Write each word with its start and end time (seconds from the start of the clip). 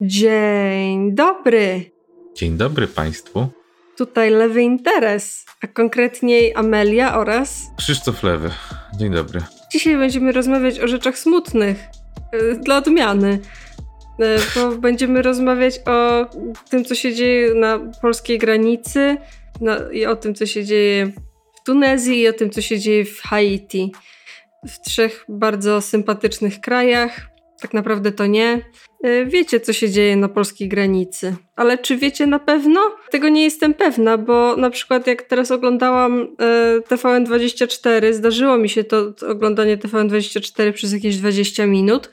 Dzień 0.00 1.14
dobry. 1.14 1.90
Dzień 2.34 2.56
dobry 2.56 2.86
Państwu. 2.86 3.46
Tutaj 3.96 4.30
lewy 4.30 4.62
interes, 4.62 5.46
a 5.62 5.66
konkretniej 5.66 6.54
Amelia 6.54 7.18
oraz 7.18 7.62
Krzysztof 7.78 8.22
Lewy. 8.22 8.50
Dzień 8.98 9.12
dobry. 9.12 9.40
Dzisiaj 9.72 9.96
będziemy 9.96 10.32
rozmawiać 10.32 10.80
o 10.80 10.88
rzeczach 10.88 11.18
smutnych. 11.18 11.84
Yy, 12.32 12.60
dla 12.64 12.76
odmiany. 12.76 13.38
Yy, 14.18 14.36
bo 14.54 14.76
będziemy 14.76 15.22
rozmawiać 15.22 15.80
o 15.86 16.26
tym, 16.70 16.84
co 16.84 16.94
się 16.94 17.14
dzieje 17.14 17.54
na 17.54 17.78
polskiej 18.02 18.38
granicy 18.38 19.16
i 19.92 20.06
o 20.06 20.16
tym, 20.16 20.34
co 20.34 20.46
się 20.46 20.64
dzieje 20.64 21.06
w 21.06 21.64
Tunezji 21.64 22.20
i 22.20 22.28
o 22.28 22.32
tym, 22.32 22.50
co 22.50 22.60
się 22.60 22.78
dzieje 22.78 23.04
w 23.04 23.20
Haiti. 23.20 23.92
W 24.68 24.80
trzech 24.80 25.24
bardzo 25.28 25.80
sympatycznych 25.80 26.60
krajach. 26.60 27.28
Tak 27.60 27.74
naprawdę 27.74 28.12
to 28.12 28.26
nie. 28.26 28.62
E, 29.02 29.26
wiecie, 29.26 29.60
co 29.60 29.72
się 29.72 29.90
dzieje 29.90 30.16
na 30.16 30.28
polskiej 30.28 30.68
granicy. 30.68 31.36
Ale 31.56 31.78
czy 31.78 31.96
wiecie 31.96 32.26
na 32.26 32.38
pewno? 32.38 32.80
Tego 33.10 33.28
nie 33.28 33.44
jestem 33.44 33.74
pewna, 33.74 34.18
bo 34.18 34.56
na 34.56 34.70
przykład 34.70 35.06
jak 35.06 35.22
teraz 35.22 35.50
oglądałam 35.50 36.36
e, 36.38 36.80
TVN24, 36.80 38.12
zdarzyło 38.12 38.58
mi 38.58 38.68
się 38.68 38.84
to 38.84 39.12
oglądanie 39.28 39.78
TVN24 39.78 40.72
przez 40.72 40.92
jakieś 40.92 41.16
20 41.16 41.66
minut, 41.66 42.10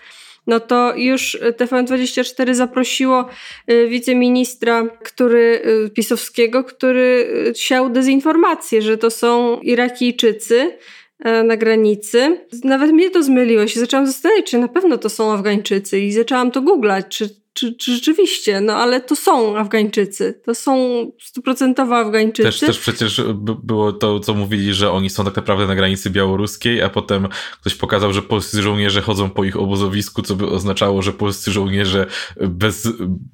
no 0.48 0.60
to 0.60 0.96
już 0.96 1.38
TVN24 1.58 2.54
zaprosiło 2.54 3.30
e, 3.68 3.88
wiceministra 3.88 4.88
który, 5.04 5.62
pisowskiego, 5.94 6.64
który 6.64 7.28
siał 7.56 7.90
dezinformację, 7.90 8.82
że 8.82 8.98
to 8.98 9.12
są 9.12 9.60
Irakijczycy, 9.62 10.78
na 11.20 11.58
granicy. 11.58 12.46
Nawet 12.64 12.92
mnie 12.92 13.10
to 13.10 13.24
zmyliło 13.24 13.68
się. 13.68 13.80
Zaczęłam 13.80 14.08
zastanawiać, 14.08 14.46
czy 14.46 14.58
na 14.58 14.68
pewno 14.68 14.98
to 14.98 15.10
są 15.10 15.34
Afgańczycy 15.34 16.00
i 16.00 16.12
zaczęłam 16.12 16.52
to 16.52 16.62
googlać, 16.62 17.06
czy 17.18 17.45
czy, 17.56 17.76
czy 17.76 17.92
rzeczywiście, 17.92 18.62
no 18.62 18.74
ale 18.74 19.02
to 19.02 19.16
są 19.16 19.58
Afgańczycy, 19.58 20.42
to 20.46 20.56
są 20.56 21.06
stuprocentowo 21.22 21.98
Afgańczycy. 21.98 22.50
Też, 22.50 22.60
też 22.60 22.80
przecież 22.80 23.22
było 23.64 23.94
to, 23.94 24.20
co 24.20 24.34
mówili, 24.34 24.74
że 24.74 24.92
oni 24.92 25.10
są 25.10 25.26
tak 25.26 25.36
naprawdę 25.36 25.68
na 25.68 25.76
granicy 25.76 26.10
białoruskiej, 26.10 26.82
a 26.82 26.90
potem 26.90 27.28
ktoś 27.62 27.76
pokazał, 27.76 28.14
że 28.14 28.22
polscy 28.22 28.62
żołnierze 28.62 29.02
chodzą 29.02 29.30
po 29.30 29.44
ich 29.44 29.58
obozowisku, 29.58 30.22
co 30.22 30.36
by 30.36 30.48
oznaczało, 30.48 31.02
że 31.02 31.14
polscy 31.14 31.52
żołnierze 31.52 32.06
bez, 32.38 32.88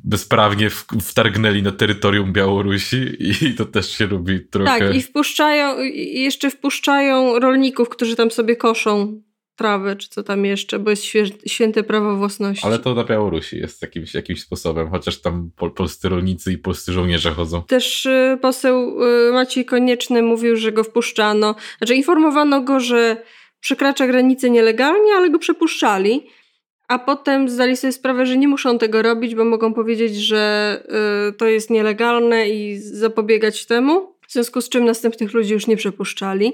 bezprawnie 0.03 0.69
wtargnęli 1.01 1.63
na 1.63 1.71
terytorium 1.71 2.33
Białorusi 2.33 3.17
i 3.45 3.55
to 3.55 3.65
też 3.65 3.97
się 3.97 4.05
robi 4.05 4.39
trochę... 4.39 4.79
Tak, 4.79 4.95
i 4.95 5.01
wpuszczają, 5.01 5.83
i 5.83 6.21
jeszcze 6.21 6.49
wpuszczają 6.49 7.39
rolników, 7.39 7.89
którzy 7.89 8.15
tam 8.15 8.31
sobie 8.31 8.55
koszą 8.55 9.21
trawę, 9.61 9.95
czy 9.95 10.09
co 10.09 10.23
tam 10.23 10.45
jeszcze, 10.45 10.79
bo 10.79 10.89
jest 10.89 11.03
święte 11.47 11.83
prawo 11.83 12.15
własności. 12.15 12.65
Ale 12.65 12.79
to 12.79 12.95
na 12.95 13.03
Białorusi 13.03 13.57
jest 13.57 13.81
jakimś, 13.81 14.13
jakimś 14.13 14.41
sposobem, 14.41 14.89
chociaż 14.89 15.21
tam 15.21 15.51
pol, 15.55 15.71
polscy 15.71 16.09
rolnicy 16.09 16.53
i 16.53 16.57
polscy 16.57 16.93
żołnierze 16.93 17.31
chodzą. 17.31 17.63
Też 17.63 18.05
y, 18.05 18.37
poseł 18.41 19.03
y, 19.03 19.31
Maciej 19.31 19.65
Konieczny 19.65 20.21
mówił, 20.21 20.55
że 20.55 20.71
go 20.71 20.83
wpuszczano, 20.83 21.55
znaczy 21.77 21.95
informowano 21.95 22.61
go, 22.61 22.79
że 22.79 23.23
przekracza 23.59 24.07
granicę 24.07 24.49
nielegalnie, 24.49 25.13
ale 25.15 25.29
go 25.29 25.39
przepuszczali. 25.39 26.27
A 26.87 26.99
potem 26.99 27.49
zdali 27.49 27.77
sobie 27.77 27.93
sprawę, 27.93 28.25
że 28.25 28.37
nie 28.37 28.47
muszą 28.47 28.77
tego 28.77 29.01
robić, 29.01 29.35
bo 29.35 29.45
mogą 29.45 29.73
powiedzieć, 29.73 30.15
że 30.15 30.83
y, 31.29 31.33
to 31.33 31.45
jest 31.47 31.69
nielegalne 31.69 32.49
i 32.49 32.79
zapobiegać 32.79 33.65
temu. 33.65 34.15
W 34.27 34.33
związku 34.33 34.61
z 34.61 34.69
czym 34.69 34.85
następnych 34.85 35.33
ludzi 35.33 35.53
już 35.53 35.67
nie 35.67 35.77
przepuszczali. 35.77 36.53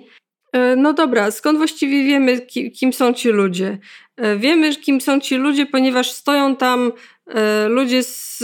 E, 0.53 0.75
no 0.75 0.93
dobra, 0.93 1.31
skąd 1.31 1.57
właściwie 1.57 2.03
wiemy, 2.03 2.41
kim, 2.79 2.93
są 2.93 3.13
ci 3.13 3.29
ludzie? 3.29 3.77
E, 4.15 4.37
wiemy, 4.37 4.75
kim 4.75 5.01
są 5.01 5.19
ci 5.19 5.35
ludzie, 5.35 5.65
ponieważ 5.65 6.11
stoją 6.11 6.55
tam 6.55 6.91
e, 7.27 7.67
ludzie 7.67 8.03
z 8.03 8.43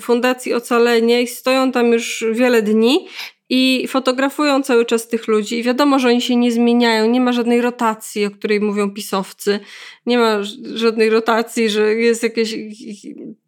Fundacji 0.00 0.54
Ocalenie 0.54 1.22
i 1.22 1.26
stoją 1.26 1.72
tam 1.72 1.92
już 1.92 2.24
wiele 2.32 2.62
dni 2.62 3.06
i 3.48 3.88
fotografują 3.88 4.62
cały 4.62 4.84
czas 4.84 5.08
tych 5.08 5.28
ludzi. 5.28 5.58
I 5.58 5.62
wiadomo, 5.62 5.98
że 5.98 6.08
oni 6.08 6.22
się 6.22 6.36
nie 6.36 6.52
zmieniają, 6.52 7.10
nie 7.10 7.20
ma 7.20 7.32
żadnej 7.32 7.60
rotacji, 7.60 8.26
o 8.26 8.30
której 8.30 8.60
mówią 8.60 8.90
pisowcy, 8.90 9.60
nie 10.06 10.18
ma 10.18 10.42
żadnej 10.74 11.10
rotacji, 11.10 11.70
że 11.70 11.94
jest 11.94 12.22
jakieś, 12.22 12.54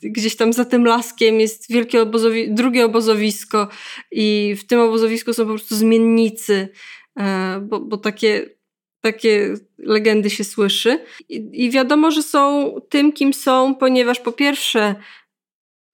gdzieś 0.02 0.36
tam 0.36 0.52
za 0.52 0.64
tym 0.64 0.84
laskiem 0.84 1.40
jest 1.40 1.72
wielkie 1.72 2.02
obozowi 2.02 2.54
drugie 2.54 2.84
obozowisko 2.84 3.68
i 4.10 4.54
w 4.58 4.66
tym 4.66 4.80
obozowisku 4.80 5.32
są 5.32 5.42
po 5.42 5.48
prostu 5.48 5.74
zmiennicy 5.74 6.68
bo, 7.60 7.80
bo 7.80 7.96
takie, 7.96 8.50
takie 9.00 9.54
legendy 9.78 10.30
się 10.30 10.44
słyszy. 10.44 11.04
I, 11.28 11.50
I 11.52 11.70
wiadomo, 11.70 12.10
że 12.10 12.22
są 12.22 12.74
tym, 12.88 13.12
kim 13.12 13.34
są, 13.34 13.74
ponieważ 13.74 14.20
po 14.20 14.32
pierwsze 14.32 14.94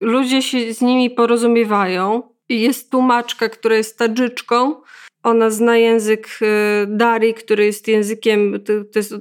ludzie 0.00 0.42
się 0.42 0.74
z 0.74 0.80
nimi 0.80 1.10
porozumiewają. 1.10 2.22
Jest 2.48 2.90
tłumaczka, 2.90 3.48
która 3.48 3.76
jest 3.76 3.98
tadżyczką. 3.98 4.82
Ona 5.22 5.50
zna 5.50 5.76
język 5.76 6.28
e, 6.42 6.86
Dari, 6.86 7.34
który 7.34 7.64
jest 7.64 7.88
językiem, 7.88 8.60
to 8.92 8.98
jest 8.98 9.14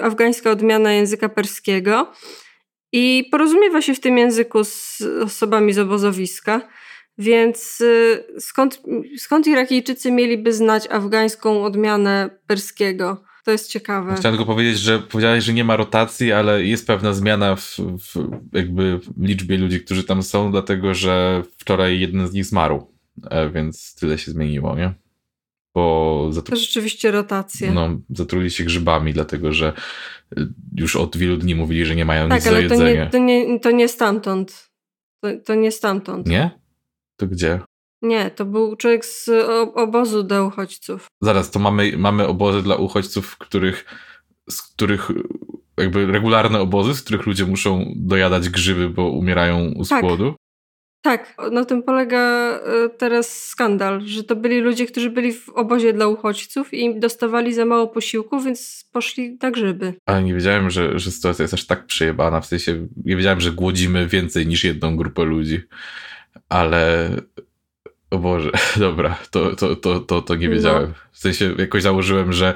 afgańska 0.00 0.50
odmiana 0.50 0.92
języka 0.92 1.28
perskiego. 1.28 2.12
I 2.92 3.28
porozumiewa 3.30 3.82
się 3.82 3.94
w 3.94 4.00
tym 4.00 4.18
języku 4.18 4.64
z 4.64 5.02
osobami 5.22 5.72
z 5.72 5.78
obozowiska. 5.78 6.68
Więc 7.18 7.80
y, 7.80 8.24
skąd, 8.38 8.82
skąd 9.18 9.46
Irakijczycy 9.46 10.12
mieliby 10.12 10.52
znać 10.52 10.86
afgańską 10.90 11.64
odmianę 11.64 12.30
perskiego? 12.46 13.24
To 13.44 13.50
jest 13.50 13.70
ciekawe. 13.70 14.14
Chciałem 14.16 14.36
tylko 14.36 14.52
powiedzieć, 14.52 14.78
że 14.78 14.98
powiedziałeś, 14.98 15.44
że 15.44 15.52
nie 15.52 15.64
ma 15.64 15.76
rotacji, 15.76 16.32
ale 16.32 16.64
jest 16.64 16.86
pewna 16.86 17.12
zmiana 17.12 17.56
w, 17.56 17.76
w 17.78 18.28
jakby 18.52 19.00
liczbie 19.20 19.58
ludzi, 19.58 19.80
którzy 19.80 20.04
tam 20.04 20.22
są, 20.22 20.50
dlatego 20.50 20.94
że 20.94 21.42
wczoraj 21.58 22.00
jeden 22.00 22.28
z 22.28 22.32
nich 22.32 22.44
zmarł, 22.44 22.94
e, 23.30 23.50
więc 23.50 23.94
tyle 23.94 24.18
się 24.18 24.30
zmieniło, 24.30 24.76
nie? 24.76 24.94
Bo 25.74 26.28
zatru... 26.30 26.56
To 26.56 26.60
rzeczywiście 26.60 27.10
rotacja. 27.10 27.72
No, 27.72 27.88
zatruli 28.10 28.50
się 28.50 28.64
grzybami, 28.64 29.12
dlatego 29.12 29.52
że 29.52 29.72
y, 30.38 30.46
już 30.76 30.96
od 30.96 31.16
wielu 31.16 31.36
dni 31.36 31.54
mówili, 31.54 31.84
że 31.84 31.96
nie 31.96 32.04
mają 32.04 32.28
tak, 32.28 32.38
nic 32.38 32.50
do 32.50 32.60
jedzenia. 32.60 32.84
Tak, 32.84 33.00
ale 33.00 33.10
to 33.10 33.18
nie, 33.18 33.60
to 33.60 33.70
nie 33.70 33.88
stamtąd. 33.88 34.70
To, 35.20 35.28
to 35.44 35.54
nie 35.54 35.72
stamtąd. 35.72 36.26
Nie? 36.26 36.63
To 37.16 37.26
gdzie? 37.26 37.60
Nie, 38.02 38.30
to 38.30 38.44
był 38.44 38.76
człowiek 38.76 39.04
z 39.04 39.30
obozu 39.74 40.22
dla 40.22 40.42
uchodźców. 40.42 41.06
Zaraz, 41.20 41.50
to 41.50 41.58
mamy, 41.58 41.92
mamy 41.96 42.26
obozy 42.26 42.62
dla 42.62 42.76
uchodźców, 42.76 43.38
których, 43.38 43.84
z 44.50 44.62
których 44.62 45.10
jakby 45.78 46.06
regularne 46.06 46.60
obozy, 46.60 46.94
z 46.94 47.02
których 47.02 47.26
ludzie 47.26 47.46
muszą 47.46 47.92
dojadać 47.96 48.48
grzyby, 48.48 48.88
bo 48.88 49.10
umierają 49.10 49.72
u 49.76 49.84
tak. 49.84 50.00
głodu. 50.04 50.34
Tak, 51.02 51.36
na 51.52 51.64
tym 51.64 51.82
polega 51.82 52.18
e, 52.18 52.88
teraz 52.88 53.46
skandal, 53.46 54.00
że 54.00 54.24
to 54.24 54.36
byli 54.36 54.60
ludzie, 54.60 54.86
którzy 54.86 55.10
byli 55.10 55.32
w 55.32 55.48
obozie 55.48 55.92
dla 55.92 56.06
uchodźców 56.06 56.74
i 56.74 57.00
dostawali 57.00 57.54
za 57.54 57.64
mało 57.64 57.88
posiłku, 57.88 58.40
więc 58.40 58.88
poszli 58.92 59.38
na 59.42 59.50
grzyby. 59.50 59.94
Ale 60.06 60.22
nie 60.22 60.34
wiedziałem, 60.34 60.70
że, 60.70 60.98
że 60.98 61.10
sytuacja 61.10 61.42
jest 61.42 61.54
aż 61.54 61.66
tak 61.66 61.86
przejebana, 61.86 62.40
w 62.40 62.46
sensie 62.46 62.88
nie 63.04 63.16
wiedziałem, 63.16 63.40
że 63.40 63.52
głodzimy 63.52 64.06
więcej 64.06 64.46
niż 64.46 64.64
jedną 64.64 64.96
grupę 64.96 65.24
ludzi 65.24 65.60
ale 66.48 67.10
o 68.10 68.18
Boże, 68.18 68.50
dobra, 68.76 69.18
to, 69.30 69.56
to, 69.56 69.76
to, 69.76 70.00
to, 70.00 70.22
to 70.22 70.34
nie 70.34 70.48
no. 70.48 70.54
wiedziałem. 70.54 70.94
W 71.12 71.18
sensie 71.18 71.54
jakoś 71.58 71.82
założyłem, 71.82 72.32
że 72.32 72.54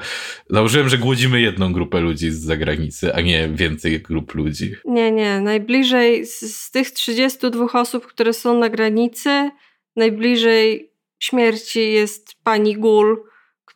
założyłem, 0.49 0.89
że 0.89 0.97
głodzimy 0.97 1.41
jedną 1.41 1.73
grupę 1.73 1.99
ludzi 1.99 2.31
z 2.31 2.39
zagranicy, 2.39 3.13
a 3.13 3.21
nie 3.21 3.49
więcej 3.53 4.01
grup 4.01 4.35
ludzi. 4.35 4.75
Nie, 4.85 5.11
nie. 5.11 5.41
Najbliżej 5.41 6.25
z, 6.25 6.39
z 6.39 6.71
tych 6.71 6.91
32 6.91 7.79
osób, 7.79 8.07
które 8.07 8.33
są 8.33 8.59
na 8.59 8.69
granicy, 8.69 9.49
najbliżej 9.95 10.91
śmierci 11.19 11.91
jest 11.91 12.35
pani 12.43 12.75
Gul, 12.75 13.28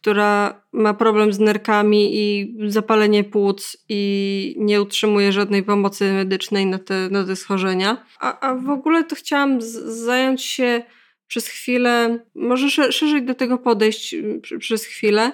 która 0.04 0.62
ma 0.74 0.94
problem 0.94 1.34
z 1.34 1.40
nerkami 1.40 2.10
i 2.14 2.56
zapalenie 2.68 3.24
płuc 3.24 3.78
i 3.90 4.56
nie 4.58 4.82
utrzymuje 4.82 5.32
żadnej 5.32 5.64
pomocy 5.64 6.14
medycznej 6.14 6.66
na 6.66 6.80
te, 6.80 7.10
na 7.12 7.24
te 7.24 7.36
schorzenia. 7.36 8.06
A, 8.20 8.40
a 8.40 8.56
w 8.56 8.70
ogóle 8.70 9.04
to 9.04 9.16
chciałam 9.16 9.62
zająć 9.62 10.44
się 10.44 10.84
przez 11.28 11.48
chwilę, 11.48 12.20
może 12.36 12.70
szerzej 12.92 13.26
do 13.26 13.36
tego 13.36 13.58
podejść 13.58 14.16
przez 14.60 14.86
chwilę, 14.86 15.32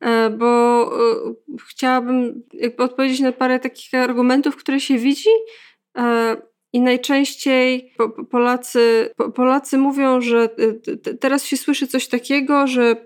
e, 0.00 0.30
bo 0.30 0.82
e, 0.84 1.58
chciałabym 1.68 2.42
jakby 2.52 2.82
odpowiedzieć 2.82 3.20
na 3.20 3.32
parę 3.32 3.60
takich 3.60 3.94
argumentów, 3.94 4.56
które 4.56 4.80
się 4.80 4.98
widzi. 4.98 5.30
E, 5.98 6.36
I 6.72 6.80
najczęściej 6.80 7.94
Polacy, 8.30 9.10
Polacy 9.34 9.78
mówią, 9.78 10.20
że 10.20 10.48
teraz 11.20 11.44
się 11.44 11.56
słyszy 11.56 11.86
coś 11.86 12.08
takiego, 12.08 12.66
że 12.66 12.96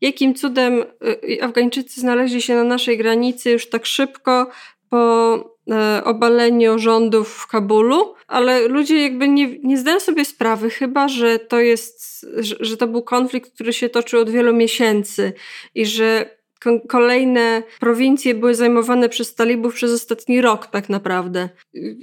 jakim 0.00 0.34
cudem 0.34 0.84
y, 1.28 1.42
Afgańczycy 1.42 2.00
znaleźli 2.00 2.42
się 2.42 2.54
na 2.54 2.64
naszej 2.64 2.98
granicy 2.98 3.50
już 3.50 3.68
tak 3.68 3.86
szybko 3.86 4.50
po 4.90 5.34
e, 5.70 6.04
obaleniu 6.04 6.78
rządów 6.78 7.28
w 7.28 7.46
Kabulu, 7.46 8.14
ale 8.26 8.68
ludzie 8.68 9.02
jakby 9.02 9.28
nie, 9.28 9.58
nie 9.58 9.78
zdają 9.78 10.00
sobie 10.00 10.24
sprawy 10.24 10.70
chyba, 10.70 11.08
że 11.08 11.38
to 11.38 11.60
jest, 11.60 12.26
że 12.60 12.76
to 12.76 12.86
był 12.86 13.02
konflikt, 13.02 13.54
który 13.54 13.72
się 13.72 13.88
toczył 13.88 14.20
od 14.20 14.30
wielu 14.30 14.54
miesięcy 14.54 15.32
i 15.74 15.86
że 15.86 16.39
kolejne 16.88 17.62
prowincje 17.80 18.34
były 18.34 18.54
zajmowane 18.54 19.08
przez 19.08 19.34
talibów 19.34 19.74
przez 19.74 19.92
ostatni 19.92 20.40
rok 20.40 20.66
tak 20.66 20.88
naprawdę. 20.88 21.48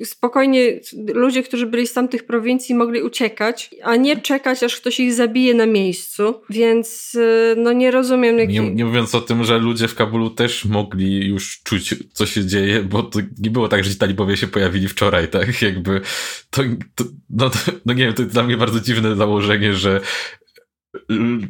Spokojnie 0.04 0.80
ludzie, 1.14 1.44
którzy 1.44 1.66
byli 1.66 1.88
z 1.88 1.94
tamtych 1.94 2.26
prowincji 2.26 2.76
mogli 2.76 3.02
uciekać, 3.02 3.70
a 3.84 3.96
nie 3.96 4.22
czekać 4.22 4.64
aż 4.64 4.76
ktoś 4.76 5.00
ich 5.00 5.14
zabije 5.14 5.54
na 5.54 5.66
miejscu, 5.66 6.42
więc 6.50 7.16
y, 7.16 7.56
no 7.58 7.74
nie 7.74 7.92
rozumiem. 7.92 8.40
Jak... 8.40 8.50
Nie, 8.50 8.72
nie 8.72 8.86
mówiąc 8.86 9.16
o 9.16 9.22
tym, 9.22 9.44
że 9.44 9.58
ludzie 9.58 9.88
w 9.88 9.96
Kabulu 9.96 10.30
też 10.30 10.66
mogli 10.66 11.28
już 11.28 11.62
czuć 11.64 11.96
co 12.14 12.26
się 12.26 12.46
dzieje, 12.46 12.84
bo 12.84 13.04
to 13.04 13.20
nie 13.40 13.50
było 13.50 13.68
tak, 13.68 13.84
że 13.84 13.92
ci 13.92 13.98
talibowie 13.98 14.38
się 14.38 14.48
pojawili 14.48 14.88
wczoraj, 14.88 15.28
tak 15.28 15.62
jakby 15.62 16.02
to, 16.50 16.64
to 16.96 17.04
no, 17.30 17.50
to, 17.50 17.58
no 17.86 17.94
nie 17.94 18.04
wiem, 18.04 18.14
to 18.14 18.22
jest 18.22 18.34
dla 18.34 18.44
mnie 18.44 18.58
bardzo 18.58 18.80
dziwne 18.80 19.16
założenie, 19.16 19.74
że 19.74 20.02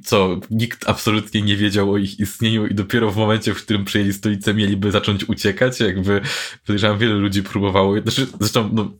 co 0.04 0.40
nikt 0.52 0.90
absolutnie 0.90 1.42
nie 1.42 1.56
wiedział 1.56 1.92
o 1.92 1.98
ich 1.98 2.20
istnieniu 2.20 2.68
i 2.68 2.76
dopiero 2.76 3.12
w 3.12 3.18
momencie, 3.18 3.54
w 3.54 3.64
którym 3.64 3.86
przyjęli 3.86 4.14
stolicę, 4.14 4.54
mieliby 4.54 4.92
zacząć 4.92 5.30
uciekać. 5.30 5.80
Jakby 5.80 6.22
podejrzewam, 6.66 6.98
wiele 6.98 7.16
ludzi 7.16 7.44
próbowało. 7.44 8.02
Znaczy, 8.02 8.28
zresztą, 8.40 8.70
no, 8.74 8.92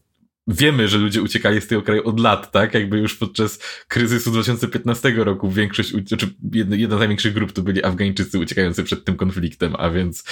wiemy, 0.48 0.88
że 0.88 0.98
ludzie 0.98 1.22
uciekali 1.22 1.62
z 1.62 1.68
tego 1.68 1.82
kraju 1.82 2.08
od 2.08 2.20
lat, 2.20 2.52
tak? 2.52 2.74
Jakby 2.74 2.98
już 2.98 3.16
podczas 3.16 3.60
kryzysu 3.88 4.32
2015 4.32 5.12
roku 5.12 5.52
większość, 5.52 6.08
znaczy 6.08 6.28
jedna, 6.54 6.76
jedna 6.76 6.96
z 6.96 7.00
największych 7.00 7.34
grup 7.34 7.52
to 7.52 7.62
byli 7.62 7.84
Afgańczycy 7.84 8.40
uciekający 8.40 8.84
przed 8.84 9.06
tym 9.06 9.16
konfliktem, 9.16 9.76
a 9.78 9.90
więc 9.90 10.24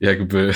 jakby 0.00 0.54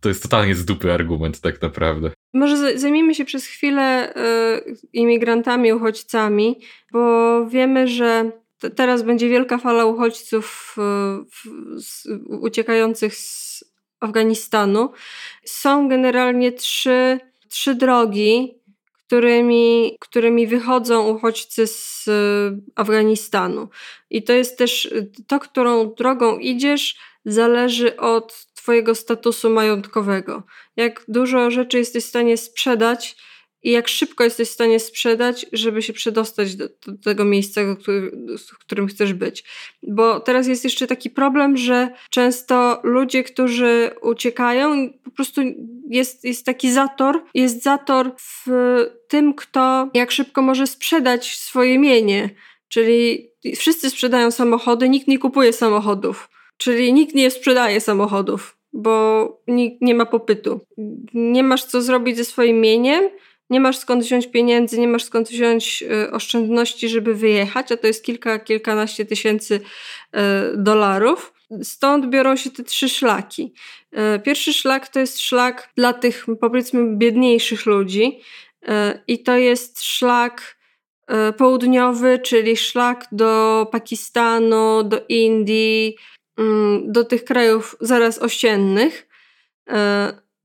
to 0.00 0.08
jest 0.08 0.22
totalnie 0.22 0.54
z 0.54 0.64
dupy 0.64 0.92
argument 0.92 1.40
tak 1.40 1.62
naprawdę. 1.62 2.10
Może 2.34 2.78
zajmijmy 2.78 3.14
się 3.14 3.24
przez 3.24 3.46
chwilę 3.46 4.14
y, 4.16 4.76
imigrantami, 4.92 5.72
uchodźcami, 5.72 6.60
bo 6.92 7.46
wiemy, 7.46 7.88
że 7.88 8.30
teraz 8.76 9.02
będzie 9.02 9.28
wielka 9.28 9.58
fala 9.58 9.84
uchodźców 9.84 10.76
uciekających 12.40 13.16
z 13.16 13.64
Afganistanu. 14.00 14.92
Są 15.44 15.88
generalnie 15.88 16.52
trzy, 16.52 17.20
trzy 17.48 17.74
drogi, 17.74 18.54
którymi, 19.06 19.96
którymi 20.00 20.46
wychodzą 20.46 21.08
uchodźcy 21.08 21.66
z 21.66 22.08
Afganistanu. 22.76 23.68
I 24.10 24.22
to 24.22 24.32
jest 24.32 24.58
też 24.58 24.94
to, 25.26 25.40
którą 25.40 25.94
drogą 25.94 26.38
idziesz, 26.38 26.96
zależy 27.24 27.96
od 27.96 28.46
Twojego 28.54 28.94
statusu 28.94 29.50
majątkowego. 29.50 30.42
Jak 30.76 31.04
dużo 31.08 31.50
rzeczy 31.50 31.78
jesteś 31.78 32.04
w 32.04 32.08
stanie 32.08 32.36
sprzedać, 32.36 33.16
i 33.62 33.70
jak 33.70 33.88
szybko 33.88 34.24
jesteś 34.24 34.48
w 34.48 34.52
stanie 34.52 34.80
sprzedać, 34.80 35.46
żeby 35.52 35.82
się 35.82 35.92
przedostać 35.92 36.56
do, 36.56 36.68
do 36.86 36.92
tego 37.04 37.24
miejsca, 37.24 37.60
w 38.50 38.58
którym 38.58 38.86
chcesz 38.86 39.12
być. 39.12 39.44
Bo 39.82 40.20
teraz 40.20 40.46
jest 40.46 40.64
jeszcze 40.64 40.86
taki 40.86 41.10
problem, 41.10 41.56
że 41.56 41.90
często 42.10 42.80
ludzie, 42.82 43.24
którzy 43.24 43.90
uciekają, 44.02 44.90
po 45.04 45.10
prostu 45.10 45.40
jest, 45.88 46.24
jest 46.24 46.46
taki 46.46 46.72
zator, 46.72 47.22
jest 47.34 47.62
zator 47.62 48.12
w 48.18 48.46
tym, 49.08 49.34
kto 49.34 49.90
jak 49.94 50.10
szybko 50.10 50.42
może 50.42 50.66
sprzedać 50.66 51.36
swoje 51.36 51.78
mienie. 51.78 52.30
Czyli 52.68 53.30
wszyscy 53.56 53.90
sprzedają 53.90 54.30
samochody, 54.30 54.88
nikt 54.88 55.08
nie 55.08 55.18
kupuje 55.18 55.52
samochodów. 55.52 56.28
Czyli 56.56 56.92
nikt 56.92 57.14
nie 57.14 57.30
sprzedaje 57.30 57.80
samochodów, 57.80 58.56
bo 58.72 59.42
nikt 59.46 59.82
nie 59.82 59.94
ma 59.94 60.06
popytu. 60.06 60.60
Nie 61.14 61.42
masz 61.42 61.64
co 61.64 61.82
zrobić 61.82 62.16
ze 62.16 62.24
swoim 62.24 62.60
mieniem, 62.60 63.10
nie 63.50 63.60
masz 63.60 63.78
skąd 63.78 64.04
wziąć 64.04 64.26
pieniędzy, 64.26 64.80
nie 64.80 64.88
masz 64.88 65.04
skąd 65.04 65.28
wziąć 65.28 65.82
y, 65.82 66.10
oszczędności, 66.10 66.88
żeby 66.88 67.14
wyjechać, 67.14 67.72
a 67.72 67.76
to 67.76 67.86
jest 67.86 68.04
kilka, 68.04 68.38
kilkanaście 68.38 69.04
tysięcy 69.04 69.54
y, 69.54 70.18
dolarów. 70.56 71.32
Stąd 71.62 72.06
biorą 72.06 72.36
się 72.36 72.50
te 72.50 72.64
trzy 72.64 72.88
szlaki. 72.88 73.52
Y, 74.16 74.20
pierwszy 74.20 74.52
szlak 74.52 74.88
to 74.88 75.00
jest 75.00 75.20
szlak 75.20 75.70
dla 75.76 75.92
tych, 75.92 76.26
powiedzmy, 76.40 76.96
biedniejszych 76.96 77.66
ludzi, 77.66 78.20
i 79.06 79.22
to 79.22 79.36
jest 79.36 79.82
szlak 79.82 80.56
południowy, 81.36 82.18
czyli 82.18 82.56
szlak 82.56 83.06
do 83.12 83.66
Pakistanu, 83.72 84.82
do 84.84 85.00
Indii, 85.08 85.96
mm, 86.38 86.92
do 86.92 87.04
tych 87.04 87.24
krajów 87.24 87.76
zaraz 87.80 88.18
ościennych. 88.18 89.08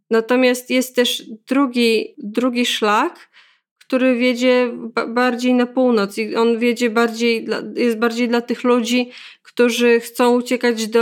Natomiast 0.10 0.70
jest 0.70 0.96
też 0.96 1.24
drugi, 1.48 2.16
drugi 2.18 2.66
szlak, 2.66 3.30
który 3.78 4.18
wiedzie 4.18 4.72
bardziej 5.08 5.54
na 5.54 5.66
północ 5.66 6.18
i 6.18 6.36
on 6.36 6.60
wiedzie 6.60 6.90
bardziej, 6.90 7.48
jest 7.76 7.98
bardziej 7.98 8.30
dla 8.30 8.42
tych 8.42 8.64
ludzi, 8.64 9.12
którzy 9.42 10.00
chcą 10.00 10.36
uciekać 10.36 10.88
do 10.88 11.02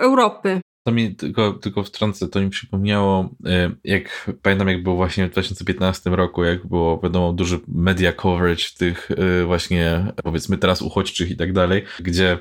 Europy. 0.00 0.60
To 0.84 0.92
mi 0.92 1.14
tylko, 1.14 1.52
tylko 1.52 1.82
wtrącę, 1.82 2.28
to 2.28 2.40
mi 2.40 2.50
przypomniało, 2.50 3.30
e, 3.46 3.70
jak 3.84 4.30
pamiętam, 4.42 4.68
jak 4.68 4.82
było 4.82 4.96
właśnie 4.96 5.28
w 5.28 5.30
2015 5.30 6.10
roku, 6.10 6.44
jak 6.44 6.66
było, 6.66 7.00
wiadomo, 7.02 7.32
duży 7.32 7.60
media 7.68 8.12
coverage 8.12 8.64
tych 8.78 9.10
e, 9.10 9.44
właśnie, 9.44 10.12
powiedzmy 10.24 10.58
teraz 10.58 10.82
uchodźczych 10.82 11.30
i 11.30 11.36
tak 11.36 11.52
dalej, 11.52 11.84
gdzie 12.00 12.38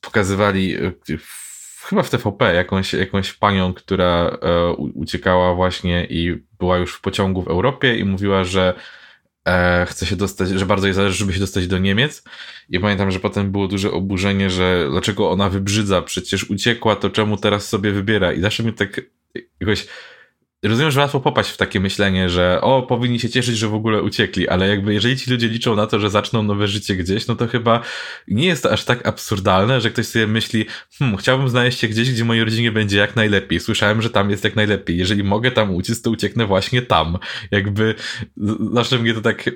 pokazywali 0.00 0.74
e, 0.74 0.92
chyba 1.88 2.02
w 2.02 2.10
TVP 2.10 2.54
jakąś, 2.54 2.92
jakąś 2.92 3.32
panią, 3.32 3.74
która 3.74 4.38
e, 4.42 4.72
uciekała 4.72 5.54
właśnie 5.54 6.06
i 6.10 6.42
była 6.58 6.78
już 6.78 6.94
w 6.94 7.00
pociągu 7.00 7.42
w 7.42 7.48
Europie 7.48 7.98
i 7.98 8.04
mówiła, 8.04 8.44
że 8.44 8.74
e, 9.44 9.86
chce 9.88 10.06
się 10.06 10.16
dostać, 10.16 10.48
że 10.48 10.66
bardzo 10.66 10.86
jej 10.86 10.94
zależy, 10.94 11.16
żeby 11.16 11.32
się 11.32 11.40
dostać 11.40 11.66
do 11.66 11.78
Niemiec. 11.78 12.24
I 12.68 12.80
pamiętam, 12.80 13.10
że 13.10 13.20
potem 13.20 13.52
było 13.52 13.68
duże 13.68 13.92
oburzenie, 13.92 14.50
że 14.50 14.86
dlaczego 14.90 15.30
ona 15.30 15.48
wybrzydza, 15.48 16.02
przecież 16.02 16.50
uciekła, 16.50 16.96
to 16.96 17.10
czemu 17.10 17.36
teraz 17.36 17.68
sobie 17.68 17.92
wybiera? 17.92 18.32
I 18.32 18.40
zawsze 18.40 18.62
mi 18.62 18.72
tak 18.72 19.00
jakoś 19.60 19.86
Rozumiem, 20.62 20.90
że 20.90 21.00
łatwo 21.00 21.20
popaść 21.20 21.50
w 21.50 21.56
takie 21.56 21.80
myślenie, 21.80 22.30
że 22.30 22.60
o, 22.60 22.82
powinni 22.82 23.20
się 23.20 23.28
cieszyć, 23.28 23.58
że 23.58 23.68
w 23.68 23.74
ogóle 23.74 24.02
uciekli, 24.02 24.48
ale 24.48 24.68
jakby 24.68 24.94
jeżeli 24.94 25.16
ci 25.16 25.30
ludzie 25.30 25.48
liczą 25.48 25.76
na 25.76 25.86
to, 25.86 26.00
że 26.00 26.10
zaczną 26.10 26.42
nowe 26.42 26.68
życie 26.68 26.96
gdzieś, 26.96 27.26
no 27.26 27.36
to 27.36 27.46
chyba 27.46 27.80
nie 28.28 28.46
jest 28.46 28.62
to 28.62 28.72
aż 28.72 28.84
tak 28.84 29.08
absurdalne, 29.08 29.80
że 29.80 29.90
ktoś 29.90 30.06
sobie 30.06 30.26
myśli, 30.26 30.66
hmm, 30.98 31.16
chciałbym 31.16 31.48
znaleźć 31.48 31.78
się 31.78 31.88
gdzieś, 31.88 32.12
gdzie 32.12 32.24
mojej 32.24 32.44
rodzinie 32.44 32.72
będzie 32.72 32.98
jak 32.98 33.16
najlepiej. 33.16 33.60
Słyszałem, 33.60 34.02
że 34.02 34.10
tam 34.10 34.30
jest 34.30 34.44
jak 34.44 34.56
najlepiej. 34.56 34.96
Jeżeli 34.96 35.24
mogę 35.24 35.50
tam 35.50 35.74
uciec, 35.74 36.02
to 36.02 36.10
ucieknę 36.10 36.46
właśnie 36.46 36.82
tam. 36.82 37.18
Jakby 37.50 37.94
zawsze 38.72 38.98
mnie 38.98 39.14
to 39.14 39.20
tak 39.20 39.50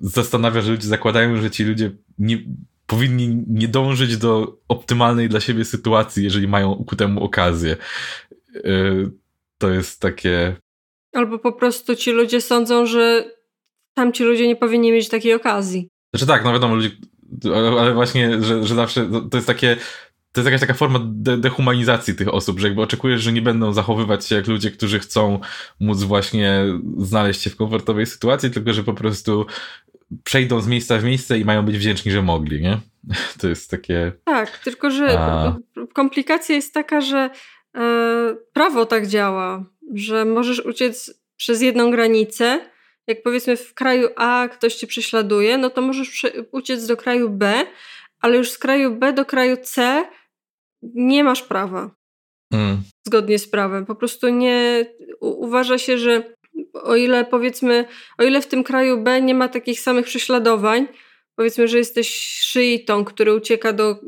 zastanawia, 0.00 0.60
że 0.60 0.70
ludzie 0.70 0.88
zakładają, 0.88 1.42
że 1.42 1.50
ci 1.50 1.64
ludzie 1.64 1.90
nie, 2.18 2.38
powinni 2.86 3.44
nie 3.48 3.68
dążyć 3.68 4.16
do 4.16 4.58
optymalnej 4.68 5.28
dla 5.28 5.40
siebie 5.40 5.64
sytuacji, 5.64 6.24
jeżeli 6.24 6.48
mają 6.48 6.84
ku 6.84 6.96
temu 6.96 7.24
okazję. 7.24 7.76
Yy, 8.54 9.10
to 9.58 9.70
jest 9.70 10.00
takie. 10.00 10.56
Albo 11.12 11.38
po 11.38 11.52
prostu 11.52 11.96
ci 11.96 12.12
ludzie 12.12 12.40
sądzą, 12.40 12.86
że 12.86 13.30
tamci 13.94 14.24
ludzie 14.24 14.48
nie 14.48 14.56
powinni 14.56 14.92
mieć 14.92 15.08
takiej 15.08 15.34
okazji. 15.34 15.88
Znaczy 16.14 16.26
tak, 16.26 16.44
no 16.44 16.52
wiadomo, 16.52 16.74
ludzie, 16.74 16.90
ale 17.52 17.94
właśnie, 17.94 18.42
że, 18.42 18.66
że 18.66 18.74
zawsze 18.74 19.10
to 19.30 19.36
jest 19.36 19.46
takie. 19.46 19.76
To 20.32 20.40
jest 20.40 20.46
jakaś 20.46 20.60
taka 20.60 20.74
forma 20.74 21.00
de 21.04 21.36
dehumanizacji 21.36 22.14
tych 22.14 22.34
osób, 22.34 22.60
że 22.60 22.66
jakby 22.66 22.82
oczekujesz, 22.82 23.22
że 23.22 23.32
nie 23.32 23.42
będą 23.42 23.72
zachowywać 23.72 24.26
się 24.26 24.34
jak 24.34 24.46
ludzie, 24.46 24.70
którzy 24.70 24.98
chcą 24.98 25.40
móc 25.80 26.02
właśnie 26.02 26.64
znaleźć 26.98 27.42
się 27.42 27.50
w 27.50 27.56
komfortowej 27.56 28.06
sytuacji, 28.06 28.50
tylko 28.50 28.72
że 28.72 28.84
po 28.84 28.94
prostu 28.94 29.46
przejdą 30.24 30.60
z 30.60 30.66
miejsca 30.66 30.98
w 30.98 31.04
miejsce 31.04 31.38
i 31.38 31.44
mają 31.44 31.62
być 31.62 31.78
wdzięczni, 31.78 32.12
że 32.12 32.22
mogli, 32.22 32.62
nie? 32.62 32.78
To 33.40 33.48
jest 33.48 33.70
takie. 33.70 34.12
Tak, 34.24 34.58
tylko 34.58 34.90
że 34.90 35.18
A... 35.18 35.56
komplikacja 35.92 36.54
jest 36.54 36.74
taka, 36.74 37.00
że 37.00 37.30
prawo 38.52 38.86
tak 38.86 39.06
działa, 39.06 39.64
że 39.94 40.24
możesz 40.24 40.60
uciec 40.60 41.20
przez 41.36 41.62
jedną 41.62 41.90
granicę. 41.90 42.70
Jak 43.06 43.22
powiedzmy 43.22 43.56
w 43.56 43.74
kraju 43.74 44.08
A 44.16 44.48
ktoś 44.52 44.74
cię 44.74 44.86
prześladuje, 44.86 45.58
no 45.58 45.70
to 45.70 45.82
możesz 45.82 46.26
uciec 46.52 46.86
do 46.86 46.96
kraju 46.96 47.30
B, 47.30 47.66
ale 48.20 48.36
już 48.36 48.50
z 48.50 48.58
kraju 48.58 48.96
B 48.96 49.12
do 49.12 49.24
kraju 49.24 49.56
C 49.62 50.04
nie 50.82 51.24
masz 51.24 51.42
prawa. 51.42 51.90
Mm. 52.52 52.82
Zgodnie 53.06 53.38
z 53.38 53.48
prawem. 53.48 53.86
Po 53.86 53.94
prostu 53.94 54.28
nie 54.28 54.86
uważa 55.20 55.78
się, 55.78 55.98
że 55.98 56.34
o 56.72 56.96
ile 56.96 57.24
powiedzmy, 57.24 57.84
o 58.18 58.24
ile 58.24 58.40
w 58.40 58.46
tym 58.46 58.64
kraju 58.64 59.02
B 59.02 59.22
nie 59.22 59.34
ma 59.34 59.48
takich 59.48 59.80
samych 59.80 60.06
prześladowań, 60.06 60.88
powiedzmy, 61.36 61.68
że 61.68 61.78
jesteś 61.78 62.08
szyitą, 62.40 63.04
który 63.04 63.34
ucieka 63.34 63.72
do 63.72 64.00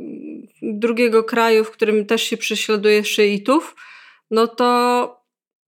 drugiego 0.63 1.25
kraju, 1.25 1.65
w 1.65 1.71
którym 1.71 2.07
też 2.07 2.23
się 2.23 2.37
prześladuje 2.37 3.05
szyitów, 3.05 3.77
no 4.31 4.47
to 4.47 5.19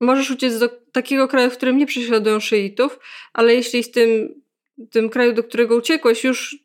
możesz 0.00 0.30
uciec 0.30 0.58
do 0.58 0.68
takiego 0.92 1.28
kraju, 1.28 1.50
w 1.50 1.56
którym 1.56 1.78
nie 1.78 1.86
prześladują 1.86 2.40
szyitów, 2.40 2.98
ale 3.32 3.54
jeśli 3.54 3.82
w 3.82 3.90
tym, 3.90 4.40
tym 4.90 5.10
kraju, 5.10 5.32
do 5.32 5.44
którego 5.44 5.76
uciekłeś, 5.76 6.24
już 6.24 6.56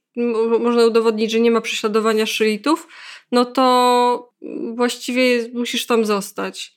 można 0.60 0.86
udowodnić, 0.86 1.32
że 1.32 1.40
nie 1.40 1.52
ma 1.52 1.62
prześladowania 1.62 2.25
szyitów, 2.25 2.88
no 3.32 3.46
to 3.46 4.34
właściwie 4.75 5.50
musisz 5.54 5.86
tam 5.86 6.06
zostać. 6.06 6.75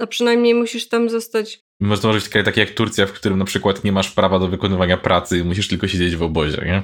A 0.00 0.06
przynajmniej 0.06 0.54
musisz 0.54 0.88
tam 0.88 1.10
zostać. 1.10 1.65
Może 1.80 2.02
to 2.02 2.08
może 2.08 2.20
być 2.20 2.28
kraj 2.28 2.44
taki 2.44 2.60
jak 2.60 2.70
Turcja, 2.70 3.06
w 3.06 3.12
którym 3.12 3.38
na 3.38 3.44
przykład 3.44 3.84
nie 3.84 3.92
masz 3.92 4.10
prawa 4.10 4.38
do 4.38 4.48
wykonywania 4.48 4.96
pracy, 4.96 5.44
musisz 5.44 5.68
tylko 5.68 5.88
siedzieć 5.88 6.16
w 6.16 6.22
obozie, 6.22 6.62
nie? 6.66 6.82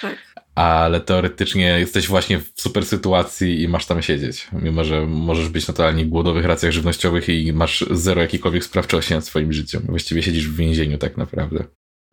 Tak. 0.00 0.16
ale 0.54 1.00
teoretycznie 1.00 1.78
jesteś 1.78 2.08
właśnie 2.08 2.38
w 2.38 2.52
super 2.54 2.86
sytuacji 2.86 3.62
i 3.62 3.68
masz 3.68 3.86
tam 3.86 4.02
siedzieć. 4.02 4.48
Mimo, 4.52 4.84
że 4.84 5.06
możesz 5.06 5.48
być 5.48 5.68
na 5.68 5.74
totalnie 5.74 6.06
głodowych 6.06 6.44
racjach 6.44 6.72
żywnościowych 6.72 7.28
i 7.28 7.52
masz 7.52 7.84
zero 7.90 8.22
jakiejkolwiek 8.22 8.64
sprawczości 8.64 9.14
nad 9.14 9.24
swoim 9.24 9.52
życiem. 9.52 9.82
Właściwie 9.88 10.22
siedzisz 10.22 10.48
w 10.48 10.56
więzieniu 10.56 10.98
tak 10.98 11.16
naprawdę. 11.16 11.64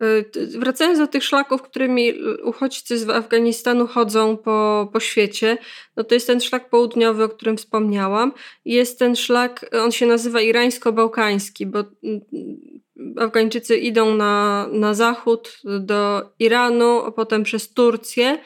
Y, 0.02 0.58
wracając 0.58 0.98
do 0.98 1.06
tych 1.06 1.24
szlaków, 1.24 1.62
którymi 1.62 2.12
uchodźcy 2.42 2.98
z 2.98 3.10
Afganistanu 3.10 3.86
chodzą 3.86 4.36
po, 4.36 4.88
po 4.92 5.00
świecie, 5.00 5.58
no 5.96 6.04
to 6.04 6.14
jest 6.14 6.26
ten 6.26 6.40
szlak 6.40 6.70
południowy, 6.70 7.24
o 7.24 7.28
którym 7.28 7.56
wspomniałam. 7.56 8.32
Jest 8.64 8.98
ten 8.98 9.16
szlak, 9.16 9.70
on 9.72 9.92
się 9.92 10.06
nazywa 10.06 10.40
irańsko-bałkański, 10.40 11.66
bo 11.66 11.84
Afgańczycy 13.16 13.76
idą 13.76 14.14
na, 14.14 14.66
na 14.72 14.94
zachód 14.94 15.60
do 15.80 16.30
Iranu, 16.38 17.02
a 17.04 17.12
potem 17.12 17.42
przez 17.42 17.74
Turcję 17.74 18.38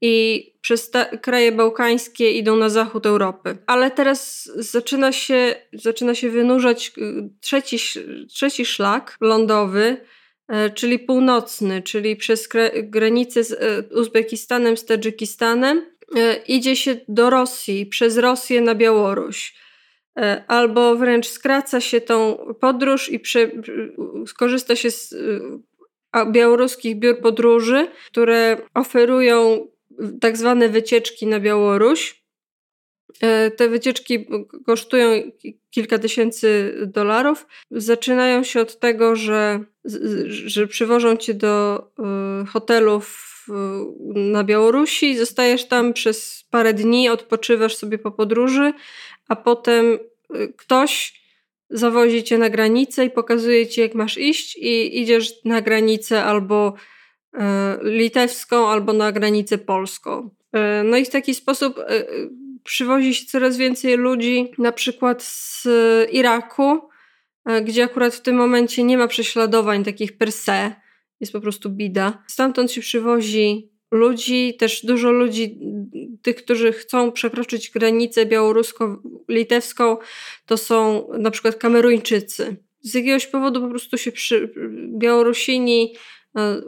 i 0.00 0.46
przez 0.60 0.90
kraje 1.22 1.52
bałkańskie 1.52 2.32
idą 2.32 2.56
na 2.56 2.68
zachód 2.68 3.06
Europy. 3.06 3.58
Ale 3.66 3.90
teraz 3.90 4.50
zaczyna 4.56 5.12
się, 5.12 5.54
zaczyna 5.72 6.14
się 6.14 6.30
wynurzać 6.30 6.92
y, 6.98 7.30
trzeci, 7.40 7.78
trzeci 8.28 8.64
szlak 8.64 9.16
lądowy, 9.20 9.96
czyli 10.74 10.98
północny, 10.98 11.82
czyli 11.82 12.16
przez 12.16 12.48
granicę 12.82 13.44
z 13.44 13.52
e, 13.52 13.82
Uzbekistanem, 14.00 14.76
z 14.76 14.84
Tadżykistanem. 14.84 15.86
E, 16.16 16.36
idzie 16.36 16.76
się 16.76 16.96
do 17.08 17.30
Rosji, 17.30 17.86
przez 17.86 18.18
Rosję 18.18 18.60
na 18.60 18.74
Białoruś. 18.74 19.54
E, 20.18 20.44
albo 20.48 20.96
wręcz 20.96 21.26
skraca 21.26 21.80
się 21.80 22.00
tą 22.00 22.36
podróż 22.60 23.08
i 23.08 23.20
prze, 23.20 23.50
skorzysta 24.26 24.76
się 24.76 24.90
z 24.90 25.14
białoruskich 26.32 26.98
biur 26.98 27.20
podróży, 27.20 27.88
które 28.06 28.56
oferują 28.74 29.66
tak 30.20 30.36
zwane 30.36 30.68
wycieczki 30.68 31.26
na 31.26 31.40
Białoruś. 31.40 32.21
E, 33.20 33.50
te 33.50 33.68
wycieczki 33.68 34.26
kosztują 34.66 35.22
kilka 35.70 35.98
tysięcy 35.98 36.74
dolarów. 36.86 37.46
Zaczynają 37.70 38.44
się 38.44 38.60
od 38.60 38.78
tego, 38.78 39.16
że, 39.16 39.64
że 40.24 40.66
przywożą 40.66 41.16
cię 41.16 41.34
do 41.34 41.84
e, 41.98 42.46
hotelów 42.46 43.28
na 44.14 44.44
Białorusi, 44.44 45.16
zostajesz 45.16 45.68
tam 45.68 45.92
przez 45.92 46.44
parę 46.50 46.74
dni, 46.74 47.08
odpoczywasz 47.08 47.76
sobie 47.76 47.98
po 47.98 48.10
podróży, 48.10 48.72
a 49.28 49.36
potem 49.36 49.98
ktoś 50.56 51.22
zawozi 51.72 52.22
cię 52.24 52.38
na 52.38 52.50
granicę 52.50 53.04
i 53.04 53.10
pokazuje 53.10 53.66
ci, 53.66 53.80
jak 53.80 53.94
masz 53.94 54.18
iść, 54.18 54.56
i 54.56 55.00
idziesz 55.00 55.44
na 55.44 55.60
granicę 55.60 56.24
albo 56.24 56.74
e, 57.34 57.78
litewską, 57.82 58.68
albo 58.68 58.92
na 58.92 59.12
granicę 59.12 59.58
polską. 59.58 60.30
E, 60.52 60.82
no 60.84 60.96
i 60.96 61.04
w 61.04 61.10
taki 61.10 61.34
sposób 61.34 61.78
e, 61.78 62.04
przywozi 62.64 63.14
się 63.14 63.26
coraz 63.26 63.56
więcej 63.56 63.96
ludzi, 63.96 64.52
na 64.58 64.72
przykład 64.72 65.22
z 65.22 65.66
Iraku, 66.12 66.80
gdzie 67.64 67.84
akurat 67.84 68.14
w 68.14 68.20
tym 68.20 68.36
momencie 68.36 68.82
nie 68.82 68.98
ma 68.98 69.08
prześladowań 69.08 69.84
takich 69.84 70.16
per 70.16 70.32
se, 70.32 70.74
jest 71.20 71.32
po 71.32 71.40
prostu 71.40 71.70
bida. 71.70 72.22
Stamtąd 72.26 72.72
się 72.72 72.80
przywozi 72.80 73.72
ludzi, 73.90 74.56
też 74.58 74.86
dużo 74.86 75.10
ludzi, 75.10 75.58
tych, 76.22 76.36
którzy 76.36 76.72
chcą 76.72 77.12
przekroczyć 77.12 77.70
granicę 77.70 78.26
białorusko-litewską, 78.26 79.96
to 80.46 80.56
są 80.56 81.08
na 81.18 81.30
przykład 81.30 81.56
Kameruńczycy. 81.56 82.56
Z 82.80 82.94
jakiegoś 82.94 83.26
powodu 83.26 83.60
po 83.60 83.68
prostu 83.68 83.98
się 83.98 84.12
przy, 84.12 84.54
Białorusini, 84.98 85.94
e, 86.36 86.62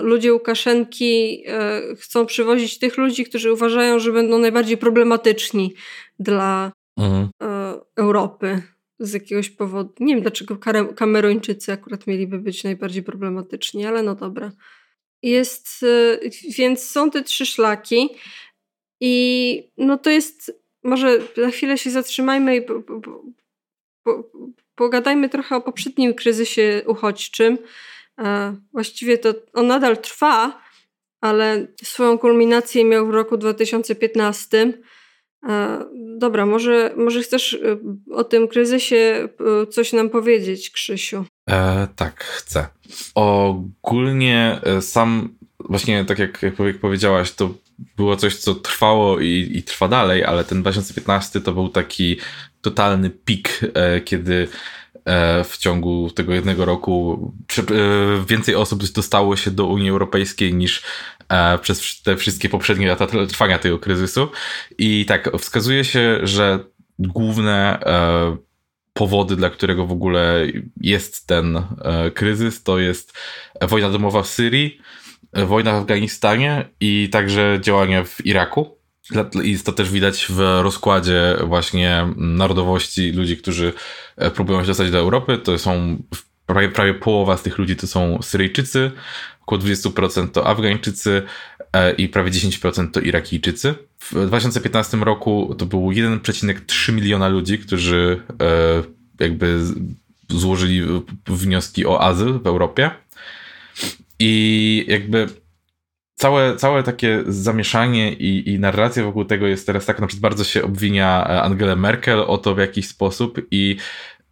ludzie 0.00 0.32
Łukaszenki 0.32 1.42
e, 1.46 1.82
chcą 1.96 2.26
przywozić 2.26 2.78
tych 2.78 2.96
ludzi, 2.96 3.24
którzy 3.24 3.52
uważają, 3.52 3.98
że 3.98 4.12
będą 4.12 4.38
najbardziej 4.38 4.76
problematyczni 4.76 5.74
dla 6.18 6.72
mhm. 6.98 7.28
Europy 7.96 8.62
z 8.98 9.12
jakiegoś 9.12 9.50
powodu. 9.50 9.92
Nie 10.00 10.14
wiem 10.14 10.22
dlaczego 10.22 10.56
Kameruńczycy 10.96 11.72
akurat 11.72 12.06
mieliby 12.06 12.38
być 12.38 12.64
najbardziej 12.64 13.02
problematyczni, 13.02 13.86
ale 13.86 14.02
no 14.02 14.14
dobra. 14.14 14.52
Jest, 15.22 15.84
więc 16.58 16.82
są 16.82 17.10
te 17.10 17.22
trzy 17.22 17.46
szlaki 17.46 18.08
i 19.00 19.72
no 19.78 19.98
to 19.98 20.10
jest, 20.10 20.60
może 20.84 21.18
na 21.36 21.50
chwilę 21.50 21.78
się 21.78 21.90
zatrzymajmy 21.90 22.56
i 22.56 22.62
po, 22.62 22.82
po, 22.82 23.00
po, 24.02 24.30
pogadajmy 24.74 25.28
trochę 25.28 25.56
o 25.56 25.60
poprzednim 25.60 26.14
kryzysie 26.14 26.82
uchodźczym. 26.86 27.58
Właściwie 28.72 29.18
to 29.18 29.34
on 29.52 29.66
nadal 29.66 29.98
trwa, 29.98 30.60
ale 31.20 31.66
swoją 31.82 32.18
kulminację 32.18 32.84
miał 32.84 33.06
w 33.06 33.10
roku 33.10 33.36
2015. 33.36 34.72
E, 35.48 35.84
dobra, 36.18 36.46
może, 36.46 36.94
może 36.96 37.22
chcesz 37.22 37.52
y, 37.52 37.78
o 38.12 38.24
tym 38.24 38.48
kryzysie 38.48 39.28
y, 39.62 39.66
coś 39.66 39.92
nam 39.92 40.10
powiedzieć, 40.10 40.70
Krzysiu? 40.70 41.24
E, 41.50 41.88
tak, 41.96 42.24
chcę. 42.24 42.66
Ogólnie 43.14 44.60
e, 44.62 44.82
sam, 44.82 45.36
właśnie 45.58 46.04
tak 46.04 46.18
jak, 46.18 46.42
jak 46.42 46.78
powiedziałaś, 46.80 47.32
to 47.32 47.54
było 47.96 48.16
coś, 48.16 48.36
co 48.36 48.54
trwało 48.54 49.20
i, 49.20 49.50
i 49.54 49.62
trwa 49.62 49.88
dalej, 49.88 50.24
ale 50.24 50.44
ten 50.44 50.60
2015 50.62 51.40
to 51.40 51.52
był 51.52 51.68
taki 51.68 52.16
totalny 52.60 53.10
pik, 53.10 53.60
e, 53.74 54.00
kiedy 54.00 54.48
w 55.44 55.56
ciągu 55.58 56.10
tego 56.10 56.34
jednego 56.34 56.64
roku 56.64 57.32
więcej 58.26 58.54
osób 58.54 58.84
dostało 58.84 59.36
się 59.36 59.50
do 59.50 59.66
Unii 59.66 59.90
Europejskiej 59.90 60.54
niż 60.54 60.82
przez 61.62 62.02
te 62.02 62.16
wszystkie 62.16 62.48
poprzednie 62.48 62.88
lata 62.88 63.06
trwania 63.06 63.58
tego 63.58 63.78
kryzysu. 63.78 64.28
I 64.78 65.06
tak, 65.06 65.30
wskazuje 65.38 65.84
się, 65.84 66.18
że 66.22 66.58
główne 66.98 67.78
powody, 68.92 69.36
dla 69.36 69.50
którego 69.50 69.86
w 69.86 69.92
ogóle 69.92 70.46
jest 70.80 71.26
ten 71.26 71.56
e, 71.56 72.10
kryzys, 72.10 72.62
to 72.62 72.78
jest 72.78 73.18
wojna 73.62 73.90
domowa 73.90 74.22
w 74.22 74.26
Syrii, 74.26 74.80
e, 75.32 75.44
wojna 75.44 75.72
w 75.72 75.74
Afganistanie 75.74 76.68
i 76.80 77.08
także 77.12 77.58
działania 77.60 78.04
w 78.04 78.26
Iraku. 78.26 78.79
I 79.42 79.58
to 79.58 79.72
też 79.72 79.90
widać 79.90 80.26
w 80.28 80.38
rozkładzie 80.38 81.36
właśnie 81.44 82.08
narodowości 82.16 83.12
ludzi, 83.12 83.36
którzy 83.36 83.72
e, 84.16 84.30
próbują 84.30 84.60
się 84.60 84.66
dostać 84.66 84.90
do 84.90 84.98
Europy. 84.98 85.38
To 85.38 85.58
są 85.58 86.02
prawie, 86.46 86.68
prawie 86.68 86.94
połowa 86.94 87.36
z 87.36 87.42
tych 87.42 87.58
ludzi 87.58 87.76
to 87.76 87.86
są 87.86 88.22
Syryjczycy, 88.22 88.90
około 89.42 89.60
20% 89.60 90.28
to 90.28 90.46
Afgańczycy 90.46 91.22
i 91.98 92.08
prawie 92.08 92.30
10% 92.30 92.90
to 92.90 93.00
Irakijczycy. 93.00 93.74
W 94.00 94.26
2015 94.26 94.96
roku 94.96 95.54
to 95.58 95.66
było 95.66 95.92
1,3 95.92 96.92
miliona 96.92 97.28
ludzi, 97.28 97.58
którzy 97.58 98.22
e, 98.42 99.24
jakby 99.24 99.60
złożyli 100.28 100.82
wnioski 101.26 101.86
o 101.86 102.02
azyl 102.02 102.38
w 102.38 102.46
Europie. 102.46 102.90
I 104.18 104.84
jakby 104.88 105.28
całe, 106.20 106.56
całe 106.56 106.82
takie 106.82 107.22
zamieszanie 107.26 108.12
i, 108.12 108.50
i 108.50 108.58
narracja 108.58 109.04
wokół 109.04 109.24
tego 109.24 109.46
jest 109.46 109.66
teraz 109.66 109.86
tak, 109.86 110.00
na 110.00 110.06
przykład 110.06 110.22
bardzo 110.22 110.44
się 110.44 110.62
obwinia 110.62 111.24
Angelę 111.42 111.76
Merkel 111.76 112.20
o 112.20 112.38
to 112.38 112.54
w 112.54 112.58
jakiś 112.58 112.88
sposób 112.88 113.40
i 113.50 113.76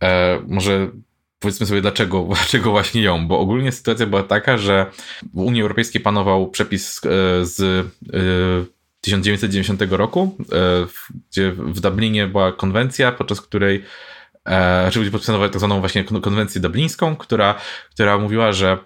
e, 0.02 0.38
może 0.46 0.90
powiedzmy 1.38 1.66
sobie 1.66 1.80
dlaczego, 1.80 2.22
dlaczego 2.34 2.70
właśnie 2.70 3.02
ją, 3.02 3.28
bo 3.28 3.38
ogólnie 3.38 3.72
sytuacja 3.72 4.06
była 4.06 4.22
taka, 4.22 4.58
że 4.58 4.86
w 5.34 5.38
Unii 5.38 5.62
Europejskiej 5.62 6.00
panował 6.00 6.50
przepis 6.50 7.00
e, 7.04 7.44
z 7.44 7.60
e, 7.60 8.78
1990 9.00 9.82
roku, 9.90 10.36
e, 10.52 10.86
gdzie 11.30 11.52
w 11.52 11.80
Dublinie 11.80 12.26
była 12.26 12.52
konwencja, 12.52 13.12
podczas 13.12 13.40
której 13.40 13.84
e, 14.44 14.90
czyli 14.90 15.10
podpisano 15.10 15.48
tak 15.48 15.58
zwaną 15.58 15.80
właśnie 15.80 16.04
konwencję 16.04 16.60
dublińską, 16.60 17.16
która, 17.16 17.54
która 17.90 18.18
mówiła, 18.18 18.52
że 18.52 18.78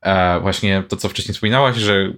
e, 0.00 0.40
właśnie 0.40 0.82
to, 0.88 0.96
co 0.96 1.08
wcześniej 1.08 1.34
wspominałaś, 1.34 1.76
że 1.76 2.12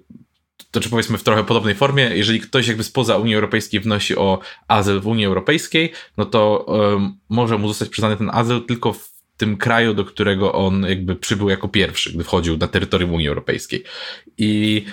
to 0.71 0.81
czy 0.81 0.91
powiedzmy 0.91 1.19
w 1.19 1.23
trochę 1.23 1.45
podobnej 1.45 1.75
formie, 1.75 2.11
jeżeli 2.15 2.41
ktoś 2.41 2.69
jakby 2.69 2.85
spoza 2.85 3.17
Unii 3.17 3.35
Europejskiej 3.35 3.81
wnosi 3.81 4.17
o 4.17 4.39
azyl 4.69 5.01
w 5.01 5.07
Unii 5.07 5.27
Europejskiej, 5.27 5.93
no 6.17 6.25
to 6.25 6.65
um, 6.69 7.19
może 7.29 7.59
mu 7.59 7.69
zostać 7.69 7.89
przyznany 7.89 8.17
ten 8.17 8.31
azyl 8.33 8.63
tylko 8.67 8.93
w 8.93 9.11
tym 9.37 9.57
kraju, 9.57 9.95
do 9.95 10.05
którego 10.05 10.53
on 10.53 10.87
jakby 10.89 11.17
przybył 11.17 11.49
jako 11.49 11.69
pierwszy, 11.69 12.13
gdy 12.13 12.25
wchodził 12.25 12.57
na 12.57 12.69
terytorium 12.69 13.15
Unii 13.15 13.29
Europejskiej. 13.29 13.85
I 14.39 14.85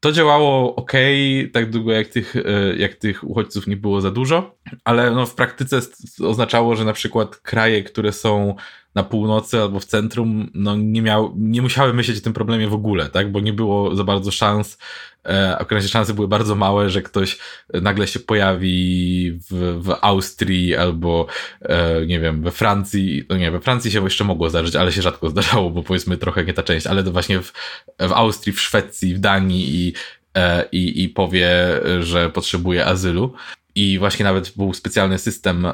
to 0.00 0.12
działało 0.12 0.74
ok, 0.74 0.92
tak 1.52 1.70
długo 1.70 1.92
jak 1.92 2.08
tych, 2.08 2.36
e, 2.36 2.76
jak 2.76 2.94
tych 2.94 3.24
uchodźców 3.24 3.66
nie 3.66 3.76
było 3.76 4.00
za 4.00 4.10
dużo, 4.10 4.56
ale 4.84 5.10
no 5.10 5.26
w 5.26 5.34
praktyce 5.34 5.80
oznaczało, 6.20 6.76
że 6.76 6.84
na 6.84 6.92
przykład 6.92 7.36
kraje, 7.36 7.82
które 7.82 8.12
są 8.12 8.54
na 8.94 9.02
północy 9.02 9.60
albo 9.60 9.80
w 9.80 9.84
centrum, 9.84 10.50
no 10.54 10.76
nie, 10.76 11.02
miał, 11.02 11.34
nie 11.36 11.62
musiały 11.62 11.94
myśleć 11.94 12.18
o 12.18 12.20
tym 12.20 12.32
problemie 12.32 12.68
w 12.68 12.74
ogóle, 12.74 13.08
tak? 13.08 13.32
Bo 13.32 13.40
nie 13.40 13.52
było 13.52 13.96
za 13.96 14.04
bardzo 14.04 14.30
szans, 14.30 14.78
e, 15.26 15.58
a 15.58 15.64
w 15.64 15.72
razie 15.72 15.88
szanse 15.88 16.14
były 16.14 16.28
bardzo 16.28 16.54
małe, 16.54 16.90
że 16.90 17.02
ktoś 17.02 17.38
nagle 17.82 18.06
się 18.06 18.20
pojawi 18.20 19.32
w, 19.50 19.78
w 19.82 19.96
Austrii 20.00 20.76
albo 20.76 21.26
e, 21.62 22.06
nie 22.06 22.20
wiem, 22.20 22.42
we 22.42 22.50
Francji. 22.50 23.24
No 23.28 23.36
nie, 23.36 23.50
we 23.50 23.60
Francji 23.60 23.90
się 23.90 24.04
jeszcze 24.04 24.24
mogło 24.24 24.50
zdarzyć, 24.50 24.76
ale 24.76 24.92
się 24.92 25.02
rzadko 25.02 25.30
zdarzało, 25.30 25.70
bo 25.70 25.82
powiedzmy 25.82 26.16
trochę 26.16 26.44
nie 26.44 26.54
ta 26.54 26.62
część, 26.62 26.86
ale 26.86 27.04
to 27.04 27.12
właśnie 27.12 27.40
w, 27.40 27.52
w 27.98 28.12
Austrii, 28.12 28.52
w 28.52 28.60
Szwecji, 28.60 29.14
w 29.14 29.18
Danii 29.18 29.74
i 29.74 29.92
i, 30.72 31.02
i 31.02 31.08
powie, 31.08 31.50
że 32.00 32.30
potrzebuje 32.30 32.86
azylu. 32.86 33.34
I 33.74 33.98
właśnie 33.98 34.24
nawet 34.24 34.52
był 34.56 34.74
specjalny 34.74 35.18
system, 35.18 35.66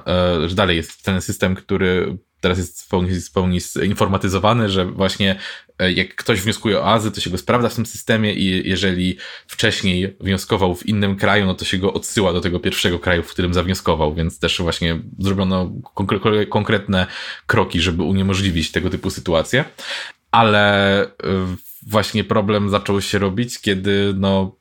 że 0.46 0.54
dalej 0.54 0.76
jest 0.76 1.04
ten 1.04 1.20
system, 1.20 1.54
który 1.54 2.18
teraz 2.40 2.58
jest 2.58 2.82
w 2.82 2.88
pełni, 3.32 3.60
zinformatyzowany, 3.60 4.68
że 4.68 4.84
właśnie 4.84 5.38
e, 5.78 5.92
jak 5.92 6.14
ktoś 6.14 6.40
wnioskuje 6.40 6.78
o 6.78 6.92
azyl, 6.92 7.12
to 7.12 7.20
się 7.20 7.30
go 7.30 7.38
sprawdza 7.38 7.68
w 7.68 7.74
tym 7.74 7.86
systemie 7.86 8.34
i 8.34 8.68
jeżeli 8.68 9.16
wcześniej 9.46 10.16
wnioskował 10.20 10.74
w 10.74 10.86
innym 10.86 11.16
kraju, 11.16 11.46
no 11.46 11.54
to 11.54 11.64
się 11.64 11.78
go 11.78 11.92
odsyła 11.92 12.32
do 12.32 12.40
tego 12.40 12.60
pierwszego 12.60 12.98
kraju, 12.98 13.22
w 13.22 13.30
którym 13.30 13.54
zawnioskował, 13.54 14.14
więc 14.14 14.38
też 14.38 14.58
właśnie 14.62 15.00
zrobiono 15.18 15.72
konkretne 16.50 17.06
kroki, 17.46 17.80
żeby 17.80 18.02
uniemożliwić 18.02 18.72
tego 18.72 18.90
typu 18.90 19.10
sytuacje. 19.10 19.64
Ale 20.30 21.02
e, 21.02 21.08
właśnie 21.86 22.24
problem 22.24 22.70
zaczął 22.70 23.00
się 23.00 23.18
robić, 23.18 23.60
kiedy 23.60 24.14
no 24.16 24.56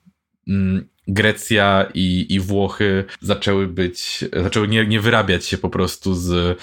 mm, 0.47 0.87
Grecja 1.07 1.85
i, 1.93 2.25
i 2.29 2.39
Włochy 2.39 3.05
zaczęły 3.21 3.67
być, 3.67 4.25
zaczęły 4.43 4.67
nie, 4.67 4.85
nie 4.85 5.01
wyrabiać 5.01 5.45
się 5.45 5.57
po 5.57 5.69
prostu 5.69 6.15
z 6.15 6.59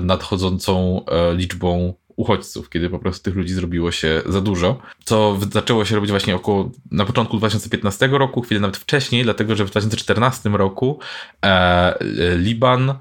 nadchodzącą 0.00 1.04
e, 1.06 1.34
liczbą 1.34 1.94
uchodźców, 2.16 2.70
kiedy 2.70 2.90
po 2.90 2.98
prostu 2.98 3.24
tych 3.24 3.34
ludzi 3.34 3.54
zrobiło 3.54 3.92
się 3.92 4.22
za 4.26 4.40
dużo, 4.40 4.78
co 5.04 5.38
zaczęło 5.52 5.84
się 5.84 5.94
robić 5.94 6.10
właśnie 6.10 6.36
około 6.36 6.70
na 6.90 7.04
początku 7.04 7.36
2015 7.36 8.06
roku, 8.06 8.42
chwilę 8.42 8.60
nawet 8.60 8.76
wcześniej, 8.76 9.22
dlatego 9.22 9.56
że 9.56 9.64
w 9.64 9.70
2014 9.70 10.48
roku 10.48 10.98
e, 11.44 11.94
Liban, 12.36 12.94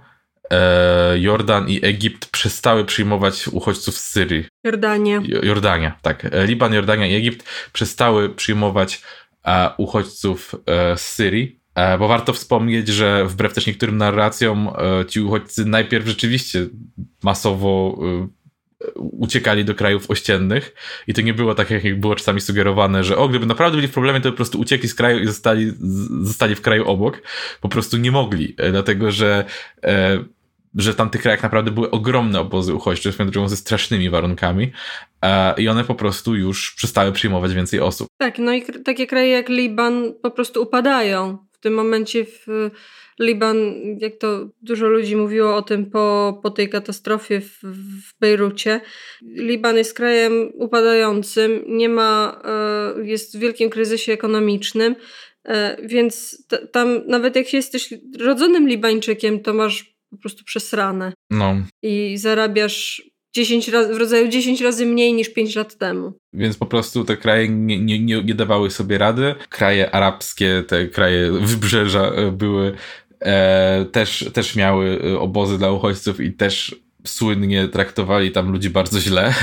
e, 0.51 1.19
Jordan 1.19 1.69
i 1.69 1.85
Egipt 1.85 2.25
przestały 2.25 2.85
przyjmować 2.85 3.47
uchodźców 3.47 3.95
z 3.95 4.09
Syrii. 4.09 4.45
Jordania. 4.63 5.21
Jordania, 5.43 5.99
tak. 6.01 6.25
E, 6.25 6.45
Liban, 6.45 6.73
Jordania 6.73 7.07
i 7.07 7.15
Egipt 7.15 7.45
przestały 7.73 8.29
przyjmować 8.29 9.01
e, 9.45 9.69
uchodźców 9.77 10.55
z 10.95 11.01
Syrii 11.01 11.64
E, 11.64 11.64
bo 11.99 12.07
warto 12.07 12.33
wspomnieć, 12.33 12.87
że 12.87 13.25
wbrew 13.25 13.53
też 13.53 13.67
niektórym 13.67 13.97
narracjom, 13.97 14.69
e, 15.01 15.05
ci 15.05 15.21
uchodźcy 15.21 15.65
najpierw 15.65 16.07
rzeczywiście 16.07 16.67
masowo 17.23 17.99
e, 18.01 18.27
uciekali 18.95 19.65
do 19.65 19.75
krajów 19.75 20.11
ościennych 20.11 20.75
i 21.07 21.13
to 21.13 21.21
nie 21.21 21.33
było 21.33 21.55
tak, 21.55 21.69
jak 21.69 21.99
było 21.99 22.15
czasami 22.15 22.41
sugerowane, 22.41 23.03
że 23.03 23.17
o, 23.17 23.29
gdyby 23.29 23.45
naprawdę 23.45 23.75
byli 23.75 23.87
w 23.87 23.93
problemie, 23.93 24.21
to 24.21 24.31
po 24.31 24.35
prostu 24.35 24.59
uciekli 24.59 24.89
z 24.89 24.95
kraju 24.95 25.19
i 25.19 25.27
zostali, 25.27 25.73
zostali 26.21 26.55
w 26.55 26.61
kraju 26.61 26.87
obok. 26.87 27.21
Po 27.61 27.69
prostu 27.69 27.97
nie 27.97 28.11
mogli, 28.11 28.55
dlatego 28.71 29.11
że 29.11 29.45
że 30.75 30.93
w 30.93 30.95
tamtych 30.95 31.21
krajach 31.21 31.43
naprawdę 31.43 31.71
były 31.71 31.91
ogromne 31.91 32.39
obozy 32.39 32.73
uchodźcze, 32.73 33.11
swoją 33.11 33.49
ze 33.49 33.57
strasznymi 33.57 34.09
warunkami 34.09 34.71
i 35.57 35.67
one 35.67 35.83
po 35.83 35.95
prostu 35.95 36.35
już 36.35 36.75
przestały 36.75 37.11
przyjmować 37.11 37.53
więcej 37.53 37.79
osób. 37.79 38.07
Tak, 38.17 38.39
no 38.39 38.53
i 38.53 38.63
takie 38.85 39.07
kraje 39.07 39.29
jak 39.29 39.49
Liban 39.49 40.13
po 40.21 40.31
prostu 40.31 40.61
upadają 40.61 41.44
tym 41.65 41.73
momencie 41.73 42.25
w 42.25 42.47
Liban, 43.19 43.57
jak 43.99 44.17
to 44.17 44.49
dużo 44.61 44.87
ludzi 44.87 45.15
mówiło 45.15 45.55
o 45.55 45.61
tym 45.61 45.85
po, 45.85 46.39
po 46.43 46.49
tej 46.49 46.69
katastrofie 46.69 47.41
w, 47.41 47.59
w 47.63 48.19
Bejrucie, 48.19 48.81
Liban 49.21 49.77
jest 49.77 49.93
krajem 49.93 50.51
upadającym, 50.53 51.63
nie 51.67 51.89
ma, 51.89 52.41
e, 52.45 53.07
jest 53.07 53.37
w 53.37 53.39
wielkim 53.39 53.69
kryzysie 53.69 54.11
ekonomicznym, 54.13 54.95
e, 55.45 55.77
więc 55.87 56.45
t- 56.47 56.67
tam 56.67 57.01
nawet 57.07 57.35
jak 57.35 57.53
jesteś 57.53 57.93
rodzonym 58.19 58.67
Libańczykiem, 58.67 59.39
to 59.39 59.53
masz 59.53 59.95
po 60.09 60.17
prostu 60.17 60.43
przesrane. 60.43 61.13
No. 61.31 61.55
I 61.83 62.17
zarabiasz 62.17 63.01
10 63.35 63.67
razy, 63.67 63.93
w 63.93 63.97
rodzaju 63.97 64.27
10 64.27 64.61
razy 64.61 64.85
mniej 64.85 65.13
niż 65.13 65.29
5 65.29 65.55
lat 65.55 65.77
temu. 65.77 66.13
Więc 66.33 66.57
po 66.57 66.65
prostu 66.65 67.05
te 67.05 67.17
kraje 67.17 67.49
nie, 67.49 67.79
nie, 67.79 67.99
nie, 67.99 68.23
nie 68.23 68.35
dawały 68.35 68.71
sobie 68.71 68.97
rady. 68.97 69.35
Kraje 69.49 69.91
arabskie, 69.91 70.63
te 70.67 70.87
kraje 70.87 71.31
wybrzeża 71.31 72.01
e, 72.01 72.31
były 72.31 72.75
e, 73.19 73.85
też, 73.91 74.29
też 74.33 74.55
miały 74.55 75.01
e, 75.03 75.19
obozy 75.19 75.57
dla 75.57 75.71
uchodźców 75.71 76.19
i 76.19 76.33
też 76.33 76.75
słynnie 77.03 77.67
traktowali 77.67 78.31
tam 78.31 78.51
ludzi 78.51 78.69
bardzo 78.69 78.99
źle, 78.99 79.33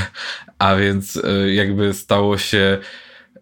a 0.58 0.76
więc 0.76 1.16
e, 1.16 1.54
jakby 1.54 1.94
stało 1.94 2.38
się 2.38 2.78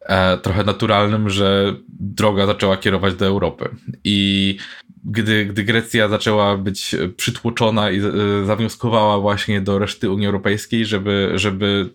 e, 0.01 0.39
trochę 0.39 0.65
naturalnym, 0.65 1.31
że 1.31 1.75
droga 1.89 2.47
zaczęła 2.47 2.77
kierować 2.77 3.15
do 3.15 3.27
Europy. 3.27 3.69
I 4.05 4.57
gdy, 5.05 5.47
gdy 5.47 5.65
Grecja 5.65 6.09
zaczęła 6.09 6.57
być 6.57 6.97
przytłoczona 7.17 7.91
i 7.91 7.99
e, 7.99 8.03
zawnioskowała 8.45 9.21
właśnie 9.21 9.61
do 9.61 9.79
reszty 9.79 10.11
Unii 10.11 10.27
Europejskiej, 10.27 10.87
żeby, 10.87 11.33
żeby 11.35 11.91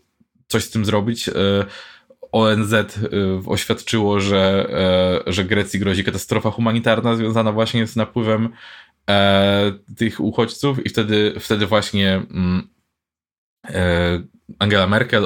coś 0.48 0.64
z 0.64 0.70
tym 0.70 0.86
zrobić, 0.86 1.30
e, 1.30 1.34
ONZ 2.32 2.74
e, 2.74 2.88
oświadczyło, 3.46 4.20
że, 4.20 4.70
że 5.28 5.46
Grecji 5.46 5.80
grozi 5.80 6.04
katastrofa 6.04 6.52
humanitarna 6.52 7.16
związana 7.16 7.52
właśnie 7.52 7.88
z 7.88 7.96
napływem 7.96 8.50
tych 9.98 10.20
uchodźców 10.20 10.86
i 10.86 10.90
wtedy, 10.90 11.34
wtedy 11.40 11.66
właśnie 11.66 12.14
mm, 12.14 12.68
Angela 14.60 14.88
Merkel 14.88 15.26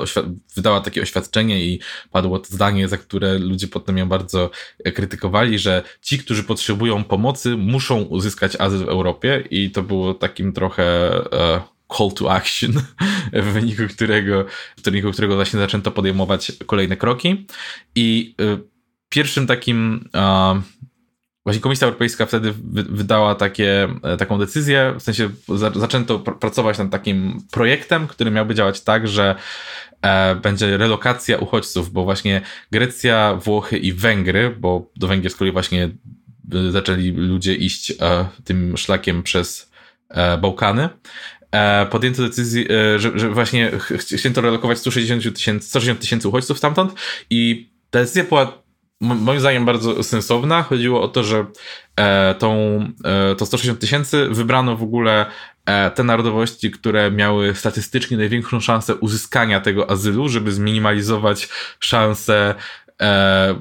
wydała 0.56 0.82
takie 0.82 1.02
oświadczenie 1.02 1.65
i 1.65 1.80
padło 2.12 2.39
to 2.39 2.45
zdanie, 2.45 2.88
za 2.88 2.97
które 2.97 3.39
ludzie 3.39 3.67
potem 3.67 3.97
ją 3.97 4.10
bardzo 4.10 4.52
krytykowali, 4.93 5.60
że 5.60 5.84
ci, 6.02 6.19
którzy 6.19 6.43
potrzebują 6.43 7.04
pomocy, 7.04 7.58
muszą 7.58 8.02
uzyskać 8.02 8.56
azyl 8.60 8.86
w 8.86 8.89
Europie 8.89 9.43
i 9.49 9.71
to 9.71 9.84
było 9.84 10.13
takim 10.13 10.54
trochę 10.54 10.84
e, 11.34 11.62
call 11.97 12.12
to 12.15 12.32
action, 12.32 12.73
w 13.34 13.45
wyniku 13.45 13.84
którego, 13.95 14.45
w 14.78 14.82
wyniku 14.82 15.12
którego 15.12 15.36
właśnie 15.36 15.60
zaczęto 15.60 15.91
podejmować 15.91 16.52
kolejne 16.65 16.97
kroki. 16.97 17.45
I 17.95 18.36
e, 18.41 18.58
pierwszym 19.10 19.47
takim 19.47 20.10
e, 20.15 20.62
Właśnie 21.50 21.62
Komisja 21.62 21.88
Europejska 21.88 22.26
wtedy 22.26 22.54
wydała 22.90 23.36
takie, 23.36 23.88
e, 24.04 24.18
taką 24.18 24.38
decyzję, 24.38 24.96
w 25.00 25.04
sensie 25.04 25.30
zaczęto 25.76 26.20
pr 26.20 26.40
pracować 26.40 26.78
nad 26.78 26.90
takim 26.90 27.42
projektem, 27.52 28.08
który 28.08 28.32
miałby 28.32 28.56
działać 28.56 28.82
tak, 28.82 29.08
że 29.08 29.36
e, 30.02 30.36
będzie 30.36 30.78
relokacja 30.78 31.38
uchodźców, 31.38 31.92
bo 31.92 32.04
właśnie 32.04 32.42
Grecja, 32.72 33.40
Włochy 33.44 33.78
i 33.78 33.94
Węgry, 33.94 34.56
bo 34.60 34.92
do 34.96 35.08
Węgier 35.08 35.32
z 35.32 35.36
kolei 35.36 35.54
właśnie 35.54 35.90
e, 36.54 36.72
zaczęli 36.72 37.12
ludzie 37.12 37.56
iść 37.56 37.92
e, 37.92 37.96
tym 38.44 38.78
szlakiem 38.78 39.24
przez 39.24 39.72
e, 40.10 40.38
Bałkany, 40.38 40.90
e, 41.52 41.86
podjęto 41.86 42.22
decyzję, 42.22 42.66
że, 42.98 43.20
że 43.20 43.30
właśnie 43.30 43.72
chciano 44.18 44.42
relokować 44.42 44.78
160 44.78 45.36
tysięcy 45.36 45.70
160 45.70 46.00
tysięcy 46.00 46.28
uchodźców 46.28 46.58
stamtąd 46.58 46.94
i 47.30 47.70
ta 47.90 48.00
decyzja 48.00 48.24
była 48.24 48.69
moim 49.02 49.40
zdaniem 49.40 49.66
bardzo 49.66 50.04
sensowna. 50.04 50.64
Chodziło 50.64 51.02
o 51.02 51.08
to, 51.08 51.24
że 51.24 51.46
e, 51.96 52.36
tą, 52.40 52.80
e, 53.04 53.36
to 53.36 53.46
160 53.46 53.80
tysięcy 53.80 54.28
wybrano 54.30 54.76
w 54.76 54.84
ogóle 54.84 55.26
e, 55.66 55.92
te 55.92 56.04
narodowości, 56.04 56.72
które 56.72 57.12
miały 57.12 57.56
statystycznie 57.56 58.18
największą 58.18 58.60
szansę 58.60 58.96
uzyskania 58.96 59.62
tego 59.62 59.90
azylu, 59.92 60.30
żeby 60.30 60.52
zminimalizować 60.52 61.50
szanse 61.80 62.56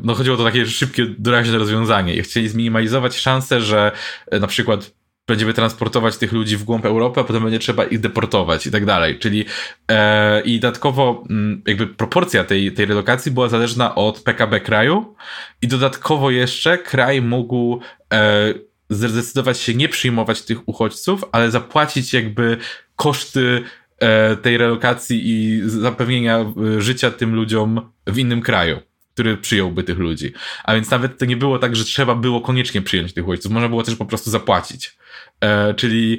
no 0.02 0.14
chodziło 0.14 0.34
o 0.34 0.38
to 0.38 0.44
takie 0.44 0.66
szybkie, 0.66 1.06
doraźne 1.18 1.58
rozwiązanie 1.58 2.22
chcieli 2.22 2.48
zminimalizować 2.48 3.16
szansę, 3.16 3.60
że 3.60 3.92
na 4.40 4.46
przykład 4.46 4.97
będziemy 5.28 5.54
transportować 5.54 6.16
tych 6.16 6.32
ludzi 6.32 6.56
w 6.56 6.64
głąb 6.64 6.84
Europy, 6.84 7.20
a 7.20 7.24
potem 7.24 7.42
będzie 7.42 7.58
trzeba 7.58 7.84
ich 7.84 8.00
deportować 8.00 8.66
i 8.66 8.70
tak 8.70 8.84
dalej. 8.84 9.18
Czyli 9.18 9.44
e, 9.90 10.40
i 10.40 10.60
dodatkowo 10.60 11.24
mm, 11.30 11.62
jakby 11.66 11.86
proporcja 11.86 12.44
tej, 12.44 12.72
tej 12.72 12.86
relokacji 12.86 13.32
była 13.32 13.48
zależna 13.48 13.94
od 13.94 14.20
PKB 14.20 14.60
kraju 14.60 15.14
i 15.62 15.68
dodatkowo 15.68 16.30
jeszcze 16.30 16.78
kraj 16.78 17.22
mógł 17.22 17.80
e, 18.12 18.54
zdecydować 18.90 19.60
się 19.60 19.74
nie 19.74 19.88
przyjmować 19.88 20.42
tych 20.42 20.68
uchodźców, 20.68 21.24
ale 21.32 21.50
zapłacić 21.50 22.12
jakby 22.12 22.56
koszty 22.96 23.62
e, 23.98 24.36
tej 24.36 24.58
relokacji 24.58 25.20
i 25.24 25.62
zapewnienia 25.66 26.38
e, 26.38 26.80
życia 26.82 27.10
tym 27.10 27.34
ludziom 27.34 27.92
w 28.06 28.18
innym 28.18 28.40
kraju 28.40 28.80
który 29.18 29.36
przyjąłby 29.36 29.84
tych 29.84 29.98
ludzi. 29.98 30.32
A 30.64 30.74
więc 30.74 30.90
nawet 30.90 31.18
to 31.18 31.24
nie 31.24 31.36
było 31.36 31.58
tak, 31.58 31.76
że 31.76 31.84
trzeba 31.84 32.14
było 32.14 32.40
koniecznie 32.40 32.82
przyjąć 32.82 33.12
tych 33.12 33.24
uchodźców, 33.24 33.52
można 33.52 33.68
było 33.68 33.82
też 33.82 33.96
po 33.96 34.06
prostu 34.06 34.30
zapłacić. 34.30 34.98
E, 35.40 35.74
czyli 35.74 36.18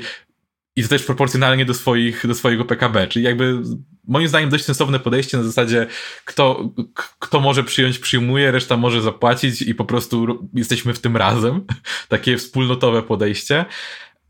i 0.76 0.84
to 0.84 0.90
też 0.90 1.04
proporcjonalnie 1.04 1.66
do, 1.66 1.74
swoich, 1.74 2.28
do 2.28 2.36
swojego 2.36 2.66
PKB, 2.66 3.08
czyli 3.08 3.26
jakby 3.26 3.62
moim 4.08 4.28
zdaniem 4.28 4.50
dość 4.50 4.66
sensowne 4.66 5.00
podejście 5.00 5.38
na 5.38 5.44
zasadzie 5.44 5.88
kto, 6.26 6.70
kto 7.20 7.40
może 7.40 7.64
przyjąć, 7.64 8.00
przyjmuje, 8.00 8.52
reszta 8.52 8.78
może 8.78 9.02
zapłacić 9.02 9.62
i 9.62 9.76
po 9.76 9.86
prostu 9.86 10.48
jesteśmy 10.54 10.94
w 10.94 11.00
tym 11.00 11.18
razem. 11.18 11.66
Takie 12.08 12.38
wspólnotowe 12.38 13.04
podejście. 13.04 13.66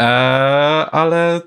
E, 0.02 0.06
ale 0.92 1.42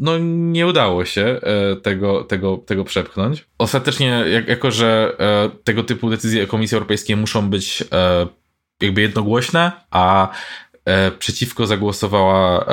no 0.00 0.18
nie 0.18 0.66
udało 0.66 1.04
się 1.04 1.22
e, 1.22 1.76
tego, 1.76 2.24
tego, 2.24 2.56
tego 2.56 2.84
przepchnąć. 2.84 3.46
Ostatecznie, 3.58 4.06
jak, 4.06 4.48
jako 4.48 4.70
że 4.70 5.16
tego 5.64 5.82
typu 5.82 6.10
decyzje 6.10 6.46
Komisji 6.46 6.74
Europejskiej 6.74 7.16
muszą 7.16 7.50
być 7.50 7.84
jakby 8.82 9.00
jednogłośne, 9.00 9.72
a 9.90 10.28
przeciwko 11.18 11.66
zagłosowała 11.66 12.64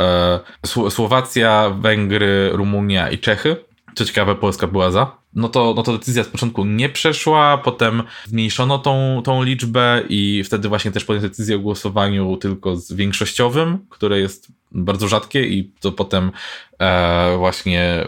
Słowacja, 0.90 1.70
Węgry, 1.70 2.50
Rumunia 2.54 3.10
i 3.10 3.18
Czechy. 3.20 3.56
Co 3.96 4.06
ciekawe, 4.06 4.36
Polska 4.36 4.68
była 4.68 4.92
za. 4.92 5.18
no 5.36 5.50
to, 5.50 5.74
no 5.76 5.84
to 5.84 5.98
decyzja 5.98 6.24
z 6.24 6.28
początku 6.28 6.66
nie 6.66 6.90
przeszła, 6.90 7.58
potem 7.58 8.04
zmniejszono 8.26 8.80
tą, 8.80 9.22
tą 9.26 9.44
liczbę 9.44 10.04
i 10.10 10.44
wtedy 10.46 10.70
właśnie 10.70 10.92
też 10.92 11.06
podjęto 11.06 11.30
decyzję 11.30 11.56
o 11.56 11.60
głosowaniu 11.60 12.38
tylko 12.38 12.76
z 12.76 12.94
większościowym, 12.94 13.78
które 13.90 14.20
jest 14.20 14.48
bardzo 14.72 15.08
rzadkie 15.08 15.48
i 15.48 15.72
to 15.80 15.92
potem 15.92 16.32
e, 16.80 17.38
właśnie 17.38 17.82
e, 17.82 18.08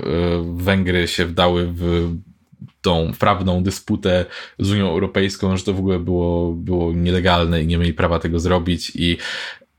Węgry 0.56 1.08
się 1.08 1.26
wdały 1.26 1.68
w 1.68 2.14
tą 2.82 3.12
prawną 3.20 3.64
dysputę 3.64 4.26
z 4.60 4.72
Unią 4.72 4.90
Europejską, 4.90 5.58
że 5.58 5.64
to 5.64 5.74
w 5.74 5.80
ogóle 5.80 6.00
było, 6.00 6.52
było 6.52 6.94
nielegalne 6.94 7.64
i 7.64 7.68
nie 7.68 7.78
mieli 7.78 7.94
prawa 7.94 8.20
tego 8.20 8.40
zrobić 8.40 8.92
i 8.96 9.18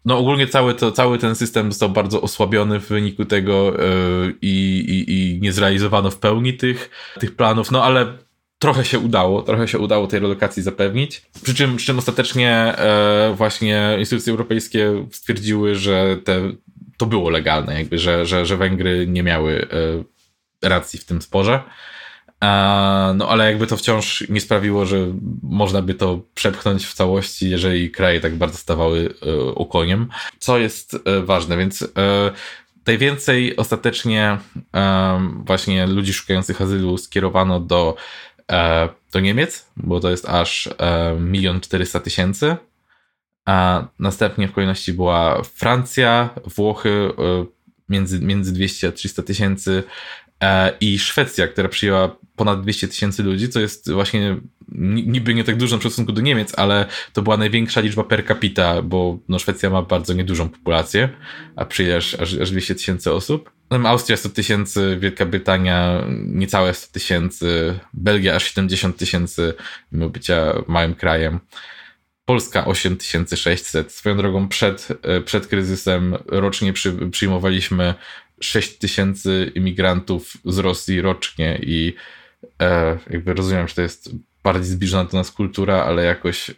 no 0.07 0.19
ogólnie 0.19 0.47
cały, 0.47 0.75
to, 0.75 0.93
cały 0.93 1.19
ten 1.19 1.35
system 1.35 1.73
został 1.73 1.89
bardzo 1.89 2.23
osłabiony 2.23 2.81
w 2.81 2.89
wyniku 2.89 3.25
tego 3.25 3.73
yy, 3.73 4.35
i, 4.43 5.05
i 5.09 5.41
nie 5.43 5.53
zrealizowano 5.53 6.11
w 6.11 6.19
pełni 6.19 6.55
tych, 6.55 6.91
tych 7.21 7.37
planów, 7.37 7.71
no 7.71 7.85
ale 7.85 8.13
trochę 8.59 8.85
się 8.85 8.99
udało, 8.99 9.43
trochę 9.43 9.69
się 9.69 9.79
udało 9.79 10.07
tej 10.07 10.21
relokacji 10.21 10.63
zapewnić. 10.63 11.23
Przy 11.43 11.55
czym, 11.55 11.77
przy 11.77 11.87
czym 11.87 11.99
ostatecznie 11.99 12.51
e, 12.51 13.35
właśnie 13.37 13.97
instytucje 13.99 14.31
europejskie 14.31 15.07
stwierdziły, 15.13 15.75
że 15.75 16.17
te, 16.25 16.53
to 16.97 17.07
było 17.07 17.31
legalne, 17.31 17.79
jakby, 17.79 17.99
że, 17.99 18.27
że, 18.27 18.47
że 18.47 18.57
Węgry 18.57 19.07
nie 19.07 19.23
miały 19.23 19.69
e, 20.63 20.69
racji 20.69 20.99
w 20.99 21.05
tym 21.05 21.23
sporze. 21.23 21.63
No 23.15 23.29
ale 23.29 23.47
jakby 23.47 23.67
to 23.67 23.77
wciąż 23.77 24.25
nie 24.29 24.41
sprawiło, 24.41 24.87
że 24.87 24.97
można 25.43 25.83
by 25.83 25.95
to 25.95 26.21
przepchnąć 26.35 26.87
w 26.87 26.95
całości, 26.95 27.51
jeżeli 27.51 27.91
kraje 27.91 28.21
tak 28.21 28.37
bardzo 28.37 28.59
stawały 28.59 29.15
ukoniem. 29.55 30.09
E, 30.11 30.31
Co 30.39 30.59
jest 30.59 30.95
e, 31.05 31.21
ważne, 31.21 31.57
więc 31.57 31.83
e, 31.83 31.87
najwięcej 32.87 33.57
ostatecznie 33.57 34.39
właśnie 35.47 35.87
ludzi 35.87 36.13
szukających 36.13 36.63
azylu 36.63 36.99
skierowano 36.99 37.61
do, 37.61 37.97
do 39.13 39.21
Niemiec, 39.21 39.67
bo 39.77 40.01
to 40.01 40.11
jest 40.11 40.29
aż 40.29 40.69
milion 41.21 41.61
czterysta 41.61 42.01
tysięcy. 42.01 42.57
A 43.47 43.85
następnie 43.99 44.49
w 44.49 44.53
kolejności 44.53 44.93
była 44.93 45.43
Francja, 45.43 46.31
Włochy 46.57 47.11
między, 47.89 48.21
między 48.21 48.53
200 48.53 48.89
a 48.89 48.93
300 48.93 49.23
tysięcy 49.23 49.83
i 50.81 50.99
Szwecja, 50.99 51.49
która 51.49 51.69
przyjęła 51.69 52.17
ponad 52.37 52.63
200 52.63 52.89
tysięcy 52.89 53.23
ludzi, 53.23 53.49
co 53.49 53.61
jest 53.61 53.91
właśnie 53.91 54.37
niby 54.89 55.35
nie 55.35 55.45
tak 55.45 55.57
dużo 55.57 55.79
w 55.79 55.81
stosunku 55.81 56.13
do 56.13 56.21
Niemiec, 56.21 56.59
ale 56.59 56.87
to 57.13 57.23
była 57.23 57.37
największa 57.37 57.81
liczba 57.81 58.05
per 58.05 58.27
capita, 58.27 58.83
bo 58.83 59.19
no, 59.29 59.39
Szwecja 59.39 59.71
ma 59.71 59.83
bardzo 59.83 60.13
niedużą 60.13 60.49
populację, 60.49 61.09
a 61.57 61.65
przyjesz 61.65 62.15
aż, 62.15 62.35
aż 62.35 62.51
200 62.51 62.75
tysięcy 62.75 63.13
osób. 63.13 63.51
Austria 63.71 64.17
100 64.17 64.29
tysięcy, 64.29 64.97
Wielka 65.01 65.27
Brytania 65.27 66.05
niecałe 66.27 66.75
100 66.75 66.93
tysięcy, 66.93 67.79
Belgia 67.95 68.37
aż 68.37 68.45
70 68.45 68.97
tysięcy, 68.97 69.55
mimo 69.93 70.09
bycia 70.11 70.53
małym 70.69 70.95
krajem. 70.95 71.41
Polska 72.25 72.67
8600. 72.67 73.93
Swoją 73.93 74.17
drogą 74.17 74.49
przed, 74.49 74.89
przed 75.25 75.47
kryzysem 75.47 76.17
rocznie 76.27 76.73
przy, 76.73 77.11
przyjmowaliśmy 77.11 77.95
6 78.41 78.79
tysięcy 78.79 79.53
imigrantów 79.55 80.37
z 80.45 80.59
Rosji 80.59 81.01
rocznie 81.01 81.59
i 81.63 81.95
e, 82.63 82.99
jakby 83.11 83.35
rozumiem, 83.35 83.69
że 83.69 83.75
to 83.75 83.83
jest 83.83 84.11
bardziej 84.47 84.73
zbliżona 84.73 85.05
do 85.05 85.17
nas 85.17 85.31
kultura, 85.31 85.85
ale 85.85 86.05
jakoś 86.05 86.51
e, 86.51 86.55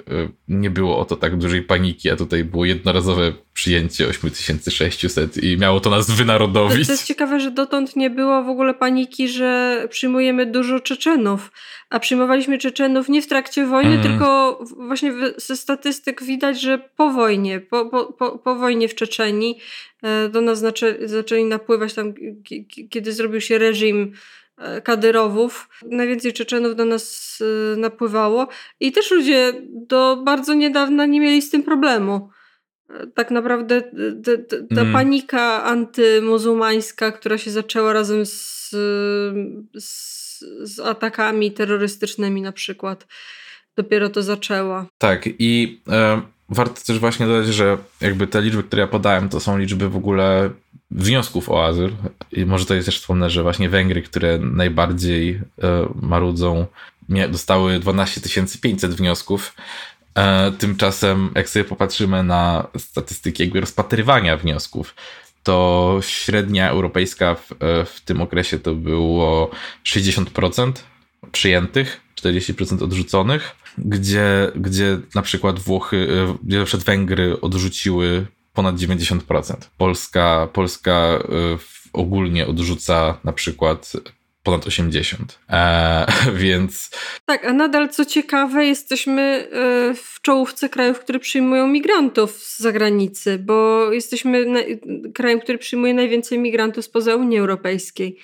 nie 0.49 0.71
było 0.71 0.99
o 0.99 1.05
to 1.05 1.17
tak 1.17 1.37
dużej 1.37 1.63
paniki, 1.63 2.11
a 2.11 2.17
tutaj 2.17 2.45
było 2.45 2.65
jednorazowe 2.65 3.33
przyjęcie 3.53 4.09
8600 4.09 5.37
i 5.43 5.57
miało 5.57 5.81
to 5.81 5.91
nas 5.91 6.11
wynarodowić. 6.11 6.87
To, 6.87 6.93
jest 6.93 7.07
ciekawe, 7.07 7.41
że 7.41 7.51
dotąd 7.51 7.97
nie 7.97 8.11
było 8.11 8.45
w 8.45 8.49
ogóle 8.49 8.75
paniki, 8.75 9.29
że 9.29 9.87
przyjmujemy 9.91 10.47
dużo 10.47 10.81
Czeczenów, 10.81 11.53
a 11.91 12.01
przyjmowaliśmy 12.01 12.59
Czeczenów 12.59 13.09
nie 13.09 13.23
w 13.23 13.27
trakcie 13.27 13.67
wojny, 13.67 13.95
mm. 13.95 14.03
tylko 14.03 14.59
właśnie 14.77 15.13
ze 15.37 15.57
statystyk 15.57 16.23
widać, 16.23 16.61
że 16.61 16.79
po 16.97 17.11
wojnie, 17.11 17.61
po, 17.61 17.87
po, 17.87 18.05
po, 18.05 18.39
po 18.39 18.57
wojnie 18.57 18.89
w 18.89 18.95
Czeczeni 18.95 19.59
e, 20.03 20.29
do 20.29 20.41
nas 20.41 20.59
zaczęli, 20.59 21.09
zaczęli 21.09 21.45
napływać 21.45 21.95
tam, 21.95 22.15
kiedy 22.91 23.13
zrobił 23.13 23.41
się 23.41 23.59
reżim 23.59 24.13
Kadyrowów. 24.85 25.69
Najwięcej 25.87 26.33
Czeczenów 26.33 26.77
do 26.77 26.85
nas 26.85 27.39
e, 27.41 27.77
napływało 27.77 28.49
i 28.81 28.93
też 28.93 29.11
ludzie 29.11 29.53
do 29.71 30.23
bardzo 30.25 30.55
niedawna 30.55 31.07
nie 31.07 31.21
mieli 31.21 31.43
z 31.43 31.51
tym 31.51 31.63
problemu. 31.63 32.31
E, 32.91 33.07
tak 33.07 33.31
naprawdę 33.31 33.83
ta 34.75 34.81
mm. 34.81 34.93
panika 34.93 35.65
antymuzułmańska, 35.65 37.13
która 37.13 37.39
się 37.39 37.51
zaczęła 37.51 37.93
razem 37.93 38.27
z, 38.27 38.71
z, 39.75 40.39
z 40.63 40.81
atakami 40.81 41.53
terrorystycznymi 41.53 42.43
na 42.43 42.53
przykład, 42.53 43.07
dopiero 43.77 44.09
to 44.09 44.23
zaczęła. 44.23 44.87
Tak 44.99 45.29
i 45.39 45.81
e, 45.89 46.23
warto 46.49 46.81
też 46.87 46.99
właśnie 46.99 47.27
dodać, 47.27 47.47
że 47.47 47.79
jakby 48.01 48.27
te 48.27 48.43
liczby, 48.43 48.63
które 48.63 48.81
ja 48.83 48.89
podałem, 48.89 49.29
to 49.29 49.41
są 49.41 49.59
liczby 49.59 49.89
w 49.89 49.97
ogóle 49.97 50.51
wniosków 50.91 51.49
o 51.49 51.67
azyl. 51.67 51.91
I 52.33 52.47
może 52.47 52.67
to 52.67 52.75
jest 52.75 52.87
też 52.87 53.01
wspomnę, 53.01 53.31
że 53.31 53.43
właśnie 53.43 53.69
Węgry, 53.69 54.03
które 54.03 54.39
najbardziej 54.39 55.31
e, 55.63 55.89
marudzą, 56.03 56.67
dostały 57.09 57.79
12 57.79 58.21
500 58.61 58.95
wniosków. 58.95 59.55
E, 60.15 60.53
tymczasem, 60.53 61.31
jak 61.35 61.49
sobie 61.49 61.65
popatrzymy 61.65 62.23
na 62.23 62.67
statystyki 62.79 63.43
jakby 63.43 63.61
rozpatrywania 63.61 64.37
wniosków, 64.37 64.95
to 65.43 65.99
średnia 66.03 66.71
europejska 66.71 67.35
w, 67.35 67.53
e, 67.53 67.85
w 67.85 68.01
tym 68.05 68.21
okresie 68.21 68.59
to 68.59 68.75
było 68.75 69.51
60% 69.85 70.73
przyjętych, 71.33 72.01
40% 72.23 72.85
odrzuconych, 72.85 73.57
gdzie, 73.79 74.53
gdzie 74.57 74.99
na 75.15 75.23
przykład 75.23 75.59
Włochy, 75.59 76.09
gdzie 76.43 76.59
na 76.59 76.65
przykład 76.65 76.87
Węgry 76.87 77.41
odrzuciły 77.41 78.27
ponad 78.55 78.77
90%. 78.77 79.55
Polska, 79.77 80.49
Polska 80.53 81.19
y, 81.55 81.59
ogólnie 81.93 82.47
odrzuca 82.47 83.19
na 83.25 83.33
przykład 83.33 83.93
ponad 84.43 84.67
80. 84.67 85.39
E, 85.51 86.07
więc. 86.43 86.91
Tak, 87.27 87.45
a 87.45 87.53
nadal 87.53 87.89
co 87.89 88.05
ciekawe, 88.05 88.67
jesteśmy 88.67 89.49
y, 89.93 89.95
w 89.95 90.21
czołówce 90.23 90.69
krajów, 90.69 90.99
które 90.99 91.19
przyjmują 91.19 91.67
migrantów 91.67 92.31
z 92.31 92.59
zagranicy, 92.59 93.39
bo 93.39 93.89
jesteśmy 93.93 94.47
krajem, 95.15 95.41
który 95.41 95.59
przyjmuje 95.59 95.95
najwięcej 95.95 96.39
migrantów 96.39 96.85
spoza 96.85 97.17
Unii 97.17 97.39
Europejskiej. 97.39 98.19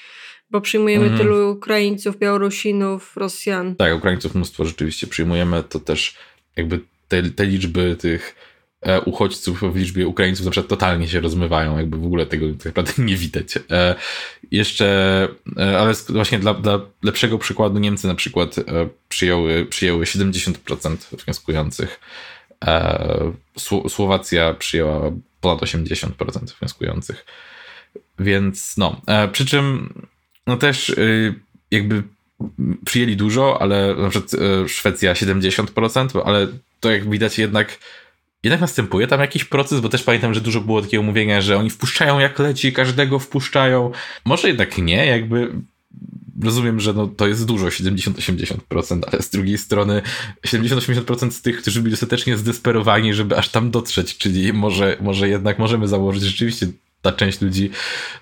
Bo 0.50 0.61
przyjmujemy 0.61 1.07
mm. 1.07 1.18
tylu 1.18 1.50
Ukraińców, 1.50 2.18
Białorusinów, 2.18 3.16
Rosjan. 3.16 3.76
Tak, 3.76 3.96
Ukraińców 3.96 4.35
mnóstwo 4.35 4.64
rzeczywiście 4.64 5.07
przyjmujemy. 5.07 5.62
To 5.62 5.80
też 5.80 6.16
jakby 6.57 6.80
te, 7.09 7.22
te 7.22 7.46
liczby 7.46 7.96
tych 7.96 8.35
E, 8.85 9.00
uchodźców 9.00 9.61
w 9.72 9.76
liczbie 9.76 10.07
Ukraińców 10.07 10.44
na 10.44 10.50
przykład 10.50 10.68
totalnie 10.68 11.09
się 11.09 11.20
rozmywają, 11.20 11.78
jakby 11.78 11.98
w 11.98 12.04
ogóle 12.04 12.26
tego 12.26 12.46
tak 12.52 12.66
naprawdę 12.66 12.92
nie 12.98 13.16
widać. 13.16 13.59
E, 13.70 13.94
jeszcze, 14.50 15.28
e, 15.57 15.78
ale 15.78 15.94
właśnie 16.09 16.38
dla, 16.38 16.54
dla 16.54 16.80
lepszego 17.02 17.38
przykładu 17.38 17.78
Niemcy 17.78 18.07
na 18.07 18.14
przykład 18.14 18.57
przyjęły, 19.09 19.66
przyjęły 19.66 20.04
70% 20.04 20.96
wnioskujących. 21.24 22.00
Słowacja 23.88 24.54
przyjęła 24.54 25.12
ponad 25.40 25.62
80% 25.62 26.09
wnioskujących. 26.61 27.24
Więc 28.18 28.76
no, 28.76 29.00
przy 29.33 29.46
czym 29.46 29.94
no 30.46 30.57
też 30.57 30.94
jakby 31.70 32.02
przyjęli 32.85 33.16
dużo, 33.16 33.62
ale 33.62 33.94
na 33.94 34.11
przykład 34.11 34.33
Szwecja 34.66 35.12
70%, 35.12 36.22
ale 36.24 36.48
to 36.80 36.90
jak 36.90 37.11
widać 37.11 37.38
jednak 37.38 37.78
jednak 38.44 38.61
następuje 38.61 39.07
tam 39.07 39.20
jakiś 39.20 39.44
proces, 39.44 39.80
bo 39.80 39.88
też 39.88 40.02
pamiętam, 40.02 40.35
że 40.35 40.40
dużo 40.40 40.61
było 40.61 40.83
takiego 40.83 41.02
mówienia, 41.02 41.40
że 41.40 41.57
oni 41.59 41.70
wpuszczają 41.70 42.18
jak 42.18 42.38
leci, 42.38 42.72
każdego 42.72 43.18
wpuszczają. 43.18 43.92
Może 44.24 44.48
jednak 44.48 44.78
nie, 44.78 45.07
jakby 45.07 45.52
rozumiem, 46.42 46.80
że 46.80 46.92
no, 46.92 47.07
to 47.07 47.26
jest 47.26 47.46
dużo, 47.46 47.66
70-80%, 47.66 49.00
ale 49.12 49.22
z 49.22 49.30
drugiej 49.30 49.59
strony 49.59 50.02
70-80% 50.46 51.30
z 51.30 51.42
tych, 51.42 51.62
którzy 51.62 51.80
byli 51.80 51.90
dostatecznie 51.90 52.37
zdesperowani, 52.37 53.14
żeby 53.14 53.37
aż 53.37 53.48
tam 53.48 53.70
dotrzeć, 53.70 54.18
czyli 54.18 54.52
może, 54.52 54.96
może 55.00 55.28
jednak 55.28 55.59
możemy 55.59 55.88
założyć, 55.88 56.22
rzeczywiście 56.22 56.66
ta 57.04 57.12
część 57.12 57.40
ludzi 57.40 57.70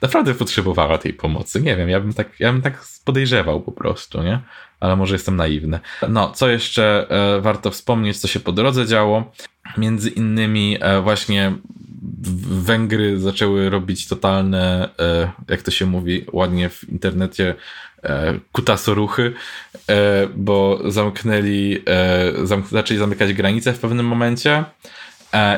naprawdę 0.02 0.34
potrzebowała 0.34 0.98
tej 0.98 1.12
pomocy. 1.12 1.60
Nie 1.60 1.76
wiem, 1.76 1.88
ja 1.88 2.00
bym 2.00 2.14
tak, 2.14 2.40
ja 2.40 2.52
bym 2.52 2.62
tak 2.62 2.84
podejrzewał 3.04 3.60
po 3.60 3.72
prostu, 3.72 4.22
nie? 4.22 4.40
Ale 4.80 4.96
może 4.96 5.14
jestem 5.14 5.36
naiwny. 5.36 5.80
No, 6.08 6.30
co 6.30 6.48
jeszcze 6.48 7.06
e, 7.10 7.40
warto 7.40 7.70
wspomnieć, 7.70 8.18
co 8.18 8.28
się 8.28 8.40
po 8.40 8.52
drodze 8.52 8.86
działo? 8.86 9.32
Między 9.78 10.10
innymi 10.10 10.78
e, 10.80 11.00
właśnie 11.00 11.52
Węgry 12.50 13.20
zaczęły 13.20 13.70
robić 13.70 14.08
totalne, 14.08 14.88
e, 14.98 15.32
jak 15.48 15.62
to 15.62 15.70
się 15.70 15.86
mówi 15.86 16.26
ładnie 16.32 16.68
w 16.68 16.88
internecie, 16.88 17.54
kutasoruchy, 18.52 19.32
bo 20.34 20.80
zamknęli, 20.90 21.82
zamk 22.44 22.66
zaczęli 22.66 22.98
zamykać 22.98 23.32
granice 23.32 23.72
w 23.72 23.78
pewnym 23.78 24.06
momencie 24.06 24.64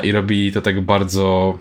i 0.03 0.11
robili 0.11 0.51
to 0.51 0.61
tak 0.61 0.81
bardzo 0.81 1.59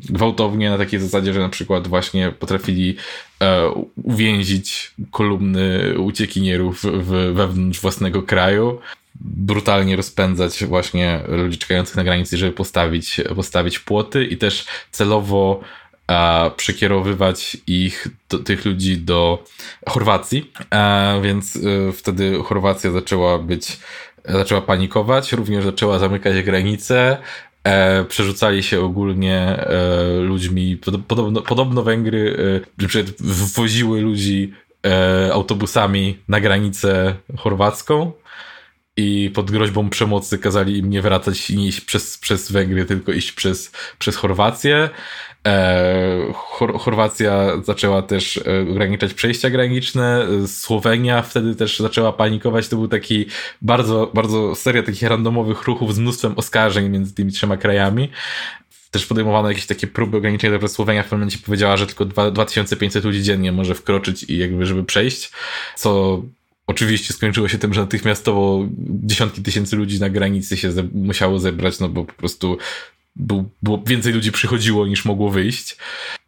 gwałtownie 0.00 0.70
na 0.70 0.78
takiej 0.78 1.00
zasadzie, 1.00 1.32
że 1.32 1.40
na 1.40 1.48
przykład 1.48 1.88
właśnie 1.88 2.32
potrafili 2.32 2.96
e, 3.40 3.68
uwięzić 4.02 4.94
kolumny 5.10 5.98
uciekinierów 5.98 6.82
w, 6.82 7.34
wewnątrz 7.34 7.80
własnego 7.80 8.22
kraju, 8.22 8.78
brutalnie 9.24 9.96
rozpędzać 9.96 10.64
właśnie 10.64 11.20
ludzi 11.28 11.58
czekających 11.58 11.96
na 11.96 12.04
granicy, 12.04 12.36
żeby 12.36 12.52
postawić, 12.52 13.20
postawić 13.36 13.78
płoty 13.78 14.24
i 14.24 14.36
też 14.36 14.64
celowo 14.90 15.60
a, 16.06 16.50
przekierowywać 16.56 17.56
ich, 17.66 18.08
do, 18.28 18.38
tych 18.38 18.64
ludzi 18.64 18.98
do 18.98 19.44
Chorwacji, 19.88 20.50
a, 20.70 21.14
więc 21.22 21.56
y, 21.56 21.92
wtedy 21.92 22.38
Chorwacja 22.44 22.90
zaczęła 22.90 23.38
być, 23.38 23.78
zaczęła 24.24 24.60
panikować, 24.60 25.32
również 25.32 25.64
zaczęła 25.64 25.98
zamykać 25.98 26.42
granice, 26.42 27.18
E, 27.64 28.04
przerzucali 28.04 28.62
się 28.62 28.80
ogólnie 28.80 29.38
e, 29.38 30.10
ludźmi. 30.20 30.76
Podobno, 31.08 31.42
podobno 31.42 31.82
Węgry 31.82 32.36
e, 32.78 33.12
wwoziły 33.20 34.00
ludzi 34.00 34.52
e, 34.86 35.30
autobusami 35.32 36.18
na 36.28 36.40
granicę 36.40 37.14
chorwacką 37.38 38.12
i 38.96 39.30
pod 39.34 39.50
groźbą 39.50 39.90
przemocy 39.90 40.38
kazali 40.38 40.78
im 40.78 40.90
nie 40.90 41.02
wracać 41.02 41.50
i 41.50 41.56
nie 41.56 41.66
iść 41.66 41.80
przez, 41.80 42.18
przez 42.18 42.52
Węgry, 42.52 42.84
tylko 42.84 43.12
iść 43.12 43.32
przez, 43.32 43.72
przez 43.98 44.16
Chorwację. 44.16 44.90
E, 45.46 46.32
Chor 46.34 46.78
Chorwacja 46.78 47.62
zaczęła 47.64 48.02
też 48.02 48.36
e, 48.36 48.70
ograniczać 48.70 49.14
przejścia 49.14 49.50
graniczne, 49.50 50.26
Słowenia 50.46 51.22
wtedy 51.22 51.54
też 51.54 51.78
zaczęła 51.78 52.12
panikować. 52.12 52.68
To 52.68 52.76
był 52.76 52.88
taki 52.88 53.26
bardzo, 53.62 54.10
bardzo 54.14 54.54
seria 54.54 54.82
takich 54.82 55.02
randomowych 55.02 55.62
ruchów 55.62 55.94
z 55.94 55.98
mnóstwem 55.98 56.32
oskarżeń 56.36 56.88
między 56.88 57.14
tymi 57.14 57.32
trzema 57.32 57.56
krajami. 57.56 58.08
Też 58.90 59.06
podejmowano 59.06 59.48
jakieś 59.48 59.66
takie 59.66 59.86
próby 59.86 60.16
ograniczenia, 60.16 60.58
że 60.60 60.68
Słowenia 60.68 61.02
w 61.02 61.04
pewnym 61.04 61.20
momencie 61.20 61.38
powiedziała, 61.38 61.76
że 61.76 61.86
tylko 61.86 62.04
2500 62.04 63.04
ludzi 63.04 63.22
dziennie 63.22 63.52
może 63.52 63.74
wkroczyć 63.74 64.22
i 64.22 64.38
jakby, 64.38 64.66
żeby 64.66 64.84
przejść, 64.84 65.32
co 65.76 66.22
Oczywiście 66.66 67.14
skończyło 67.14 67.48
się 67.48 67.58
tym, 67.58 67.74
że 67.74 67.80
natychmiastowo 67.80 68.68
dziesiątki 68.88 69.42
tysięcy 69.42 69.76
ludzi 69.76 70.00
na 70.00 70.10
granicy 70.10 70.56
się 70.56 70.72
ze 70.72 70.82
musiało 70.82 71.38
zebrać, 71.38 71.80
no 71.80 71.88
bo 71.88 72.04
po 72.04 72.12
prostu 72.12 72.58
był, 73.16 73.50
było 73.62 73.82
więcej 73.86 74.12
ludzi 74.12 74.32
przychodziło 74.32 74.86
niż 74.86 75.04
mogło 75.04 75.30
wyjść. 75.30 75.76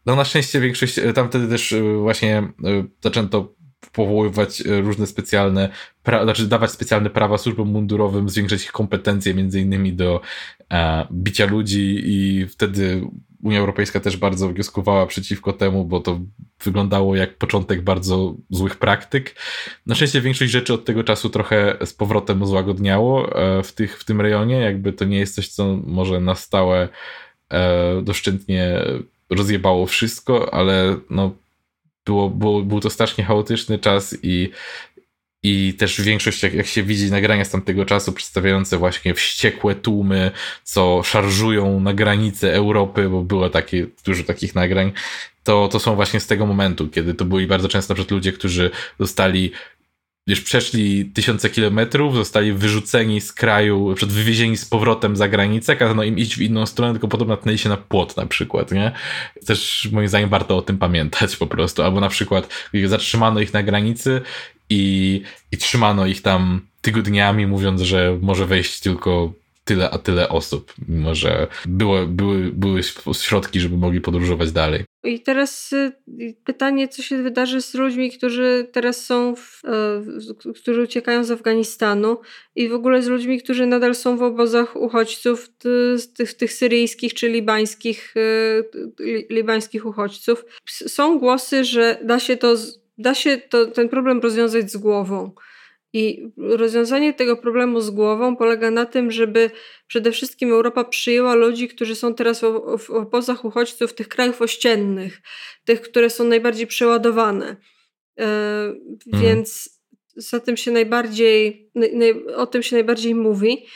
No 0.07 0.17
na 0.17 0.25
szczęście 0.25 0.61
większość, 0.61 0.99
e, 0.99 1.13
tam 1.13 1.29
wtedy 1.29 1.49
też 1.49 1.73
e, 1.73 1.83
właśnie 1.83 2.39
e, 2.39 2.53
zaczęto 3.01 3.55
powoływać 3.93 4.63
różne 4.67 5.07
specjalne, 5.07 5.69
pra, 6.03 6.25
znaczy 6.25 6.47
dawać 6.47 6.71
specjalne 6.71 7.11
prawa 7.11 7.39
służbom 7.39 7.69
mundurowym, 7.69 8.29
zwiększać 8.29 8.65
ich 8.65 8.73
kompetencje 8.73 9.35
między 9.35 9.61
innymi 9.61 9.93
do 9.93 10.21
e, 10.73 11.07
bicia 11.13 11.47
ludzi 11.47 12.03
i 12.05 12.47
wtedy 12.49 13.09
Unia 13.45 13.61
Europejska 13.61 14.01
też 14.01 14.17
bardzo 14.17 14.49
wnioskowała 14.49 15.07
przeciwko 15.07 15.53
temu, 15.53 15.85
bo 15.85 16.01
to 16.01 16.21
wyglądało 16.65 17.17
jak 17.17 17.39
początek 17.39 17.83
bardzo 17.83 18.35
złych 18.51 18.77
praktyk. 18.77 19.35
Na 19.87 19.95
szczęście 19.95 20.21
większość 20.21 20.53
rzeczy 20.53 20.75
od 20.75 20.85
tego 20.85 21.05
czasu 21.05 21.31
trochę 21.31 21.77
z 21.85 21.93
powrotem 21.93 22.47
złagodniało 22.47 23.39
e, 23.43 23.63
w, 23.63 23.73
tych, 23.73 23.99
w 23.99 24.05
tym 24.05 24.21
rejonie. 24.21 24.57
Jakby 24.57 24.93
to 24.93 25.05
nie 25.05 25.19
jest 25.19 25.35
coś, 25.35 25.49
co 25.49 25.77
może 25.87 26.21
na 26.21 26.35
stałe 26.35 26.89
e, 27.51 28.03
doszczętnie 28.03 28.81
rozjebało 29.31 29.87
wszystko, 29.87 30.55
ale 30.55 30.97
no, 31.11 31.35
było, 32.05 32.31
było, 32.31 32.63
był 32.63 32.81
to 32.81 32.91
strasznie 32.91 33.25
chaotyczny 33.25 33.79
czas 33.79 34.17
i 34.23 34.51
i 35.45 35.75
też 35.75 36.01
większość, 36.01 36.43
jak, 36.43 36.55
jak 36.55 36.67
się 36.67 36.83
widzi 36.83 37.11
nagrania 37.11 37.45
z 37.45 37.51
tamtego 37.51 37.85
czasu, 37.85 38.13
przedstawiające 38.13 38.79
właśnie 38.79 39.15
wściekłe 39.15 39.75
tłumy, 39.75 40.31
co 40.63 41.03
szarżują 41.05 41.81
na 41.81 41.95
granice 41.95 42.55
Europy, 42.55 43.09
bo 43.09 43.23
było 43.23 43.51
takie, 43.51 43.87
dużo 44.05 44.25
takich 44.25 44.55
nagrań, 44.55 44.93
to, 45.45 45.69
to 45.69 45.81
są 45.81 45.95
właśnie 45.95 46.21
z 46.21 46.27
tego 46.27 46.47
momentu, 46.47 46.89
kiedy 46.89 47.15
to 47.15 47.25
byli 47.25 47.47
bardzo 47.47 47.69
często 47.69 47.95
ludzie, 48.11 48.33
którzy 48.33 48.71
zostali 49.01 49.53
już 50.27 50.41
przeszli 50.41 51.05
tysiące 51.05 51.51
kilometrów, 51.51 52.15
zostali 52.15 52.53
wyrzuceni 52.53 53.21
z 53.21 53.33
kraju, 53.33 53.95
przed 53.95 54.13
wywiezieni 54.13 54.57
z 54.57 54.65
powrotem 54.65 55.17
za 55.17 55.29
granicę, 55.29 55.77
kazano 55.77 56.05
im 56.05 56.19
iść 56.19 56.37
w 56.37 56.41
inną 56.41 56.67
stronę, 56.67 56.93
tylko 56.93 57.09
potem 57.09 57.29
natknęli 57.29 57.59
się 57.59 57.69
na 57.69 57.77
płot 57.77 58.17
na 58.17 58.27
przykład, 58.27 58.73
nie? 58.73 58.93
Też 59.47 59.89
moim 59.93 60.09
zdaniem 60.09 60.29
warto 60.29 60.57
o 60.57 60.63
tym 60.63 60.79
pamiętać 60.79 61.37
po 61.37 61.47
prostu. 61.47 61.83
Albo 61.83 62.01
na 62.01 62.09
przykład 62.09 62.49
zatrzymano 62.85 63.41
ich 63.41 63.53
na 63.53 63.63
granicy 63.63 64.21
i, 64.71 65.23
i 65.53 65.57
trzymano 65.57 66.07
ich 66.07 66.23
tam 66.23 66.61
tygodniami, 66.81 67.47
mówiąc, 67.47 67.81
że 67.81 68.19
może 68.23 68.47
wejść 68.47 68.81
tylko 68.81 69.33
tyle 69.65 69.91
a 69.91 69.99
tyle 69.99 70.29
osób, 70.29 70.75
mimo 70.89 71.15
że 71.15 71.47
było, 71.67 72.07
były, 72.07 72.53
były 72.53 72.81
środki, 73.13 73.61
żeby 73.61 73.77
mogli 73.77 74.01
podróżować 74.01 74.53
dalej. 74.53 74.85
I 75.05 75.21
teraz 75.21 75.73
y, 75.73 75.93
pytanie, 76.45 76.89
co 76.89 77.03
się 77.03 77.23
wydarzy 77.23 77.63
z 77.63 77.75
ludźmi, 77.75 78.11
którzy 78.11 78.69
teraz 78.73 79.05
są, 79.05 79.35
w, 79.37 79.63
e, 79.65 80.53
którzy 80.55 80.83
uciekają 80.83 81.25
z 81.25 81.31
Afganistanu 81.31 82.21
i 82.57 82.69
w 82.69 82.75
ogóle 82.75 83.03
z 83.03 83.07
ludźmi, 83.07 83.43
którzy 83.43 83.67
nadal 83.67 83.95
są 83.95 84.17
w 84.17 84.23
obozach 84.23 84.77
uchodźców, 84.77 85.49
tych, 86.17 86.35
tych 86.35 86.53
syryjskich 86.53 87.15
czy 87.15 87.29
libańskich, 87.29 88.15
e, 88.17 89.25
libańskich 89.31 89.87
uchodźców. 89.87 90.45
Są 90.67 91.19
głosy, 91.19 91.65
że 91.65 91.99
da 92.05 92.21
się 92.21 92.37
to 92.37 92.57
da 92.99 93.15
się 93.15 93.39
to, 93.39 93.67
ten 93.67 93.89
problem 93.89 94.21
rozwiązać 94.21 94.71
z 94.71 94.77
głową. 94.77 95.31
I 95.95 96.33
rozwiązanie 96.37 97.15
tego 97.15 97.37
problemu 97.37 97.81
z 97.81 97.91
głową 97.91 98.37
polega 98.37 98.71
na 98.71 98.87
tym, 98.87 99.11
żeby 99.11 99.51
przede 99.87 100.13
wszystkim 100.13 100.53
Europa 100.53 100.85
przyjęła 100.85 101.35
ludzi, 101.35 101.69
którzy 101.69 101.95
są 101.95 102.15
teraz 102.15 102.41
w, 102.79 102.91
obozach 102.91 103.45
uchodźców 103.45 103.95
tych 103.95 104.09
krajów 104.09 104.43
ościennych, 104.43 105.23
tych, 105.65 105.81
które 105.81 106.11
są 106.11 106.25
najbardziej 106.25 106.67
przeładowane. 106.67 107.57
E, 108.19 108.27
mhm. 109.07 109.23
Więc 109.23 109.81
za 110.17 110.41
tym 110.41 110.57
się 110.57 110.71
najbardziej, 110.71 111.71
naj, 111.75 112.27
o 112.27 112.47
tym 112.47 112.63
się 112.63 112.77
najbardziej 112.77 113.15
mówi. 113.15 113.67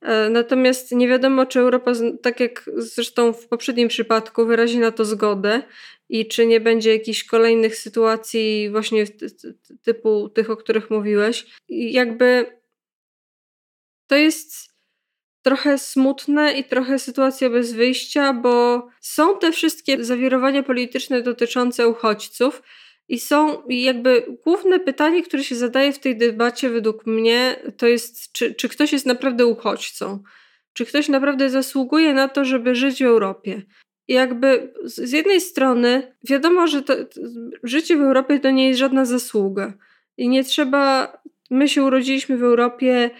E, 0.00 0.30
natomiast 0.30 0.92
nie 0.92 1.08
wiadomo, 1.08 1.46
czy 1.46 1.60
Europa, 1.60 1.92
tak 2.22 2.40
jak 2.40 2.70
zresztą 2.76 3.32
w 3.32 3.48
poprzednim 3.48 3.88
przypadku, 3.88 4.46
wyrazi 4.46 4.78
na 4.78 4.90
to 4.90 5.04
zgodę 5.04 5.62
i 6.08 6.28
czy 6.28 6.46
nie 6.46 6.60
będzie 6.60 6.92
jakichś 6.92 7.24
kolejnych 7.24 7.76
sytuacji 7.76 8.70
właśnie 8.70 9.04
typu 9.82 10.28
tych, 10.28 10.50
o 10.50 10.56
których 10.56 10.90
mówiłeś. 10.90 11.46
Jakby 11.68 12.58
to 14.06 14.16
jest 14.16 14.78
trochę 15.42 15.78
smutne 15.78 16.52
i 16.52 16.64
trochę 16.64 16.98
sytuacja 16.98 17.50
bez 17.50 17.72
wyjścia, 17.72 18.32
bo 18.32 18.86
są 19.00 19.38
te 19.38 19.52
wszystkie 19.52 20.04
zawirowania 20.04 20.62
polityczne 20.62 21.22
dotyczące 21.22 21.88
uchodźców 21.88 22.62
i 23.08 23.18
są 23.20 23.62
jakby 23.68 24.38
główne 24.44 24.80
pytanie, 24.80 25.22
które 25.22 25.44
się 25.44 25.54
zadaje 25.54 25.92
w 25.92 25.98
tej 25.98 26.16
debacie 26.16 26.70
według 26.70 27.06
mnie, 27.06 27.56
to 27.76 27.86
jest 27.86 28.32
czy, 28.32 28.54
czy 28.54 28.68
ktoś 28.68 28.92
jest 28.92 29.06
naprawdę 29.06 29.46
uchodźcą? 29.46 30.22
Czy 30.72 30.86
ktoś 30.86 31.08
naprawdę 31.08 31.50
zasługuje 31.50 32.14
na 32.14 32.28
to, 32.28 32.44
żeby 32.44 32.74
żyć 32.74 32.98
w 32.98 33.06
Europie? 33.06 33.62
jakby 34.08 34.72
z 34.84 35.12
jednej 35.12 35.40
strony 35.40 36.14
wiadomo, 36.28 36.66
że 36.66 36.82
to, 36.82 36.94
życie 37.62 37.96
w 37.96 38.00
Europie 38.00 38.40
to 38.40 38.50
nie 38.50 38.68
jest 38.68 38.78
żadna 38.78 39.04
zasługa. 39.04 39.72
I 40.16 40.28
nie 40.28 40.44
trzeba. 40.44 41.12
My 41.50 41.68
się 41.68 41.84
urodziliśmy 41.84 42.36
w 42.36 42.42
Europie, 42.42 43.10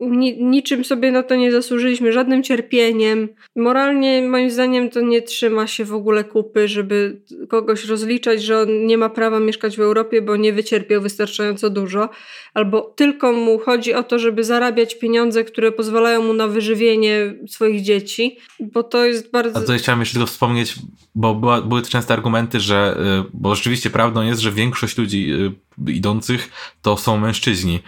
ni, 0.00 0.44
niczym 0.44 0.84
sobie 0.84 1.12
na 1.12 1.22
to 1.22 1.34
nie 1.34 1.52
zasłużyliśmy, 1.52 2.12
żadnym 2.12 2.42
cierpieniem. 2.42 3.28
Moralnie, 3.56 4.22
moim 4.22 4.50
zdaniem, 4.50 4.90
to 4.90 5.00
nie 5.00 5.22
trzyma 5.22 5.66
się 5.66 5.84
w 5.84 5.94
ogóle 5.94 6.24
kupy, 6.24 6.68
żeby 6.68 7.20
kogoś 7.48 7.84
rozliczać, 7.84 8.42
że 8.42 8.60
on 8.60 8.86
nie 8.86 8.98
ma 8.98 9.08
prawa 9.08 9.40
mieszkać 9.40 9.76
w 9.76 9.80
Europie, 9.80 10.22
bo 10.22 10.36
nie 10.36 10.52
wycierpiał 10.52 11.02
wystarczająco 11.02 11.70
dużo, 11.70 12.08
albo 12.54 12.80
tylko 12.80 13.32
mu 13.32 13.58
chodzi 13.58 13.94
o 13.94 14.02
to, 14.02 14.18
żeby 14.18 14.44
zarabiać 14.44 14.98
pieniądze, 14.98 15.44
które 15.44 15.72
pozwalają 15.72 16.22
mu 16.22 16.32
na 16.32 16.48
wyżywienie 16.48 17.34
swoich 17.48 17.82
dzieci, 17.82 18.38
bo 18.60 18.82
to 18.82 19.04
jest 19.04 19.30
bardzo. 19.30 19.58
A 19.58 19.60
tutaj 19.60 19.78
chciałem 19.78 20.00
jeszcze 20.00 20.14
tylko 20.14 20.26
wspomnieć, 20.26 20.74
bo 21.14 21.34
była, 21.34 21.60
były 21.60 21.82
częste 21.82 22.14
argumenty, 22.14 22.60
że, 22.60 22.96
y, 23.26 23.30
bo 23.34 23.54
rzeczywiście 23.54 23.90
prawdą 23.90 24.22
jest, 24.22 24.40
że 24.40 24.52
większość 24.52 24.98
ludzi 24.98 25.32
y, 25.32 25.92
idących 25.92 26.50
to 26.82 26.96
są 26.96 27.18
mężczyźni. 27.18 27.80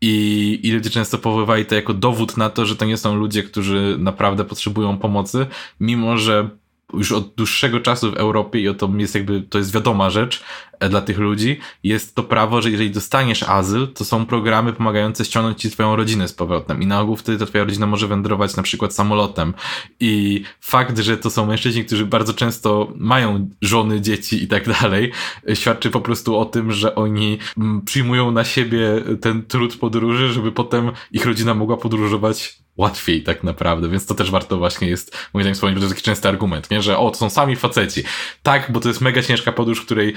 I, 0.00 0.60
I 0.62 0.72
ludzie 0.72 0.90
często 0.90 1.18
powoływali 1.18 1.66
to 1.66 1.74
jako 1.74 1.94
dowód 1.94 2.36
na 2.36 2.50
to, 2.50 2.66
że 2.66 2.76
to 2.76 2.84
nie 2.84 2.96
są 2.96 3.14
ludzie, 3.14 3.42
którzy 3.42 3.96
naprawdę 3.98 4.44
potrzebują 4.44 4.98
pomocy, 4.98 5.46
mimo 5.80 6.18
że 6.18 6.50
już 6.92 7.12
od 7.12 7.34
dłuższego 7.34 7.80
czasu 7.80 8.12
w 8.12 8.14
Europie 8.14 8.60
i 8.60 8.68
o 8.68 8.74
to 8.74 8.90
jest 8.98 9.14
jakby, 9.14 9.42
to 9.42 9.58
jest 9.58 9.72
wiadoma 9.72 10.10
rzecz 10.10 10.44
e, 10.80 10.88
dla 10.88 11.00
tych 11.00 11.18
ludzi, 11.18 11.60
jest 11.82 12.14
to 12.14 12.22
prawo, 12.22 12.62
że 12.62 12.70
jeżeli 12.70 12.90
dostaniesz 12.90 13.42
azyl, 13.42 13.88
to 13.88 14.04
są 14.04 14.26
programy 14.26 14.72
pomagające 14.72 15.24
ściągnąć 15.24 15.60
ci 15.60 15.70
twoją 15.70 15.96
rodzinę 15.96 16.28
z 16.28 16.32
powrotem. 16.32 16.82
I 16.82 16.86
na 16.86 17.00
ogół 17.00 17.16
wtedy 17.16 17.38
ta 17.38 17.46
twoja 17.46 17.64
rodzina 17.64 17.86
może 17.86 18.06
wędrować 18.06 18.56
na 18.56 18.62
przykład 18.62 18.94
samolotem. 18.94 19.54
I 20.00 20.42
fakt, 20.60 20.98
że 20.98 21.16
to 21.16 21.30
są 21.30 21.46
mężczyźni, 21.46 21.84
którzy 21.84 22.06
bardzo 22.06 22.34
często 22.34 22.92
mają 22.96 23.50
żony, 23.62 24.00
dzieci 24.00 24.42
i 24.44 24.48
tak 24.48 24.68
dalej, 24.68 25.12
e, 25.48 25.56
świadczy 25.56 25.90
po 25.90 26.00
prostu 26.00 26.38
o 26.38 26.44
tym, 26.44 26.72
że 26.72 26.94
oni 26.94 27.38
mm, 27.58 27.82
przyjmują 27.82 28.30
na 28.30 28.44
siebie 28.44 28.88
ten 29.20 29.42
trud 29.42 29.76
podróży, 29.76 30.32
żeby 30.32 30.52
potem 30.52 30.90
ich 31.12 31.26
rodzina 31.26 31.54
mogła 31.54 31.76
podróżować 31.76 32.63
łatwiej 32.76 33.22
tak 33.22 33.44
naprawdę, 33.44 33.88
więc 33.88 34.06
to 34.06 34.14
też 34.14 34.30
warto 34.30 34.58
właśnie 34.58 34.88
jest, 34.88 35.16
moim 35.34 35.42
zdaniem, 35.42 35.54
wspomnieć, 35.54 35.74
bo 35.74 35.80
to 35.80 35.84
jest 35.84 35.94
taki 35.94 36.04
częsty 36.04 36.28
argument, 36.28 36.70
nie? 36.70 36.82
że 36.82 36.98
o, 36.98 37.10
to 37.10 37.16
są 37.16 37.30
sami 37.30 37.56
faceci. 37.56 38.02
Tak, 38.42 38.72
bo 38.72 38.80
to 38.80 38.88
jest 38.88 39.00
mega 39.00 39.22
ciężka 39.22 39.52
podróż, 39.52 39.80
której, 39.80 40.14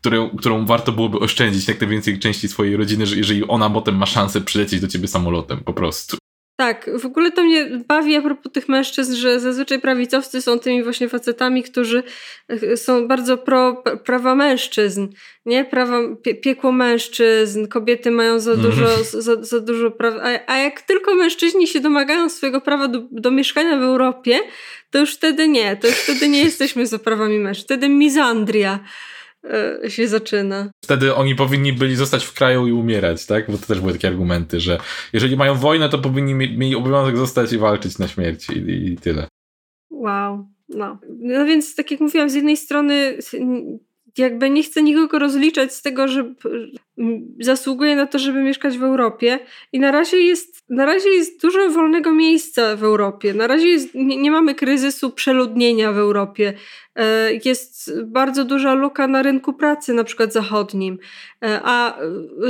którą, 0.00 0.30
którą 0.30 0.66
warto 0.66 0.92
byłoby 0.92 1.18
oszczędzić 1.18 1.68
jak 1.68 1.80
najwięcej 1.80 2.18
części 2.18 2.48
swojej 2.48 2.76
rodziny, 2.76 3.06
że 3.06 3.16
jeżeli 3.16 3.48
ona 3.48 3.70
potem 3.70 3.96
ma 3.96 4.06
szansę 4.06 4.40
przylecieć 4.40 4.80
do 4.80 4.88
ciebie 4.88 5.08
samolotem, 5.08 5.58
po 5.58 5.72
prostu. 5.72 6.21
Tak, 6.56 6.90
w 6.98 7.06
ogóle 7.06 7.30
to 7.32 7.42
mnie 7.42 7.66
bawi 7.88 8.16
a 8.16 8.22
propos 8.22 8.52
tych 8.52 8.68
mężczyzn, 8.68 9.14
że 9.14 9.40
zazwyczaj 9.40 9.80
prawicowcy 9.80 10.42
są 10.42 10.58
tymi 10.58 10.82
właśnie 10.82 11.08
facetami, 11.08 11.62
którzy 11.62 12.02
e, 12.48 12.76
są 12.76 13.08
bardzo 13.08 13.38
pro 13.38 13.82
prawa 14.04 14.34
mężczyzn, 14.34 15.08
nie? 15.46 15.64
Prawa, 15.64 15.98
pie, 16.22 16.34
piekło 16.34 16.72
mężczyzn, 16.72 17.66
kobiety 17.66 18.10
mają 18.10 18.40
za 18.40 18.52
mhm. 18.52 18.70
dużo, 18.70 19.04
za, 19.04 19.44
za 19.44 19.60
dużo 19.60 19.90
praw, 19.90 20.14
a, 20.14 20.52
a 20.52 20.58
jak 20.58 20.82
tylko 20.82 21.14
mężczyźni 21.14 21.66
się 21.66 21.80
domagają 21.80 22.28
swojego 22.28 22.60
prawa 22.60 22.88
do, 22.88 23.02
do 23.10 23.30
mieszkania 23.30 23.76
w 23.78 23.82
Europie, 23.82 24.38
to 24.90 24.98
już 24.98 25.14
wtedy 25.14 25.48
nie, 25.48 25.76
to 25.76 25.86
już 25.86 25.96
wtedy 25.96 26.28
nie 26.28 26.42
jesteśmy 26.44 26.86
za 26.86 26.98
prawami 26.98 27.38
mężczyzn, 27.38 27.66
wtedy 27.66 27.88
mizandria. 27.88 28.80
E, 29.44 29.90
się 29.90 30.08
zaczyna. 30.08 30.70
Wtedy 30.84 31.14
oni 31.14 31.34
powinni 31.34 31.72
byli 31.72 31.96
zostać 31.96 32.24
w 32.24 32.34
kraju 32.34 32.66
i 32.66 32.72
umierać, 32.72 33.26
tak? 33.26 33.50
Bo 33.50 33.58
to 33.58 33.66
też 33.66 33.80
były 33.80 33.92
takie 33.92 34.08
argumenty, 34.08 34.60
że 34.60 34.78
jeżeli 35.12 35.36
mają 35.36 35.54
wojnę, 35.54 35.88
to 35.88 35.98
powinni 35.98 36.34
mieli 36.34 36.76
obowiązek 36.76 37.16
zostać 37.16 37.52
i 37.52 37.58
walczyć 37.58 37.98
na 37.98 38.08
śmierć 38.08 38.50
i, 38.50 38.92
i 38.92 38.96
tyle. 38.96 39.28
Wow, 39.90 40.46
no. 40.68 40.98
No 41.18 41.46
więc 41.46 41.74
tak 41.74 41.90
jak 41.90 42.00
mówiłam, 42.00 42.30
z 42.30 42.34
jednej 42.34 42.56
strony 42.56 43.18
jakby 44.18 44.50
nie 44.50 44.62
chcę 44.62 44.82
nikogo 44.82 45.18
rozliczać 45.18 45.74
z 45.74 45.82
tego, 45.82 46.08
że 46.08 46.34
zasługuje 47.40 47.96
na 47.96 48.06
to, 48.06 48.18
żeby 48.18 48.42
mieszkać 48.42 48.78
w 48.78 48.82
Europie 48.82 49.38
i 49.72 49.80
na 49.80 49.90
razie 49.90 50.16
jest, 50.16 50.64
na 50.68 50.86
razie 50.86 51.08
jest 51.08 51.42
dużo 51.42 51.70
wolnego 51.70 52.12
miejsca 52.12 52.76
w 52.76 52.84
Europie. 52.84 53.34
Na 53.34 53.46
razie 53.46 53.68
jest, 53.68 53.94
nie, 53.94 54.16
nie 54.16 54.30
mamy 54.30 54.54
kryzysu 54.54 55.10
przeludnienia 55.10 55.92
w 55.92 55.98
Europie. 55.98 56.52
E, 56.96 57.32
jest 57.44 58.02
bardzo 58.04 58.44
duża 58.44 58.74
luka 58.74 59.06
na 59.06 59.22
rynku 59.22 59.52
pracy, 59.52 59.94
na 59.94 60.04
przykład 60.04 60.32
zachodnim, 60.32 60.98
e, 61.44 61.60
a 61.64 61.98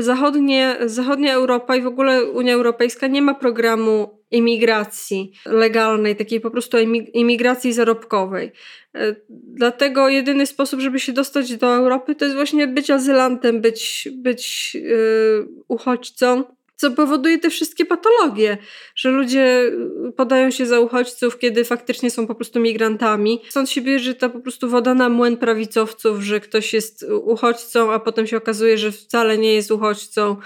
zachodnie, 0.01 0.77
zachodnia 0.87 1.35
Europa 1.35 1.77
i 1.77 1.83
w 1.83 1.87
ogóle 1.87 2.25
Unia 2.25 2.55
Europejska 2.55 3.07
nie 3.07 3.22
ma 3.22 3.35
programu 3.35 4.21
imigracji 4.33 5.33
legalnej, 5.47 6.16
takiej 6.16 6.40
po 6.40 6.51
prostu 6.51 6.77
imigracji 7.12 7.73
zarobkowej. 7.73 8.53
E, 8.95 9.16
dlatego 9.31 10.09
jedyny 10.09 10.47
sposób, 10.47 10.81
żeby 10.81 11.01
się 11.01 11.12
dostać 11.12 11.57
do 11.57 11.75
Europy, 11.75 12.14
to 12.14 12.25
jest 12.25 12.37
właśnie 12.37 12.66
być 12.66 12.90
azylantem, 12.90 13.61
być, 13.61 14.09
być 14.12 14.75
yy, 14.75 15.49
uchodźcą 15.68 16.45
co 16.76 16.90
powoduje 16.90 17.38
te 17.38 17.50
wszystkie 17.50 17.87
patologie, 17.87 18.58
że 18.96 19.11
ludzie 19.11 19.72
podają 20.16 20.50
się 20.50 20.66
za 20.66 20.80
uchodźców, 20.80 21.38
kiedy 21.38 21.64
faktycznie 21.64 22.11
są 22.11 22.26
po 22.26 22.35
prostu 22.35 22.61
migrantami. 22.61 23.40
Stąd 23.48 23.70
się 23.70 23.80
bierze 23.80 24.14
ta 24.14 24.28
po 24.28 24.40
prostu 24.40 24.68
woda 24.68 24.94
na 24.94 25.08
młyn 25.08 25.37
prawicowców, 25.37 26.20
że 26.20 26.40
ktoś 26.40 26.72
jest 26.72 27.06
uchodźcą, 27.24 27.92
a 27.92 27.98
potem 27.98 28.26
się 28.26 28.37
okazuje, 28.37 28.78
że 28.78 28.92
wcale 28.92 29.38
nie 29.38 29.54
jest 29.54 29.70
uchodźcą, 29.70 30.37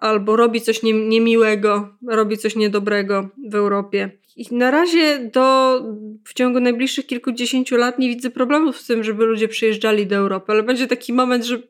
albo 0.00 0.36
robi 0.36 0.60
coś 0.60 0.82
nie, 0.82 0.92
niemiłego, 0.92 1.96
robi 2.08 2.38
coś 2.38 2.56
niedobrego 2.56 3.28
w 3.50 3.54
Europie. 3.54 4.10
I 4.36 4.54
na 4.54 4.70
razie 4.70 5.18
do, 5.18 5.80
w 6.24 6.34
ciągu 6.34 6.60
najbliższych 6.60 7.06
kilkudziesięciu 7.06 7.76
lat 7.76 7.98
nie 7.98 8.08
widzę 8.08 8.30
problemów 8.30 8.80
z 8.80 8.86
tym, 8.86 9.04
żeby 9.04 9.24
ludzie 9.24 9.48
przyjeżdżali 9.48 10.06
do 10.06 10.16
Europy, 10.16 10.52
ale 10.52 10.62
będzie 10.62 10.86
taki 10.86 11.12
moment, 11.12 11.44
że 11.44 11.62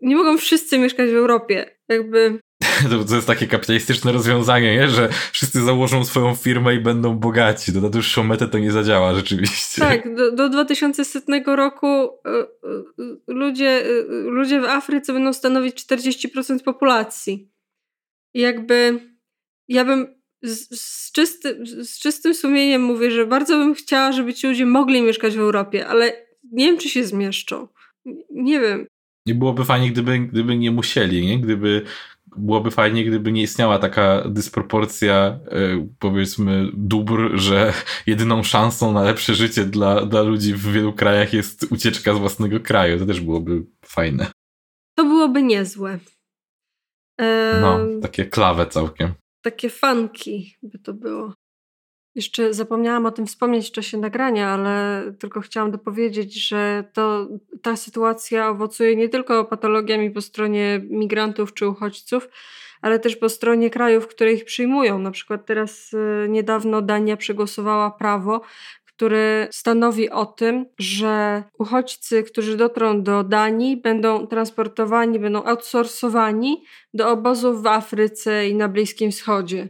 nie 0.00 0.16
mogą 0.16 0.38
wszyscy 0.38 0.78
mieszkać 0.78 1.10
w 1.10 1.14
Europie. 1.14 1.76
Jakby 1.88 2.38
to, 3.08 3.14
jest 3.14 3.26
takie 3.26 3.46
kapitalistyczne 3.46 4.12
rozwiązanie, 4.12 4.74
nie? 4.74 4.88
że 4.88 5.08
wszyscy 5.32 5.62
założą 5.62 6.04
swoją 6.04 6.34
firmę 6.34 6.74
i 6.74 6.80
będą 6.80 7.18
bogaci. 7.18 7.72
To 7.72 7.80
na 7.80 7.88
dłuższą 7.88 8.24
metę 8.24 8.48
to 8.48 8.58
nie 8.58 8.72
zadziała 8.72 9.14
rzeczywiście. 9.14 9.80
Tak, 9.80 10.14
do, 10.16 10.32
do 10.32 10.48
2100 10.48 11.56
roku 11.56 11.86
y, 11.86 12.08
y, 13.02 13.16
ludzie, 13.26 13.86
y, 13.86 14.04
ludzie 14.24 14.60
w 14.60 14.64
Afryce 14.64 15.12
będą 15.12 15.32
stanowić 15.32 15.86
40% 15.86 16.62
populacji. 16.62 17.52
I 18.34 18.40
jakby 18.40 19.00
ja 19.68 19.84
bym 19.84 20.22
z, 20.42 20.80
z, 20.80 21.12
czysty, 21.12 21.66
z 21.84 21.98
czystym 21.98 22.34
sumieniem 22.34 22.82
mówię, 22.82 23.10
że 23.10 23.26
bardzo 23.26 23.56
bym 23.56 23.74
chciała, 23.74 24.12
żeby 24.12 24.34
ci 24.34 24.46
ludzie 24.46 24.66
mogli 24.66 25.02
mieszkać 25.02 25.36
w 25.36 25.40
Europie, 25.40 25.86
ale 25.86 26.26
nie 26.52 26.66
wiem, 26.66 26.78
czy 26.78 26.88
się 26.88 27.04
zmieszczą. 27.04 27.68
Nie 28.30 28.60
wiem. 28.60 28.86
Nie 29.26 29.34
byłoby 29.34 29.64
fajnie, 29.64 29.90
gdyby, 29.90 30.18
gdyby 30.18 30.56
nie 30.56 30.70
musieli, 30.70 31.26
nie? 31.26 31.40
Gdyby 31.40 31.82
byłoby 32.36 32.70
fajnie, 32.70 33.04
gdyby 33.04 33.32
nie 33.32 33.42
istniała 33.42 33.78
taka 33.78 34.22
dysproporcja, 34.28 35.14
e, 35.16 35.88
powiedzmy, 35.98 36.70
dóbr, 36.74 37.30
że 37.34 37.72
jedyną 38.06 38.42
szansą 38.42 38.92
na 38.92 39.02
lepsze 39.02 39.34
życie 39.34 39.64
dla, 39.64 40.06
dla 40.06 40.22
ludzi 40.22 40.54
w 40.54 40.72
wielu 40.72 40.92
krajach 40.92 41.32
jest 41.32 41.72
ucieczka 41.72 42.14
z 42.14 42.18
własnego 42.18 42.60
kraju. 42.60 42.98
To 42.98 43.06
też 43.06 43.20
byłoby 43.20 43.66
fajne. 43.84 44.26
To 44.94 45.04
byłoby 45.04 45.42
niezłe. 45.42 45.98
no, 47.60 47.78
takie 48.02 48.24
klawe 48.24 48.66
całkiem. 48.66 49.14
Takie 49.42 49.70
fanki 49.70 50.56
by 50.62 50.78
to 50.78 50.94
było. 50.94 51.34
Jeszcze 52.14 52.54
zapomniałam 52.54 53.06
o 53.06 53.10
tym 53.10 53.26
wspomnieć 53.26 53.68
w 53.68 53.72
czasie 53.72 53.98
nagrania, 53.98 54.48
ale 54.48 55.02
tylko 55.18 55.40
chciałam 55.40 55.70
dopowiedzieć, 55.70 56.48
że 56.48 56.84
to, 56.92 57.28
ta 57.62 57.76
sytuacja 57.76 58.48
owocuje 58.48 58.96
nie 58.96 59.08
tylko 59.08 59.44
patologiami 59.44 60.10
po 60.10 60.20
stronie 60.20 60.80
migrantów 60.90 61.54
czy 61.54 61.68
uchodźców, 61.68 62.28
ale 62.82 62.98
też 62.98 63.16
po 63.16 63.28
stronie 63.28 63.70
krajów, 63.70 64.06
które 64.08 64.32
ich 64.32 64.44
przyjmują. 64.44 64.98
Na 64.98 65.10
przykład 65.10 65.46
teraz 65.46 65.92
y, 65.92 66.26
niedawno 66.28 66.82
Dania 66.82 67.16
przegłosowała 67.16 67.90
prawo, 67.90 68.40
które 68.84 69.48
stanowi 69.50 70.10
o 70.10 70.26
tym, 70.26 70.66
że 70.78 71.44
uchodźcy, 71.58 72.22
którzy 72.22 72.56
dotrą 72.56 73.02
do 73.02 73.24
Danii, 73.24 73.76
będą 73.76 74.26
transportowani, 74.26 75.18
będą 75.18 75.44
outsourcowani 75.44 76.64
do 76.94 77.10
obozów 77.10 77.62
w 77.62 77.66
Afryce 77.66 78.48
i 78.48 78.54
na 78.54 78.68
Bliskim 78.68 79.10
Wschodzie. 79.10 79.68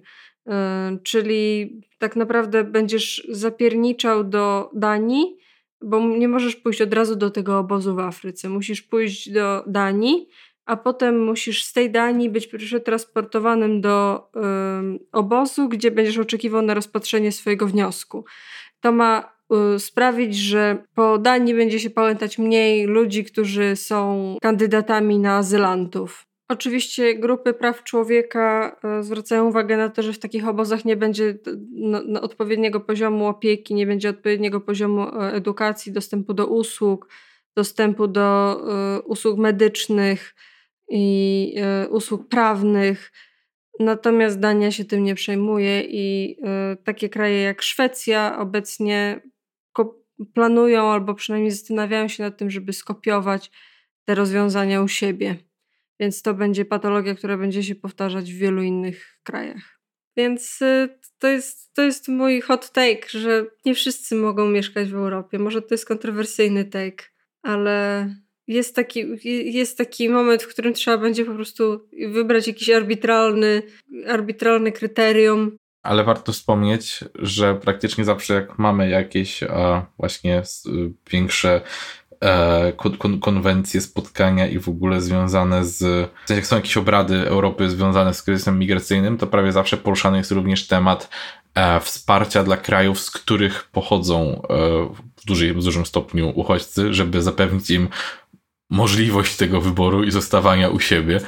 E, 0.49 0.99
czyli 1.03 1.71
tak 1.99 2.17
naprawdę 2.17 2.65
będziesz 2.65 3.27
zapierniczał 3.29 4.25
do 4.25 4.71
Danii, 4.75 5.37
bo 5.83 6.01
nie 6.01 6.29
możesz 6.29 6.57
pójść 6.57 6.83
od 6.83 6.95
razu 6.95 7.17
do 7.17 7.31
tego 7.31 7.59
obozu 7.59 7.95
w 7.95 7.99
Afryce. 7.99 8.49
Musisz 8.49 8.83
pójść 8.83 9.31
do 9.31 9.65
Danii, 9.67 10.29
a 10.65 10.77
potem 10.77 11.25
musisz 11.25 11.65
z 11.65 11.73
tej 11.73 11.91
Danii 11.91 12.31
być 12.31 12.47
przetransportowanym 12.47 13.81
do 13.81 14.29
obozu, 15.13 15.69
gdzie 15.69 15.91
będziesz 15.91 16.19
oczekiwał 16.19 16.63
na 16.63 16.75
rozpatrzenie 16.75 17.33
swojego 17.33 17.67
wniosku. 17.67 18.25
To 18.81 18.93
ma 18.93 19.33
y, 19.75 19.79
sprawić, 19.79 20.37
że 20.37 20.85
po 20.95 21.19
Danii 21.19 21.55
będzie 21.55 21.81
się 21.81 21.91
pamiętać 21.91 22.39
mniej 22.39 22.87
ludzi, 22.87 23.25
którzy 23.25 23.77
są 23.77 24.37
kandydatami 24.43 25.19
na 25.19 25.37
azylantów. 25.37 26.32
Oczywiście 26.53 27.15
grupy 27.15 27.55
praw 27.55 27.85
człowieka 27.85 28.77
e, 28.85 29.03
zwracają 29.03 29.49
uwagę 29.49 29.77
na 29.77 29.89
to, 29.89 30.03
że 30.03 30.13
w 30.13 30.19
takich 30.19 30.49
obozach 30.49 30.85
nie 30.85 30.97
będzie 30.97 31.39
odpowiedniego 32.21 32.81
poziomu 32.81 33.27
opieki, 33.27 33.75
nie 33.75 33.87
będzie 33.87 34.11
odpowiedniego 34.11 34.61
poziomu 34.61 35.03
e, 35.03 35.33
edukacji, 35.33 35.93
dostępu 35.93 36.35
do 36.35 36.47
usług, 36.47 37.09
dostępu 37.57 38.09
do 38.09 38.57
e, 38.97 39.03
usług 39.03 39.39
medycznych 39.39 40.35
i 40.91 41.55
usług 41.91 42.29
prawnych. 42.29 43.13
Natomiast 43.81 44.41
Dania 44.41 44.71
się 44.71 44.85
tym 44.85 45.05
nie 45.05 45.15
przejmuje 45.15 45.83
i 45.83 46.37
takie 46.85 47.09
kraje 47.09 47.43
jak 47.43 47.63
Szwecja 47.63 48.39
obecnie 48.39 49.21
planują 50.35 50.91
albo 50.91 51.15
przynajmniej 51.15 51.51
zastanawiają 51.51 52.09
się 52.09 52.23
nad 52.23 52.39
tym, 52.39 52.51
żeby 52.51 52.73
skopiować 52.73 53.51
te 54.05 54.15
rozwiązania 54.15 54.83
u 54.83 54.89
siebie. 54.89 55.52
Więc 56.03 56.23
to 56.23 56.35
będzie 56.35 56.65
patologia, 56.65 57.15
która 57.15 57.37
będzie 57.37 57.63
się 57.63 57.75
powtarzać 57.75 58.33
w 58.33 58.37
wielu 58.37 58.63
innych 58.63 59.19
krajach. 59.23 59.81
Więc 60.17 60.63
y, 60.63 60.99
to 61.19 61.29
jest, 61.29 61.75
to 61.75 61.83
jest 61.83 62.09
mój 62.09 62.41
hot 62.41 62.71
take, 62.71 63.09
że 63.09 63.47
nie 63.65 63.75
wszyscy 63.75 64.15
mogą 64.15 64.49
mieszkać 64.49 64.89
w 64.89 64.95
Europie. 64.95 65.39
Może 65.39 65.63
to 65.63 65.75
jest 65.75 65.87
kontrowersyjny 65.87 66.65
take, 66.65 67.05
ale 67.43 68.09
jest 68.47 68.77
taki, 68.77 69.05
jest 69.55 69.79
taki 69.79 70.09
moment, 70.09 70.43
w 70.43 70.49
którym 70.49 70.73
trzeba 70.73 70.99
będzie 70.99 71.25
po 71.25 71.35
prostu 71.35 71.89
wybrać 72.09 72.47
jakiś 72.47 72.71
arbitralny, 72.71 73.63
arbitralny 74.09 74.73
kryterium. 74.73 75.57
Ale 75.83 76.05
warto 76.05 76.33
wspomnieć, 76.33 77.05
że 77.15 77.55
praktycznie 77.55 78.05
zawsze 78.05 78.35
jak 78.35 78.59
mamy 78.59 78.91
jakieś 78.91 79.43
a, 79.43 79.87
właśnie 79.99 80.43
większe 81.13 81.49
E, 81.57 82.02
kon 82.99 83.21
konwencje, 83.21 83.81
spotkania 83.81 84.47
i 84.47 84.59
w 84.59 84.69
ogóle 84.69 85.01
związane 85.01 85.65
z, 85.65 85.79
w 86.25 86.29
sensie 86.29 86.35
jak 86.35 86.47
są 86.47 86.57
jakieś 86.57 86.77
obrady 86.77 87.29
Europy 87.29 87.71
związane 87.71 88.15
z 88.15 88.23
kryzysem 88.23 88.59
migracyjnym, 88.59 89.19
to 89.19 89.27
prawie 89.27 89.53
zawsze 89.53 89.77
poruszany 89.77 90.19
jest 90.19 90.31
również 90.31 90.67
temat 90.67 91.11
e, 91.55 91.81
wsparcia 91.81 92.45
dla 92.45 92.57
krajów, 92.57 93.01
z 93.01 93.11
których 93.11 93.69
pochodzą 93.73 94.43
e, 94.43 94.57
w, 95.17 95.25
dużej, 95.27 95.55
w 95.55 95.65
dużym 95.65 95.87
stopniu 95.87 96.33
uchodźcy, 96.35 96.95
żeby 96.95 97.23
zapewnić 97.23 97.71
im 97.71 97.89
możliwość 98.71 99.37
tego 99.37 99.61
wyboru 99.61 100.05
i 100.05 100.11
zostawania 100.11 100.69
u 100.69 100.81
siebie, 100.81 101.21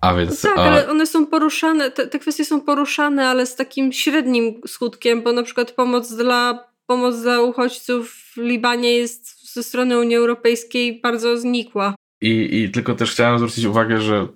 a 0.00 0.14
więc... 0.14 0.40
Tak, 0.40 0.58
a... 0.58 0.62
ale 0.62 0.90
one 0.90 1.06
są 1.06 1.26
poruszane, 1.26 1.90
te, 1.90 2.06
te 2.06 2.18
kwestie 2.18 2.44
są 2.44 2.60
poruszane, 2.60 3.28
ale 3.28 3.46
z 3.46 3.56
takim 3.56 3.92
średnim 3.92 4.60
skutkiem, 4.66 5.22
bo 5.22 5.32
na 5.32 5.42
przykład 5.42 5.72
pomoc 5.72 6.12
dla, 6.12 6.68
pomoc 6.86 7.20
dla 7.20 7.40
uchodźców 7.40 8.12
w 8.12 8.36
Libanie 8.36 8.96
jest 8.96 9.41
ze 9.52 9.62
strony 9.62 9.98
Unii 9.98 10.16
Europejskiej 10.16 11.00
bardzo 11.00 11.38
znikła. 11.38 11.94
I, 12.20 12.60
I 12.62 12.70
tylko 12.70 12.94
też 12.94 13.12
chciałem 13.12 13.38
zwrócić 13.38 13.64
uwagę, 13.64 14.00
że 14.00 14.28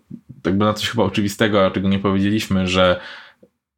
jakby 0.46 0.64
na 0.64 0.74
coś 0.74 0.88
chyba 0.88 1.04
oczywistego, 1.04 1.66
a 1.66 1.70
czego 1.70 1.88
nie 1.88 1.98
powiedzieliśmy, 1.98 2.66
że 2.66 3.00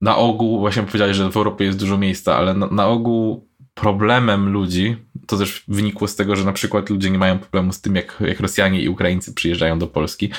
na 0.01 0.17
ogół, 0.17 0.59
właśnie 0.59 0.83
powiedziałeś, 0.83 1.17
że 1.17 1.31
w 1.31 1.37
Europie 1.37 1.65
jest 1.65 1.79
dużo 1.79 1.99
miejsca, 1.99 2.37
ale 2.37 2.55
na, 2.55 2.67
na 2.67 2.87
ogół 2.87 3.49
problemem 3.75 4.53
ludzi, 4.53 4.97
to 5.27 5.37
też 5.37 5.65
wynikło 5.69 6.09
z 6.09 6.17
tego, 6.17 6.37
że 6.37 6.45
na 6.45 6.53
przykład 6.53 6.91
ludzie 6.91 7.11
nie 7.11 7.19
mają 7.19 7.39
problemu 7.39 7.73
z 7.73 7.81
tym, 7.81 7.97
jak, 7.97 8.17
jak 8.21 8.41
Rosjanie 8.41 8.83
i 8.83 8.89
Ukraińcy 8.89 9.35
przyjeżdżają 9.35 9.79
do 9.79 9.87
Polski. 9.87 10.31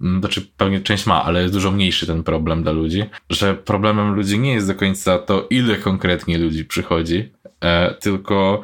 Mm, 0.00 0.20
znaczy, 0.20 0.46
pewnie 0.56 0.80
część 0.80 1.06
ma, 1.06 1.24
ale 1.24 1.42
jest 1.42 1.54
dużo 1.54 1.70
mniejszy 1.70 2.06
ten 2.06 2.22
problem 2.22 2.62
dla 2.62 2.72
ludzi, 2.72 3.04
że 3.30 3.54
problemem 3.54 4.14
ludzi 4.14 4.38
nie 4.38 4.52
jest 4.52 4.66
do 4.66 4.74
końca 4.74 5.18
to, 5.18 5.46
ile 5.50 5.76
konkretnie 5.76 6.38
ludzi 6.38 6.64
przychodzi, 6.64 7.32
e, 7.60 7.94
tylko 7.94 8.62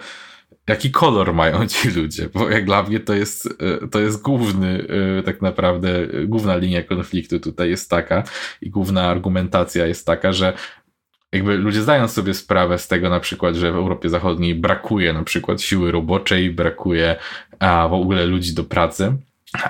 jaki 0.69 0.91
kolor 0.91 1.35
mają 1.35 1.67
ci 1.67 1.91
ludzie, 1.91 2.29
bo 2.35 2.51
jak 2.51 2.65
dla 2.65 2.83
mnie 2.83 3.01
to 3.01 3.15
jest, 3.15 3.49
e, 3.83 3.89
to 3.89 4.01
jest 4.01 4.23
główny, 4.23 4.87
e, 5.19 5.23
tak 5.23 5.43
naprawdę, 5.43 6.07
główna 6.27 6.57
linia 6.57 6.83
konfliktu 6.83 7.41
tutaj 7.41 7.71
jest 7.71 7.91
taka 7.91 8.25
i 8.61 8.71
główna 8.71 9.03
argumentacja 9.03 9.87
jest 9.87 10.07
taka, 10.07 10.33
że 10.33 10.53
jakby 11.33 11.57
ludzie 11.57 11.83
zdają 11.83 12.09
sobie 12.09 12.35
sprawę 12.35 12.79
z 12.79 12.89
tego 12.89 13.11
na 13.11 13.21
przykład, 13.21 13.55
że 13.55 13.73
w 13.73 13.77
Europie 13.77 14.09
Zachodniej 14.09 14.55
brakuje 14.55 15.13
na 15.13 15.23
przykład 15.23 15.63
siły 15.63 15.93
roboczej, 15.93 16.51
brakuje 16.51 17.17
a, 17.59 17.89
w 17.89 17.93
ogóle 17.93 18.27
ludzi 18.27 18.55
do 18.55 18.65
pracy, 18.65 19.17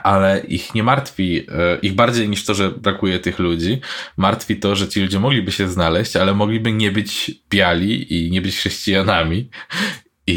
ale 0.02 0.40
ich 0.40 0.74
nie 0.74 0.82
martwi, 0.82 1.46
e, 1.48 1.78
ich 1.82 1.94
bardziej 1.94 2.28
niż 2.28 2.44
to, 2.44 2.54
że 2.54 2.70
brakuje 2.70 3.18
tych 3.18 3.38
ludzi, 3.38 3.80
martwi 4.16 4.56
to, 4.56 4.76
że 4.76 4.88
ci 4.88 5.00
ludzie 5.00 5.20
mogliby 5.20 5.52
się 5.52 5.68
znaleźć, 5.68 6.16
ale 6.16 6.34
mogliby 6.34 6.72
nie 6.72 6.90
być 6.90 7.30
biali 7.50 8.26
i 8.26 8.30
nie 8.30 8.40
być 8.40 8.56
chrześcijanami. 8.56 9.50
I, 10.26 10.32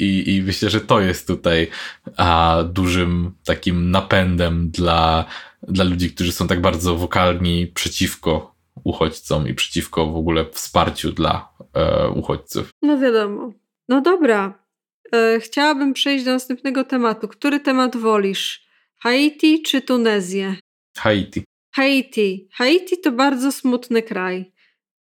i, 0.00 0.34
i 0.34 0.42
myślę, 0.42 0.70
że 0.70 0.80
to 0.80 1.00
jest 1.00 1.26
tutaj 1.26 1.68
a, 2.16 2.58
dużym 2.72 3.32
takim 3.44 3.90
napędem 3.90 4.70
dla, 4.70 5.24
dla 5.62 5.84
ludzi, 5.84 6.10
którzy 6.10 6.32
są 6.32 6.46
tak 6.46 6.60
bardzo 6.60 6.96
wokalni 6.96 7.66
przeciwko 7.66 8.54
uchodźcom 8.84 9.48
i 9.48 9.54
przeciwko 9.54 10.06
w 10.06 10.16
ogóle 10.16 10.50
wsparciu 10.50 11.12
dla 11.12 11.48
e, 11.74 12.08
uchodźców. 12.08 12.70
No 12.82 12.98
wiadomo. 12.98 13.52
No 13.88 14.00
dobra. 14.00 14.64
E, 15.12 15.40
chciałabym 15.40 15.92
przejść 15.92 16.24
do 16.24 16.30
następnego 16.30 16.84
tematu. 16.84 17.28
Który 17.28 17.60
temat 17.60 17.96
wolisz? 17.96 18.64
Haiti 18.98 19.62
czy 19.62 19.82
Tunezję? 19.82 20.56
Haiti. 20.96 21.44
Haiti. 21.74 22.48
Haiti 22.52 23.00
to 23.00 23.12
bardzo 23.12 23.52
smutny 23.52 24.02
kraj. 24.02 24.52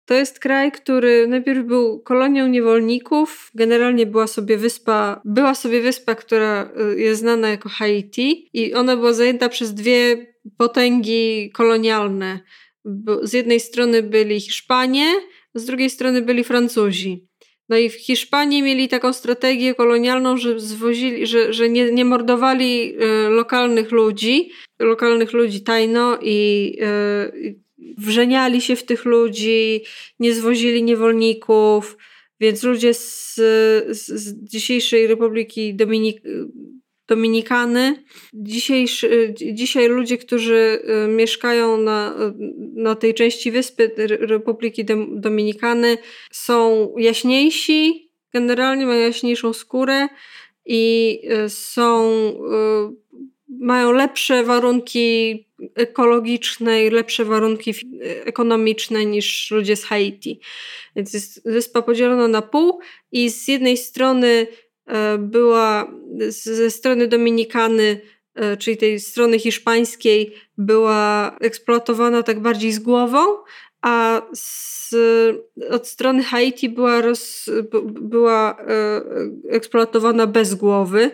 To 0.06 0.14
jest 0.14 0.40
kraj, 0.40 0.72
który 0.72 1.28
najpierw 1.28 1.66
był 1.66 2.00
kolonią 2.00 2.48
niewolników. 2.48 3.52
Generalnie 3.56 4.06
była 4.06 4.28
sobie 4.28 4.58
wyspa, 4.58 5.22
była 5.26 5.56
sobie 5.56 5.82
wyspa, 5.82 6.16
która 6.16 6.72
e, 6.78 7.00
jest 7.00 7.22
znana 7.22 7.50
jako 7.50 7.70
Haiti 7.70 8.50
i 8.54 8.74
ona 8.74 8.98
była 8.98 9.14
zajęta 9.14 9.50
przez 9.50 9.74
dwie 9.74 10.34
potęgi 10.58 11.52
kolonialne 11.52 12.40
z 13.22 13.34
jednej 13.34 13.60
strony 13.60 14.04
byli 14.04 14.40
Hiszpanie, 14.40 15.06
z 15.56 15.66
drugiej 15.66 15.90
strony 15.90 16.22
byli 16.22 16.44
Francuzi. 16.44 17.28
No 17.70 17.78
i 17.78 17.90
w 17.90 17.94
Hiszpanii 17.94 18.64
mieli 18.64 18.88
taką 18.88 19.14
strategię 19.14 19.76
kolonialną, 19.76 20.38
że 20.38 20.60
zwozili, 20.60 21.28
że, 21.28 21.54
że 21.54 21.70
nie, 21.70 21.92
nie 21.92 22.06
mordowali 22.06 22.96
y, 22.96 23.30
lokalnych 23.30 23.92
ludzi, 23.92 24.50
lokalnych 24.80 25.34
ludzi 25.34 25.64
tajno 25.64 26.18
i 26.22 26.72
y, 27.46 27.63
wrzeniali 27.98 28.62
się 28.62 28.76
w 28.76 28.84
tych 28.84 29.06
ludzi, 29.06 29.82
nie 30.20 30.34
zwozili 30.34 30.84
niewolników, 30.84 31.98
więc 32.40 32.64
ludzie 32.64 32.94
z, 32.94 33.36
z, 33.90 34.06
z 34.08 34.44
dzisiejszej 34.44 35.08
Republiki 35.08 35.76
Dominik 35.76 36.22
Dominikany. 37.08 38.04
Dzisiaj 39.54 39.90
ludzie, 39.90 40.18
którzy 40.18 40.80
y, 41.06 41.08
mieszkają 41.08 41.78
na, 41.78 42.16
na 42.76 42.96
tej 42.96 43.14
części 43.14 43.52
wyspy 43.52 43.92
Republiki 44.20 44.86
Dominikany 45.16 45.98
są 46.32 46.90
jaśniejsi, 46.98 48.10
generalnie 48.34 48.86
mają 48.86 49.02
jaśniejszą 49.02 49.54
skórę 49.54 50.08
i 50.66 51.20
y, 51.46 51.50
są, 51.50 52.12
y, 52.30 53.33
mają 53.60 53.92
lepsze 53.92 54.44
warunki 54.44 55.46
ekologiczne 55.76 56.86
i 56.86 56.90
lepsze 56.90 57.26
warunki 57.26 57.74
ekonomiczne 58.26 59.06
niż 59.06 59.52
ludzie 59.52 59.76
z 59.76 59.84
Haiti. 59.84 60.40
Więc 60.96 61.14
jest 61.14 61.52
wyspa 61.52 61.82
podzielona 61.82 62.28
na 62.28 62.42
pół 62.42 62.80
i 63.12 63.30
z 63.30 63.48
jednej 63.48 63.78
strony 63.78 64.48
E, 64.88 65.18
była 65.18 65.92
ze 66.28 66.72
strony 66.72 67.08
Dominikany, 67.08 68.02
e, 68.36 68.58
czyli 68.58 68.78
tej 68.78 69.00
strony 69.00 69.40
hiszpańskiej, 69.40 70.36
była 70.58 71.36
eksploatowana 71.42 72.24
tak 72.24 72.40
bardziej 72.40 72.72
z 72.72 72.80
głową, 72.80 73.20
a 73.84 74.22
z, 74.34 74.96
od 75.70 75.88
strony 75.88 76.24
Haiti 76.24 76.70
była, 76.70 77.02
roz, 77.02 77.50
była 77.86 78.58
e, 78.60 79.02
eksploatowana 79.50 80.28
bez 80.28 80.56
głowy, 80.56 81.12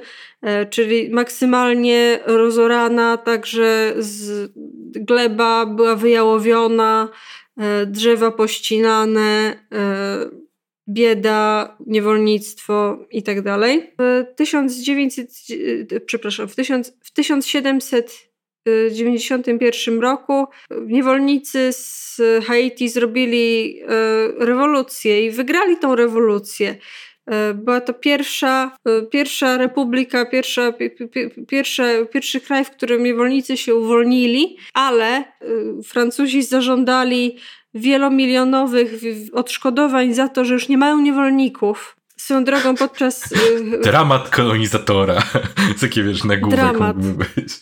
czyli 0.70 1.10
maksymalnie 1.10 2.20
rozorana, 2.26 3.18
także 3.18 3.94
z 3.98 4.52
gleba 4.96 5.66
była 5.66 5.96
wyjałowiona, 5.96 7.10
drzewa 7.88 8.32
pościnane, 8.32 9.56
bieda, 10.90 11.78
niewolnictwo 11.88 13.06
i 13.12 13.24
tak. 13.24 13.38
W 14.00 14.26
1900, 14.36 15.30
przepraszam, 16.06 16.48
w, 16.48 16.56
1000, 16.56 16.94
w 17.04 18.29
1791 18.64 20.00
roku 20.00 20.48
niewolnicy 20.86 21.70
z 21.74 22.22
Haiti 22.46 22.90
zrobili 22.90 23.80
e, 23.82 23.88
rewolucję 24.46 25.26
i 25.26 25.32
wygrali 25.32 25.78
tą 25.78 25.96
rewolucję. 25.96 26.76
E, 27.26 27.54
była 27.54 27.82
to 27.82 27.94
pierwsza, 27.94 28.78
pierwsza 29.12 29.58
republika, 29.58 30.26
pierwsza, 30.26 30.74
pierwszy 32.12 32.42
kraj, 32.42 32.66
w 32.66 32.72
którym 32.72 33.04
niewolnicy 33.04 33.58
się 33.58 33.76
uwolnili, 33.76 34.58
ale 34.74 35.24
Francuzi 35.84 36.44
zażądali 36.44 37.38
wielomilionowych 37.74 38.92
odszkodowań 39.34 40.14
za 40.14 40.28
to, 40.28 40.46
że 40.46 40.54
już 40.54 40.70
nie 40.70 40.78
mają 40.78 41.02
niewolników. 41.02 41.99
Swoją 42.20 42.44
drogą 42.44 42.76
podczas... 42.76 43.32
Y, 43.32 43.80
Dramat 43.84 44.30
kolonizatora. 44.30 45.24
Takie 45.82 46.04
wiesz, 46.04 46.24
nagłówek 46.24 46.60
Dramat. 46.60 46.98
mógłby 46.98 47.26
być. 47.36 47.54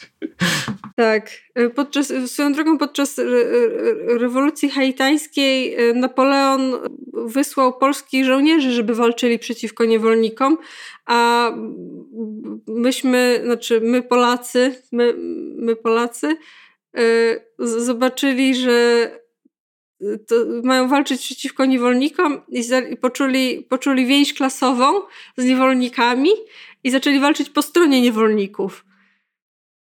Tak. 0.96 1.30
Y, 1.60 1.70
podczas, 1.70 2.14
swoją 2.26 2.54
drogą 2.54 2.78
podczas 2.78 3.22
rewolucji 4.20 4.70
haitańskiej 4.70 5.80
y, 5.90 5.94
Napoleon 5.94 6.74
wysłał 7.14 7.78
polskich 7.78 8.26
żołnierzy, 8.26 8.72
żeby 8.72 8.96
walczyli 8.96 9.40
przeciwko 9.40 9.86
niewolnikom, 9.86 10.58
a 11.06 11.52
myśmy, 12.68 13.42
znaczy 13.44 13.82
my 13.82 14.02
Polacy, 14.02 14.82
my, 14.92 15.14
my 15.56 15.76
Polacy 15.76 16.38
zobaczyli, 17.60 18.56
że 18.56 19.10
mają 20.64 20.88
walczyć 20.88 21.22
przeciwko 21.22 21.66
niewolnikom 21.66 22.42
i, 22.50 22.62
i 22.92 22.98
poczuli, 22.98 23.66
poczuli 23.70 24.06
więź 24.06 24.34
klasową 24.34 25.02
z 25.38 25.46
niewolnikami 25.46 26.30
i 26.84 26.92
zaczęli 26.92 27.20
walczyć 27.20 27.50
po 27.50 27.62
stronie 27.62 28.02
niewolników. 28.02 28.86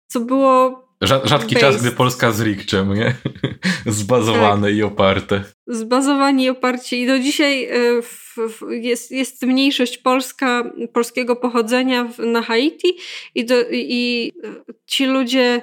Co 0.07 0.21
było. 0.21 0.85
rzadki 1.01 1.55
based. 1.55 1.61
czas, 1.61 1.83
gdy 1.83 1.91
Polska 1.93 2.33
z 2.33 2.41
Rikczem, 2.41 2.95
nie? 2.95 3.15
Zbazowane 3.87 4.69
tak. 4.69 4.77
i 4.77 4.83
oparte. 4.83 5.45
Zbazowani 5.67 6.45
i 6.45 6.49
oparci. 6.49 7.01
I 7.01 7.07
do 7.07 7.19
dzisiaj 7.19 7.65
e, 7.65 8.03
w, 8.03 8.37
w, 8.37 8.71
jest, 8.71 9.11
jest 9.11 9.43
mniejszość 9.43 9.99
polska, 9.99 10.73
polskiego 10.93 11.37
pochodzenia 11.37 12.05
w, 12.05 12.19
na 12.19 12.43
Haiti 12.43 12.97
i, 13.35 13.45
do, 13.45 13.55
i 13.71 14.33
ci 14.87 15.07
ludzie 15.07 15.63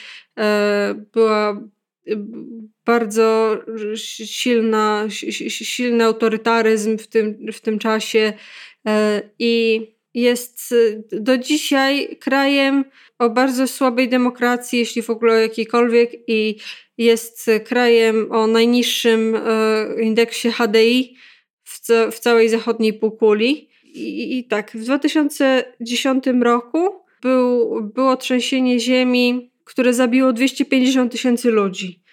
Była 1.14 1.62
bardzo 2.86 3.58
silna, 4.26 5.06
silny 5.50 6.04
autorytaryzm 6.04 6.98
w 6.98 7.08
tym, 7.08 7.52
w 7.54 7.62
tym 7.62 7.80
czasie 7.80 8.34
e, 8.88 9.22
i 9.40 9.82
jest 10.14 10.76
do 11.12 11.38
dzisiaj 11.38 12.18
krajem 12.20 12.86
o 13.20 13.30
bardzo 13.30 13.68
słabej 13.68 14.10
demokracji, 14.10 14.80
jeśli 14.80 15.02
w 15.02 15.10
ogóle 15.10 15.42
jakiejkolwiek, 15.42 16.12
i 16.28 16.58
jest 16.98 17.46
krajem 17.66 18.32
o 18.32 18.48
najniższym 18.48 19.36
e, 19.36 20.02
indeksie 20.02 20.52
HDI 20.52 21.16
w, 21.64 21.80
ca 21.80 22.12
w 22.12 22.20
całej 22.20 22.50
zachodniej 22.50 22.94
półkuli. 22.94 23.70
I, 23.84 24.38
I, 24.38 24.44
tak, 24.44 24.72
w 24.72 24.84
2010 24.84 26.24
roku 26.42 26.90
był, 27.22 27.82
było 27.84 28.18
trzęsienie 28.18 28.80
ziemi 28.80 29.52
które 29.68 29.94
zabiło 29.94 30.34
250 30.34 31.12
tysięcy 31.12 31.52
ludzi. 31.52 32.04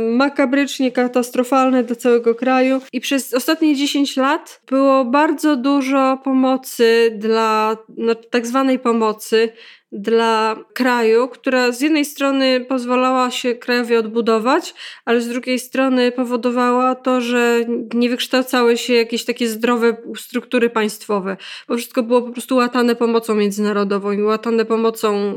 Makabrycznie 0.00 0.92
katastrofalne 0.92 1.84
dla 1.84 1.96
całego 1.96 2.34
kraju, 2.34 2.80
i 2.92 3.00
przez 3.00 3.34
ostatnie 3.34 3.76
10 3.76 4.16
lat 4.16 4.60
było 4.70 5.04
bardzo 5.04 5.56
dużo 5.56 6.20
pomocy 6.24 7.16
dla, 7.18 7.76
no, 7.96 8.14
tak 8.14 8.46
zwanej 8.46 8.78
pomocy 8.78 9.52
dla 9.96 10.56
kraju, 10.74 11.28
która 11.28 11.72
z 11.72 11.80
jednej 11.80 12.04
strony 12.04 12.64
pozwalała 12.68 13.30
się 13.30 13.54
krajowi 13.54 13.96
odbudować, 13.96 14.74
ale 15.04 15.20
z 15.20 15.28
drugiej 15.28 15.58
strony 15.58 16.12
powodowała 16.12 16.94
to, 16.94 17.20
że 17.20 17.60
nie 17.94 18.10
wykształcały 18.10 18.76
się 18.76 18.94
jakieś 18.94 19.24
takie 19.24 19.48
zdrowe 19.48 19.96
struktury 20.16 20.70
państwowe, 20.70 21.36
bo 21.68 21.76
wszystko 21.76 22.02
było 22.02 22.22
po 22.22 22.32
prostu 22.32 22.56
łatane 22.56 22.96
pomocą 22.96 23.34
międzynarodową 23.34 24.12
i 24.12 24.22
łatane 24.22 24.64
pomocą 24.64 25.34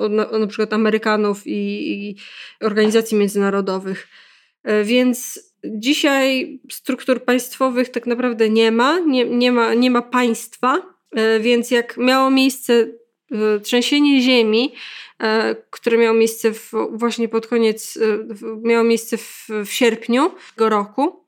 yy, 0.00 0.08
na, 0.08 0.38
na 0.38 0.46
przykład 0.46 0.72
Amerykanów 0.72 1.46
i, 1.46 1.92
i 1.92 2.16
organizacji 2.60 3.18
międzynarodowych. 3.18 4.08
Yy, 4.64 4.84
więc 4.84 5.40
dzisiaj 5.64 6.60
struktur 6.70 7.24
państwowych 7.24 7.88
tak 7.88 8.06
naprawdę 8.06 8.50
nie 8.50 8.72
ma, 8.72 8.98
nie, 8.98 9.24
nie 9.24 9.52
ma, 9.52 9.74
nie 9.74 9.90
ma 9.90 10.02
państwa, 10.02 10.82
yy, 11.14 11.40
więc 11.40 11.70
jak 11.70 11.96
miało 11.96 12.30
miejsce 12.30 12.86
trzęsienie 13.62 14.20
ziemi, 14.20 14.74
e, 15.22 15.56
które 15.70 15.98
miało 15.98 16.16
miejsce 16.16 16.52
w, 16.52 16.72
właśnie 16.92 17.28
pod 17.28 17.46
koniec, 17.46 17.98
e, 18.02 18.46
miało 18.62 18.84
miejsce 18.84 19.16
w, 19.16 19.48
w 19.66 19.72
sierpniu 19.72 20.30
tego 20.54 20.68
roku, 20.68 21.26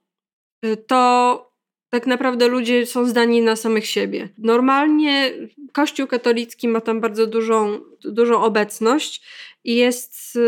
e, 0.62 0.76
to 0.76 1.55
tak 1.90 2.07
naprawdę 2.07 2.48
ludzie 2.48 2.86
są 2.86 3.07
zdani 3.07 3.42
na 3.42 3.57
samych 3.57 3.86
siebie. 3.86 4.28
Normalnie 4.38 5.32
Kościół 5.72 6.07
katolicki 6.07 6.68
ma 6.68 6.80
tam 6.80 7.00
bardzo 7.00 7.26
dużą, 7.26 7.80
dużą 8.05 8.42
obecność 8.42 9.22
i 9.64 9.76
jest, 9.76 10.38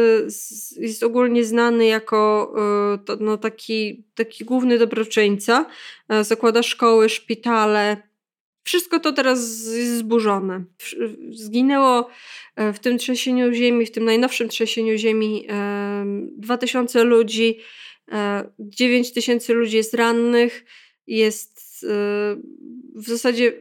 jest 0.76 1.02
ogólnie 1.02 1.44
znany 1.44 1.86
jako 1.86 2.54
no, 3.20 3.36
taki, 3.36 4.04
taki 4.14 4.44
główny 4.44 4.78
dobroczyńca. 4.78 5.66
Zakłada 6.22 6.62
szkoły, 6.62 7.09
szpitale, 7.09 7.96
wszystko 8.67 9.01
to 9.01 9.12
teraz 9.12 9.39
jest 9.75 9.97
zburzone. 9.97 10.64
Zginęło 11.31 12.09
e, 12.57 12.73
w 12.73 12.79
tym 12.79 12.99
trzęsieniu 12.99 13.53
ziemi, 13.53 13.87
w 13.87 13.91
tym 13.91 14.05
najnowszym 14.05 14.49
trzęsieniu 14.49 14.97
ziemi 14.97 15.47
2000 16.37 17.05
ludzi, 17.05 17.59
9 18.59 19.09
e, 19.51 19.53
ludzi 19.53 19.77
jest 19.77 19.95
rannych, 19.95 20.64
jest 21.07 21.55
e, 21.85 22.37
w 22.95 23.09
zasadzie 23.09 23.53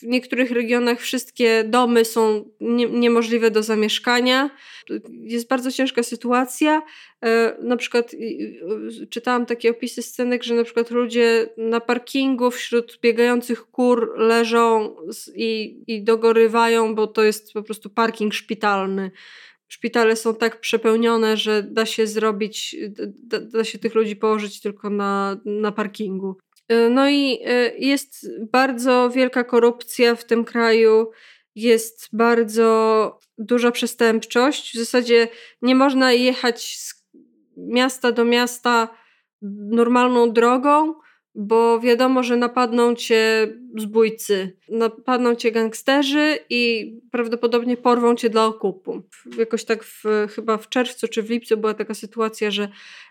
w 0.00 0.02
niektórych 0.02 0.50
regionach 0.50 1.00
wszystkie 1.00 1.64
domy 1.64 2.04
są 2.04 2.50
nie, 2.60 2.86
niemożliwe 2.86 3.50
do 3.50 3.62
zamieszkania. 3.62 4.50
Jest 5.10 5.48
bardzo 5.48 5.72
ciężka 5.72 6.02
sytuacja. 6.02 6.82
E, 7.24 7.56
na 7.62 7.76
przykład 7.76 8.12
czytałam 9.10 9.46
takie 9.46 9.70
opisy 9.70 10.02
scenek, 10.02 10.42
że 10.42 10.54
na 10.54 10.64
przykład 10.64 10.90
ludzie 10.90 11.48
na 11.58 11.80
parkingu 11.80 12.50
wśród 12.50 12.98
biegających 13.02 13.64
kur 13.64 14.18
leżą 14.18 14.96
i, 15.34 15.82
i 15.86 16.04
dogorywają, 16.04 16.94
bo 16.94 17.06
to 17.06 17.22
jest 17.22 17.52
po 17.52 17.62
prostu 17.62 17.90
parking 17.90 18.34
szpitalny 18.34 19.10
szpitale 19.68 20.16
są 20.16 20.34
tak 20.34 20.60
przepełnione, 20.60 21.36
że 21.36 21.62
da 21.62 21.86
się 21.86 22.06
zrobić, 22.06 22.76
da, 23.22 23.40
da, 23.40 23.64
się 23.64 23.78
tych 23.78 23.94
ludzi 23.94 24.16
położyć 24.16 24.60
tylko 24.60 24.90
na, 24.90 25.40
na 25.44 25.72
parkingu. 25.72 26.36
E, 26.68 26.88
no 26.88 27.08
i 27.08 27.38
e, 27.44 27.76
jest 27.78 28.30
bardzo 28.52 29.10
wielka 29.10 29.44
korupcja 29.44 30.14
w 30.14 30.24
tym 30.24 30.44
kraju, 30.44 31.10
jest 31.54 32.08
bardzo 32.12 33.18
duża 33.38 33.70
przestępczość. 33.70 34.74
W 34.74 34.78
zasadzie 34.78 35.28
nie 35.62 35.74
można 35.74 36.12
jechać 36.12 36.78
z 36.78 37.04
miasta 37.56 38.12
do 38.12 38.24
miasta 38.24 38.88
normalną 39.70 40.32
drogą, 40.32 40.94
bo 41.34 41.80
wiadomo, 41.80 42.22
że 42.22 42.36
napadną 42.36 42.94
cię 42.94 43.48
zbójcy, 43.76 44.56
napadną 44.68 45.34
cię 45.34 45.52
gangsterzy 45.52 46.38
i 46.50 46.92
prawdopodobnie 47.10 47.76
porwą 47.76 48.14
cię 48.14 48.30
dla 48.30 48.46
okupu. 48.46 49.02
Jakoś 49.38 49.64
tak 49.64 49.84
w, 49.84 50.02
chyba 50.34 50.56
w 50.56 50.68
czerwcu 50.68 51.08
czy 51.08 51.22
w 51.22 51.30
lipcu 51.30 51.56
była 51.56 51.74
taka 51.74 51.94
sytuacja, 51.94 52.50
że 52.50 52.68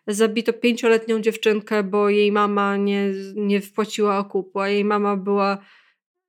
zabito 0.08 0.54
pięcioletnią 0.54 1.20
dziewczynkę, 1.20 1.84
bo 1.84 2.10
jej 2.10 2.32
mama 2.32 2.78
nie, 2.78 3.12
nie 3.36 3.62
wpłaciła 3.62 4.20
okupu, 4.20 4.60
a 4.60 4.70
jej 4.70 4.86
mama 4.86 5.18
była 5.18 5.58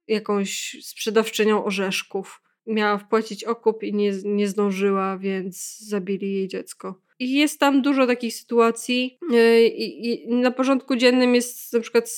jakąś 0.08 0.76
sprzedawczynią 0.82 1.64
orzeszków. 1.64 2.43
Miała 2.66 2.98
wpłacić 2.98 3.44
okup 3.44 3.82
i 3.82 3.94
nie, 3.94 4.12
nie 4.24 4.48
zdążyła, 4.48 5.18
więc 5.18 5.78
zabili 5.78 6.34
jej 6.34 6.48
dziecko. 6.48 7.00
I 7.18 7.32
jest 7.32 7.60
tam 7.60 7.82
dużo 7.82 8.06
takich 8.06 8.34
sytuacji. 8.34 9.18
E, 9.32 9.66
I, 9.66 10.28
na 10.28 10.50
porządku 10.50 10.96
dziennym 10.96 11.34
jest 11.34 11.72
na 11.72 11.80
przykład 11.80 12.10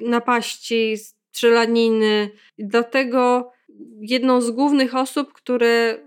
napaści, 0.00 0.96
strzelaniny. 0.96 2.30
Dlatego 2.58 3.52
jedną 4.00 4.40
z 4.40 4.50
głównych 4.50 4.94
osób, 4.94 5.32
które, 5.32 5.98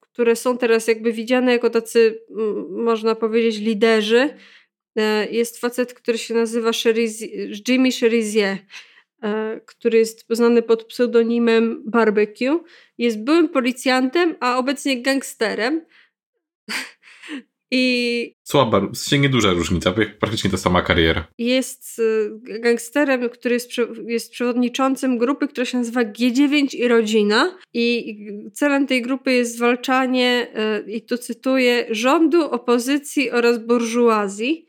które 0.00 0.36
są 0.36 0.58
teraz 0.58 0.88
jakby 0.88 1.12
widziane 1.12 1.52
jako 1.52 1.70
tacy, 1.70 2.20
można 2.70 3.14
powiedzieć, 3.14 3.58
liderzy, 3.58 4.34
e, 4.96 5.30
jest 5.30 5.58
facet, 5.58 5.94
który 5.94 6.18
się 6.18 6.34
nazywa 6.34 6.70
Jimmy 7.68 7.92
Cherizier, 7.92 8.58
który 9.66 9.98
jest 9.98 10.28
poznany 10.28 10.62
pod 10.62 10.84
pseudonimem 10.84 11.82
Barbecue. 11.86 12.60
Jest 12.98 13.24
byłym 13.24 13.48
policjantem, 13.48 14.34
a 14.40 14.58
obecnie 14.58 15.02
gangsterem 15.02 15.80
I 17.70 18.34
Słaba, 18.42 18.80
sensie 18.80 19.18
nieduża 19.18 19.52
różnica, 19.52 19.94
praktycznie 20.20 20.50
ta 20.50 20.56
sama 20.56 20.82
kariera. 20.82 21.26
Jest 21.38 21.98
y, 21.98 22.30
gangsterem, 22.60 23.30
który 23.30 23.54
jest, 23.54 23.70
jest 24.06 24.32
przewodniczącym 24.32 25.18
grupy, 25.18 25.48
która 25.48 25.64
się 25.64 25.78
nazywa 25.78 26.04
G9 26.04 26.74
i 26.76 26.88
Rodzina. 26.88 27.58
I 27.74 28.16
celem 28.52 28.86
tej 28.86 29.02
grupy 29.02 29.32
jest 29.32 29.54
zwalczanie, 29.56 30.48
y, 30.86 30.90
i 30.90 31.02
tu 31.02 31.18
cytuję, 31.18 31.86
rządu, 31.90 32.50
opozycji 32.50 33.30
oraz 33.30 33.58
burżuazji. 33.58 34.66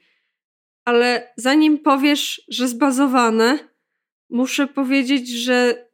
Ale 0.86 1.34
zanim 1.38 1.78
powiesz, 1.78 2.42
że 2.50 2.68
zbazowane, 2.68 3.67
muszę 4.30 4.68
powiedzieć, 4.68 5.30
że 5.30 5.88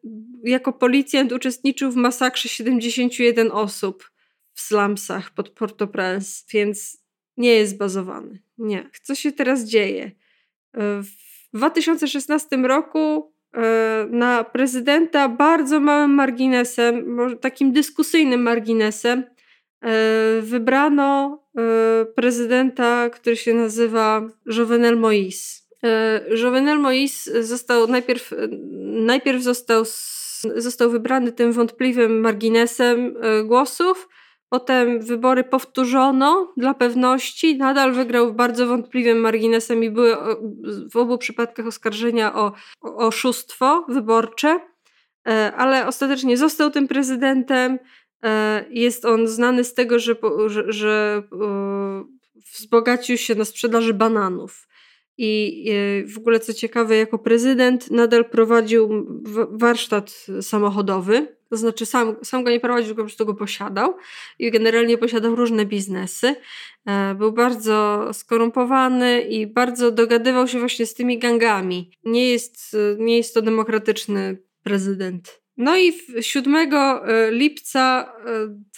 jako 0.44 0.74
policjant 0.74 1.32
uczestniczył 1.32 1.92
w 1.92 1.96
masakrze 1.96 2.50
71 2.50 3.52
osób 3.52 4.12
w 4.54 4.62
slumsach 4.62 5.32
pod 5.32 5.50
Port-au-Prince, 5.50 6.46
więc 6.54 7.04
nie 7.38 7.50
jest 7.50 7.78
bazowany. 7.78 8.40
Nie. 8.58 8.90
Co 9.04 9.16
się 9.16 9.32
teraz 9.32 9.64
dzieje? 9.64 10.12
W 10.74 11.08
2016 11.54 12.58
roku 12.58 13.34
e, 13.54 14.08
na 14.10 14.44
prezydenta 14.44 15.30
bardzo 15.30 15.80
małym 15.80 16.12
marginesem, 16.12 17.18
takim 17.42 17.72
dyskusyjnym 17.72 18.42
marginesem, 18.42 19.24
e, 19.82 20.42
wybrano 20.42 21.40
e, 21.58 22.06
prezydenta, 22.06 23.10
który 23.10 23.36
się 23.36 23.54
nazywa 23.54 24.28
Jovenel 24.46 24.98
Moïse. 24.98 25.63
Jovenel 26.42 26.80
Moïse 26.80 27.44
został 27.44 27.88
najpierw, 27.88 28.34
najpierw 28.82 29.44
został, 29.44 29.84
został 30.56 30.90
wybrany 30.90 31.32
tym 31.32 31.52
wątpliwym 31.52 32.20
marginesem 32.20 33.14
głosów, 33.46 34.08
Potem 34.54 35.02
wybory 35.02 35.44
powtórzono 35.44 36.54
dla 36.58 36.74
pewności. 36.74 37.58
Nadal 37.58 37.94
wygrał 37.94 38.34
bardzo 38.34 38.68
wątpliwym 38.68 39.18
marginesem 39.18 39.84
i 39.84 39.90
były 39.90 40.18
w 40.92 40.98
obu 40.98 41.18
przypadkach 41.18 41.68
oskarżenia 41.68 42.36
o, 42.36 42.54
o 42.82 42.96
oszustwo 42.96 43.86
wyborcze, 43.90 44.60
e, 45.28 45.54
ale 45.56 45.88
ostatecznie 45.88 46.38
został 46.38 46.72
tym 46.72 46.88
prezydentem. 46.88 47.80
E, 48.24 48.66
jest 48.70 49.06
on 49.06 49.28
znany 49.28 49.64
z 49.64 49.74
tego, 49.74 50.00
że, 50.00 50.16
że, 50.46 50.64
że 50.68 51.24
wzbogacił 52.54 53.18
się 53.18 53.36
na 53.36 53.46
sprzedaży 53.46 53.94
bananów. 53.94 54.68
I 55.18 55.66
w 56.14 56.18
ogóle 56.18 56.40
co 56.40 56.54
ciekawe, 56.54 56.96
jako 56.96 57.20
prezydent 57.20 57.92
nadal 57.92 58.30
prowadził 58.30 59.06
warsztat 59.52 60.26
samochodowy, 60.42 61.28
to 61.54 61.58
znaczy 61.58 61.86
sam, 61.86 62.16
sam 62.24 62.44
go 62.44 62.50
nie 62.50 62.60
prowadził, 62.60 62.88
tylko 62.88 63.02
po 63.02 63.08
prostu 63.08 63.26
go 63.26 63.34
posiadał 63.34 63.96
i 64.40 64.52
generalnie 64.52 64.98
posiadał 64.98 65.36
różne 65.36 65.66
biznesy. 65.66 66.36
E, 66.86 67.16
był 67.16 67.32
bardzo 67.32 68.10
skorumpowany 68.14 69.22
i 69.22 69.48
bardzo 69.48 69.92
dogadywał 69.92 70.48
się 70.48 70.60
właśnie 70.60 70.86
z 70.86 70.94
tymi 70.94 71.20
gangami. 71.20 71.92
Nie 72.04 72.30
jest, 72.30 72.78
nie 72.98 73.18
jest 73.18 73.34
to 73.34 73.42
demokratyczny 73.42 74.38
prezydent. 74.64 75.42
No 75.58 75.78
i 75.78 75.94
7 76.22 76.56
e, 76.56 77.32
lipca 77.32 78.14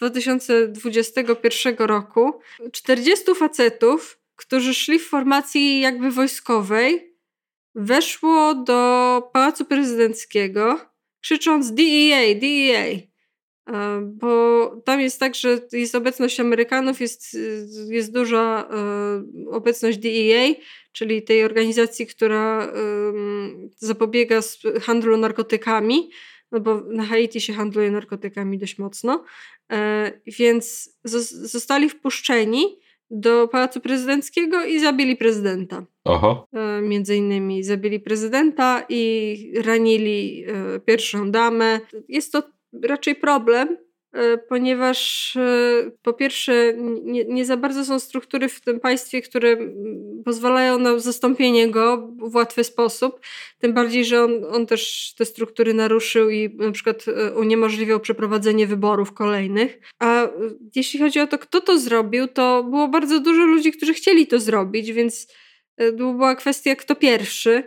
2021 0.01 1.75
e, 1.79 1.87
roku 1.87 2.39
40 2.71 3.35
facetów 3.35 4.19
którzy 4.35 4.73
szli 4.73 4.99
w 4.99 5.07
formacji 5.07 5.79
jakby 5.79 6.11
wojskowej, 6.11 7.15
weszło 7.75 8.55
do 8.55 9.21
Pałacu 9.33 9.65
Prezydenckiego, 9.65 10.79
krzycząc 11.21 11.71
DEA, 11.71 12.35
DEA. 12.39 13.01
E, 13.67 14.01
bo 14.01 14.67
tam 14.85 15.01
jest 15.01 15.19
tak, 15.19 15.35
że 15.35 15.59
jest 15.71 15.95
obecność 15.95 16.39
Amerykanów, 16.39 17.01
jest, 17.01 17.37
jest 17.89 18.13
duża 18.13 18.69
e, 18.71 19.49
obecność 19.49 19.97
DEA, 19.97 20.55
czyli 20.91 21.23
tej 21.23 21.43
organizacji, 21.43 22.07
która 22.07 22.73
zapobiega 23.77 24.39
handlu 24.81 25.17
narkotykami, 25.17 26.09
no 26.51 26.59
bo 26.59 26.81
na 26.81 27.05
Haiti 27.05 27.41
się 27.41 27.53
handluje 27.53 27.91
narkotykami 27.91 28.57
dość 28.57 28.77
mocno, 28.77 29.23
e, 29.71 30.11
więc 30.25 30.89
zostali 31.31 31.89
wpuszczeni 31.89 32.79
do 33.09 33.47
Pałacu 33.47 33.81
Prezydenckiego 33.81 34.65
i 34.65 34.79
zabili 34.79 35.15
prezydenta. 35.15 35.85
Oho. 36.03 36.47
E, 36.53 36.81
między 36.81 37.15
innymi 37.15 37.63
zabili 37.63 37.99
prezydenta 37.99 38.85
i 38.89 39.53
ranili 39.63 40.45
e, 40.47 40.79
pierwszą 40.79 41.31
damę. 41.31 41.79
Jest 42.07 42.31
to 42.31 42.43
raczej 42.83 43.15
problem, 43.15 43.77
ponieważ 44.49 45.31
e, 45.35 45.91
po 46.01 46.13
pierwsze 46.13 46.73
nie, 47.03 47.25
nie, 47.25 47.45
za 47.45 47.57
bardzo 47.57 47.85
są 47.85 47.99
struktury 47.99 48.49
w 48.49 48.61
tym 48.61 48.79
państwie, 48.79 49.21
które 49.21 49.57
pozwalają 50.25 50.79
na 50.79 50.99
zastąpienie 50.99 51.67
go 51.67 51.97
w 52.17 52.35
łatwy 52.35 52.63
sposób. 52.63 53.19
Tym 53.59 53.73
bardziej, 53.73 54.05
że 54.05 54.23
on, 54.23 54.31
on 54.51 54.65
też 54.65 55.13
te 55.17 55.25
struktury 55.25 55.73
naruszył 55.73 56.29
i 56.29 56.49
na 56.57 56.71
przykład 56.71 57.05
e, 57.07 57.33
uniemożliwiał 57.33 57.99
przeprowadzenie 57.99 58.67
wyborów 58.67 59.13
kolejnych. 59.13 59.79
A 59.99 60.27
jeśli 60.75 60.99
chodzi 60.99 61.19
o 61.19 61.27
to, 61.27 61.37
kto 61.37 61.61
to 61.61 61.79
zrobił, 61.79 62.27
to 62.27 62.63
było 62.63 62.87
bardzo 62.87 63.19
dużo 63.19 63.45
ludzi, 63.45 63.71
którzy 63.71 63.93
chcieli 63.93 64.27
to 64.27 64.39
zrobić, 64.39 64.91
więc 64.91 65.27
była 65.93 66.35
kwestia, 66.35 66.75
kto 66.75 66.95
pierwszy. 66.95 67.63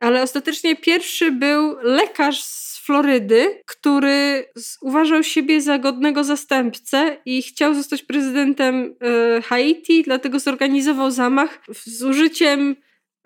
Ale 0.00 0.22
ostatecznie 0.22 0.76
pierwszy 0.76 1.32
był 1.32 1.76
lekarz 1.82 2.44
z 2.44 2.77
Florydy, 2.88 3.62
który 3.66 4.44
uważał 4.80 5.22
siebie 5.22 5.60
za 5.60 5.78
godnego 5.78 6.24
zastępcę 6.24 7.16
i 7.24 7.42
chciał 7.42 7.74
zostać 7.74 8.02
prezydentem 8.02 8.94
e, 9.00 9.42
Haiti, 9.42 10.02
dlatego 10.02 10.40
zorganizował 10.40 11.10
zamach 11.10 11.60
z 11.68 12.02
użyciem 12.02 12.76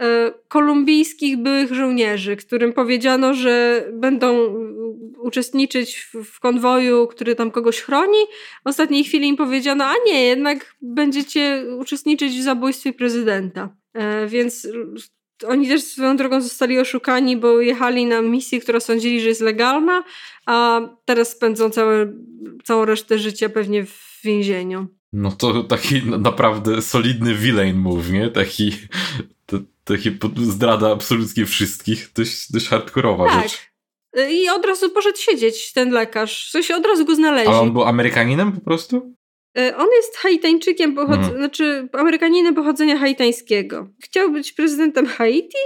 e, 0.01 0.33
kolumbijskich 0.49 1.37
byłych 1.37 1.75
żołnierzy, 1.75 2.37
którym 2.37 2.73
powiedziano, 2.73 3.35
że 3.35 3.87
będą 3.93 4.55
uczestniczyć 5.19 5.97
w, 5.97 6.25
w 6.25 6.41
konwoju, 6.41 7.07
który 7.07 7.35
tam 7.35 7.51
kogoś 7.51 7.81
chroni. 7.81 8.25
W 8.65 8.69
ostatniej 8.69 9.05
chwili 9.05 9.29
im 9.29 9.37
powiedziano, 9.37 9.85
a 9.85 9.95
nie, 10.07 10.25
jednak 10.25 10.75
będziecie 10.81 11.65
uczestniczyć 11.79 12.39
w 12.39 12.43
zabójstwie 12.43 12.93
prezydenta. 12.93 13.77
E, 13.95 14.27
więc 14.27 14.69
oni 15.45 15.69
też 15.69 15.85
swoją 15.85 16.17
drogą 16.17 16.41
zostali 16.41 16.79
oszukani, 16.79 17.37
bo 17.37 17.61
jechali 17.61 18.07
na 18.07 18.23
misję, 18.23 18.61
która 18.61 18.81
sądzili, 18.81 19.21
że 19.21 19.29
jest 19.29 19.41
legalna, 19.41 20.05
a 20.47 20.81
teraz 21.05 21.31
spędzą 21.31 21.71
całe, 21.71 22.13
całą 22.65 22.85
resztę 22.85 23.19
życia 23.19 23.49
pewnie 23.49 23.87
w 23.87 24.21
więzieniu. 24.25 24.87
No 25.13 25.33
to 25.33 25.65
taki 25.65 26.03
naprawdę 26.03 26.83
solidny 26.83 27.35
villain 27.35 27.77
move, 27.77 28.11
nie? 28.11 28.31
Taki, 28.31 28.73
to, 29.47 29.59
taki 29.85 30.19
zdrada 30.37 30.93
absolutnie 30.93 31.47
wszystkich. 31.47 32.11
Dość, 32.15 32.53
dość 32.53 32.69
hardkorowa 32.69 33.29
tak. 33.29 33.43
rzecz. 33.43 33.73
I 34.31 34.49
od 34.49 34.67
razu 34.67 34.91
poszedł 34.91 35.19
siedzieć 35.19 35.73
ten 35.73 35.91
lekarz. 35.91 36.47
W 36.49 36.51
sensie 36.51 36.77
od 36.77 36.87
razu 36.87 37.05
go 37.05 37.15
znaleźli. 37.15 37.53
A 37.55 37.61
on 37.61 37.73
był 37.73 37.85
Amerykaninem 37.85 38.53
po 38.53 38.61
prostu? 38.61 39.15
E, 39.59 39.77
on 39.77 39.89
jest 39.97 40.17
Haitańczykiem, 40.17 40.95
pochod... 40.95 41.17
Mhm. 41.17 41.37
znaczy 41.37 41.89
Amerykaninem 41.93 42.55
pochodzenia 42.55 42.99
haitańskiego. 42.99 43.89
Chciał 44.03 44.31
być 44.31 44.53
prezydentem 44.53 45.07
Haiti 45.07 45.59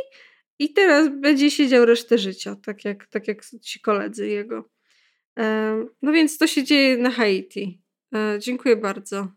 i 0.59 0.73
teraz 0.73 1.09
będzie 1.21 1.51
siedział 1.51 1.85
resztę 1.85 2.19
życia, 2.19 2.57
tak 2.65 2.85
jak, 2.85 3.07
tak 3.07 3.29
jak 3.29 3.45
ci 3.63 3.81
koledzy 3.81 4.29
jego. 4.29 4.71
E, 5.39 5.77
no 6.03 6.13
więc 6.13 6.39
to 6.39 6.47
się 6.47 6.65
dzieje 6.65 6.97
na 6.97 7.11
Haiti. 7.11 7.83
E, 8.15 8.39
dziękuję 8.39 8.77
bardzo. 8.77 9.29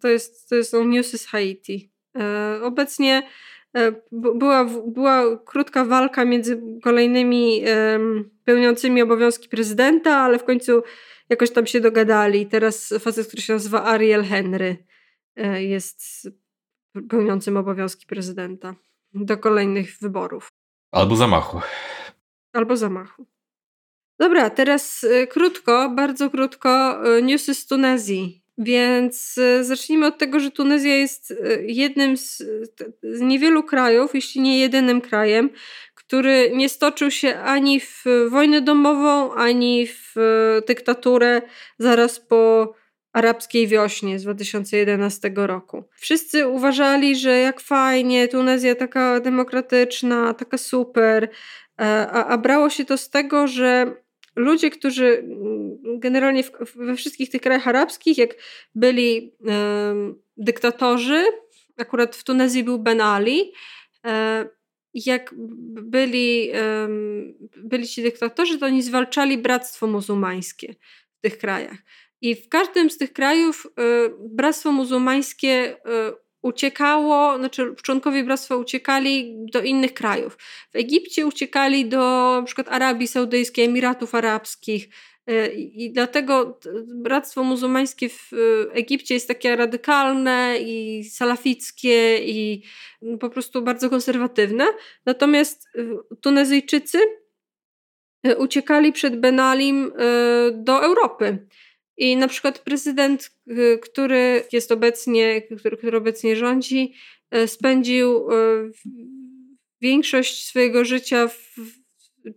To 0.00 0.08
jest, 0.08 0.48
to 0.48 0.54
jest 0.54 0.72
newsy 0.84 1.18
z 1.18 1.26
Haiti. 1.26 1.92
Obecnie 2.62 3.22
była, 4.12 4.64
była 4.86 5.36
krótka 5.36 5.84
walka 5.84 6.24
między 6.24 6.62
kolejnymi 6.82 7.62
pełniącymi 8.44 9.02
obowiązki 9.02 9.48
prezydenta, 9.48 10.16
ale 10.16 10.38
w 10.38 10.44
końcu 10.44 10.82
jakoś 11.32 11.50
tam 11.50 11.66
się 11.66 11.80
dogadali. 11.80 12.46
Teraz 12.46 12.94
facet, 13.00 13.26
który 13.26 13.42
się 13.42 13.52
nazywa 13.52 13.84
Ariel 13.84 14.24
Henry 14.24 14.76
e, 15.36 15.62
jest 15.62 16.28
pełniącym 17.08 17.56
obowiązki 17.56 18.06
prezydenta 18.06 18.74
do 19.14 19.38
kolejnych 19.38 19.96
wyborów. 20.00 20.48
Albo 20.92 21.16
zamachu. 21.16 21.60
Albo 22.52 22.76
zamachu. 22.76 23.26
Dobra, 24.18 24.50
teraz 24.50 25.04
e, 25.04 25.26
krótko, 25.26 25.90
bardzo 25.90 26.30
krótko, 26.30 26.70
e, 27.16 27.22
newsy 27.22 27.54
z 27.54 27.66
Tunezji. 27.66 28.42
Więc 28.58 29.40
zacznijmy 29.60 30.06
od 30.06 30.18
tego, 30.18 30.40
że 30.40 30.50
Tunezja 30.50 30.96
jest 30.96 31.34
jednym 31.66 32.16
z, 32.16 32.42
z 33.02 33.20
niewielu 33.20 33.62
krajów, 33.62 34.14
jeśli 34.14 34.40
nie 34.40 34.58
jedynym 34.60 35.00
krajem, 35.00 35.50
który 36.12 36.50
nie 36.54 36.68
stoczył 36.68 37.10
się 37.10 37.38
ani 37.38 37.80
w 37.80 38.04
wojnę 38.30 38.60
domową, 38.60 39.34
ani 39.34 39.86
w 39.86 40.14
dyktaturę 40.66 41.42
zaraz 41.78 42.20
po 42.20 42.74
arabskiej 43.12 43.66
wiośnie 43.66 44.18
z 44.18 44.22
2011 44.22 45.32
roku. 45.34 45.84
Wszyscy 45.96 46.48
uważali, 46.48 47.16
że 47.16 47.38
jak 47.38 47.60
fajnie, 47.60 48.28
Tunezja 48.28 48.74
taka 48.74 49.20
demokratyczna, 49.20 50.34
taka 50.34 50.58
super, 50.58 51.24
e, 51.24 51.30
a, 52.10 52.26
a 52.26 52.38
brało 52.38 52.70
się 52.70 52.84
to 52.84 52.98
z 52.98 53.10
tego, 53.10 53.46
że 53.46 53.94
ludzie, 54.36 54.70
którzy 54.70 55.24
generalnie 55.98 56.42
w, 56.42 56.52
we 56.74 56.96
wszystkich 56.96 57.30
tych 57.30 57.40
krajach 57.40 57.68
arabskich, 57.68 58.18
jak 58.18 58.30
byli 58.74 59.34
dyktatorzy, 60.36 61.24
akurat 61.78 62.16
w 62.16 62.24
Tunezji 62.24 62.64
był 62.64 62.78
Ben 62.78 63.00
Ali, 63.00 63.52
e, 64.06 64.61
jak 64.94 65.34
byli, 65.82 66.50
byli 67.56 67.88
ci 67.88 68.02
dyktatorzy, 68.02 68.58
to 68.58 68.66
oni 68.66 68.82
zwalczali 68.82 69.38
bractwo 69.38 69.86
muzułmańskie 69.86 70.74
w 71.18 71.20
tych 71.20 71.38
krajach. 71.38 71.76
I 72.20 72.34
w 72.34 72.48
każdym 72.48 72.90
z 72.90 72.98
tych 72.98 73.12
krajów 73.12 73.66
bractwo 74.20 74.72
muzułmańskie 74.72 75.76
uciekało, 76.42 77.38
znaczy 77.38 77.74
członkowie 77.82 78.24
bractwa 78.24 78.56
uciekali 78.56 79.36
do 79.52 79.62
innych 79.62 79.94
krajów. 79.94 80.36
W 80.72 80.76
Egipcie 80.76 81.26
uciekali 81.26 81.86
do 81.86 82.42
przykład 82.46 82.68
Arabii 82.68 83.08
Saudyjskiej, 83.08 83.64
Emiratów 83.64 84.14
Arabskich. 84.14 84.88
E, 85.26 85.52
I 85.54 85.92
dlatego 85.92 86.60
bractwo 86.94 87.44
muzułmańskie 87.44 88.08
w 88.08 88.30
e, 88.32 88.72
Egipcie 88.72 89.14
jest 89.14 89.28
takie 89.28 89.56
radykalne 89.56 90.56
i 90.60 91.04
salafickie 91.04 92.18
i 92.18 92.62
po 93.20 93.30
prostu 93.30 93.62
bardzo 93.62 93.90
konserwatywne. 93.90 94.66
Natomiast 95.06 95.68
e, 95.78 95.82
Tunezyjczycy 96.20 96.98
uciekali 98.38 98.92
przed 98.92 99.20
Benalim 99.20 99.92
do 100.52 100.84
Europy. 100.84 101.38
I 101.96 102.16
na 102.16 102.28
przykład 102.28 102.58
prezydent, 102.58 103.30
y, 103.50 103.78
który 103.82 104.44
jest 104.52 104.72
obecnie, 104.72 105.42
który, 105.42 105.76
który 105.76 105.98
obecnie 105.98 106.36
rządzi, 106.36 106.94
y, 107.34 107.48
spędził 107.48 108.30
y, 108.32 108.70
większość 109.80 110.46
swojego 110.46 110.84
życia, 110.84 111.28
w, 111.28 111.81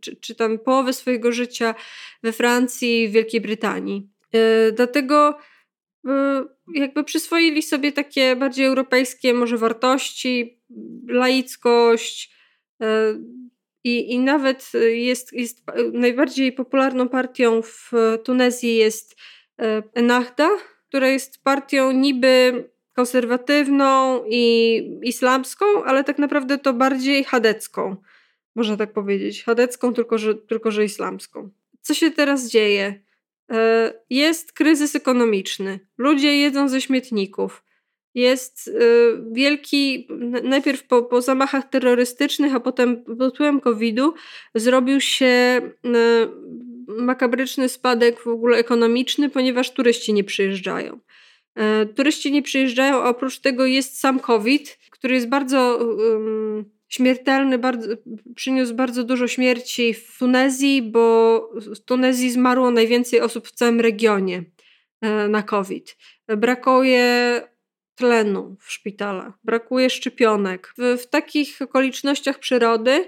czy, 0.02 0.16
czy 0.16 0.36
tam 0.36 0.60
połowę 0.60 0.94
swojego 0.94 1.32
życia 1.32 1.76
we 2.24 2.32
Francji 2.32 3.04
i 3.04 3.10
Wielkiej 3.10 3.42
Brytanii. 3.42 4.10
Dlatego 4.74 5.38
jakby 6.76 7.04
przyswoili 7.04 7.62
sobie 7.64 7.92
takie 7.92 8.36
bardziej 8.36 8.66
europejskie 8.66 9.34
może 9.34 9.58
wartości, 9.58 10.62
laickość 11.08 12.36
i, 13.84 14.14
i 14.14 14.20
nawet 14.20 14.72
jest, 14.94 15.34
jest 15.34 15.64
najbardziej 15.94 16.52
popularną 16.52 17.10
partią 17.10 17.62
w 17.62 17.92
Tunezji 18.24 18.76
jest 18.76 19.16
E, 19.62 19.84
Ennahda, 19.94 20.50
która 20.88 21.08
jest 21.08 21.44
partią 21.44 21.92
niby 21.92 22.64
konserwatywną 22.94 24.24
i 24.30 25.00
islamską, 25.04 25.66
ale 25.86 26.04
tak 26.04 26.18
naprawdę 26.18 26.58
to 26.58 26.74
bardziej 26.74 27.24
chadecką, 27.24 27.96
można 28.56 28.78
tak 28.78 28.94
powiedzieć. 28.94 29.44
Chadecką, 29.44 29.94
tylko 29.94 30.18
że, 30.18 30.36
tylko 30.36 30.72
że 30.72 30.86
islamską. 30.86 31.50
Co 31.82 31.94
się 31.94 32.12
teraz 32.12 32.48
dzieje? 32.48 33.04
E, 33.52 33.94
jest 34.10 34.54
kryzys 34.54 34.96
ekonomiczny. 34.96 35.80
Ludzie 35.98 36.38
jedzą 36.38 36.70
ze 36.70 36.82
śmietników. 36.82 37.64
Jest 38.14 38.68
e, 38.68 38.72
wielki, 39.32 40.08
najpierw 40.44 40.88
po, 40.88 41.04
po 41.04 41.22
zamachach 41.22 41.70
terrorystycznych, 41.70 42.56
a 42.56 42.60
potem 42.60 43.04
pod 43.04 43.34
wpływem 43.34 43.62
COVID-u 43.62 44.14
zrobił 44.56 45.02
się 45.02 45.62
makabryczny 46.88 47.70
spadek 47.70 48.20
w 48.20 48.28
ogóle 48.28 48.58
ekonomiczny, 48.58 49.30
ponieważ 49.30 49.74
turyści 49.74 50.14
nie 50.14 50.24
przyjeżdżają. 50.24 51.00
E, 51.56 51.86
turyści 51.86 52.32
nie 52.32 52.42
przyjeżdżają, 52.42 52.96
a 52.96 53.10
oprócz 53.10 53.40
tego 53.40 53.66
jest 53.66 54.00
sam 54.00 54.20
COVID, 54.20 54.80
który 54.92 55.16
jest 55.16 55.30
bardzo 55.30 55.78
um, 55.78 56.75
śmiertelny, 56.90 57.58
bardzo, 57.58 57.88
przyniósł 58.36 58.76
bardzo 58.76 59.04
dużo 59.04 59.28
śmierci 59.28 59.94
w 59.94 60.18
Tunezji, 60.18 60.82
bo 60.82 61.50
w 61.56 61.80
Tunezji 61.80 62.32
zmarło 62.32 62.72
najwięcej 62.72 63.22
osób 63.22 63.48
w 63.48 63.52
całym 63.52 63.80
regionie 63.80 64.44
e, 65.02 65.28
na 65.28 65.44
COVID. 65.44 65.98
Brakuje 66.28 67.42
tlenu 67.96 68.58
w 68.60 68.72
szpitalach, 68.72 69.34
brakuje 69.44 69.90
szczepionek. 69.90 70.74
W, 70.78 71.02
w 71.02 71.08
takich 71.08 71.62
okolicznościach 71.62 72.40
przyrody 72.40 73.08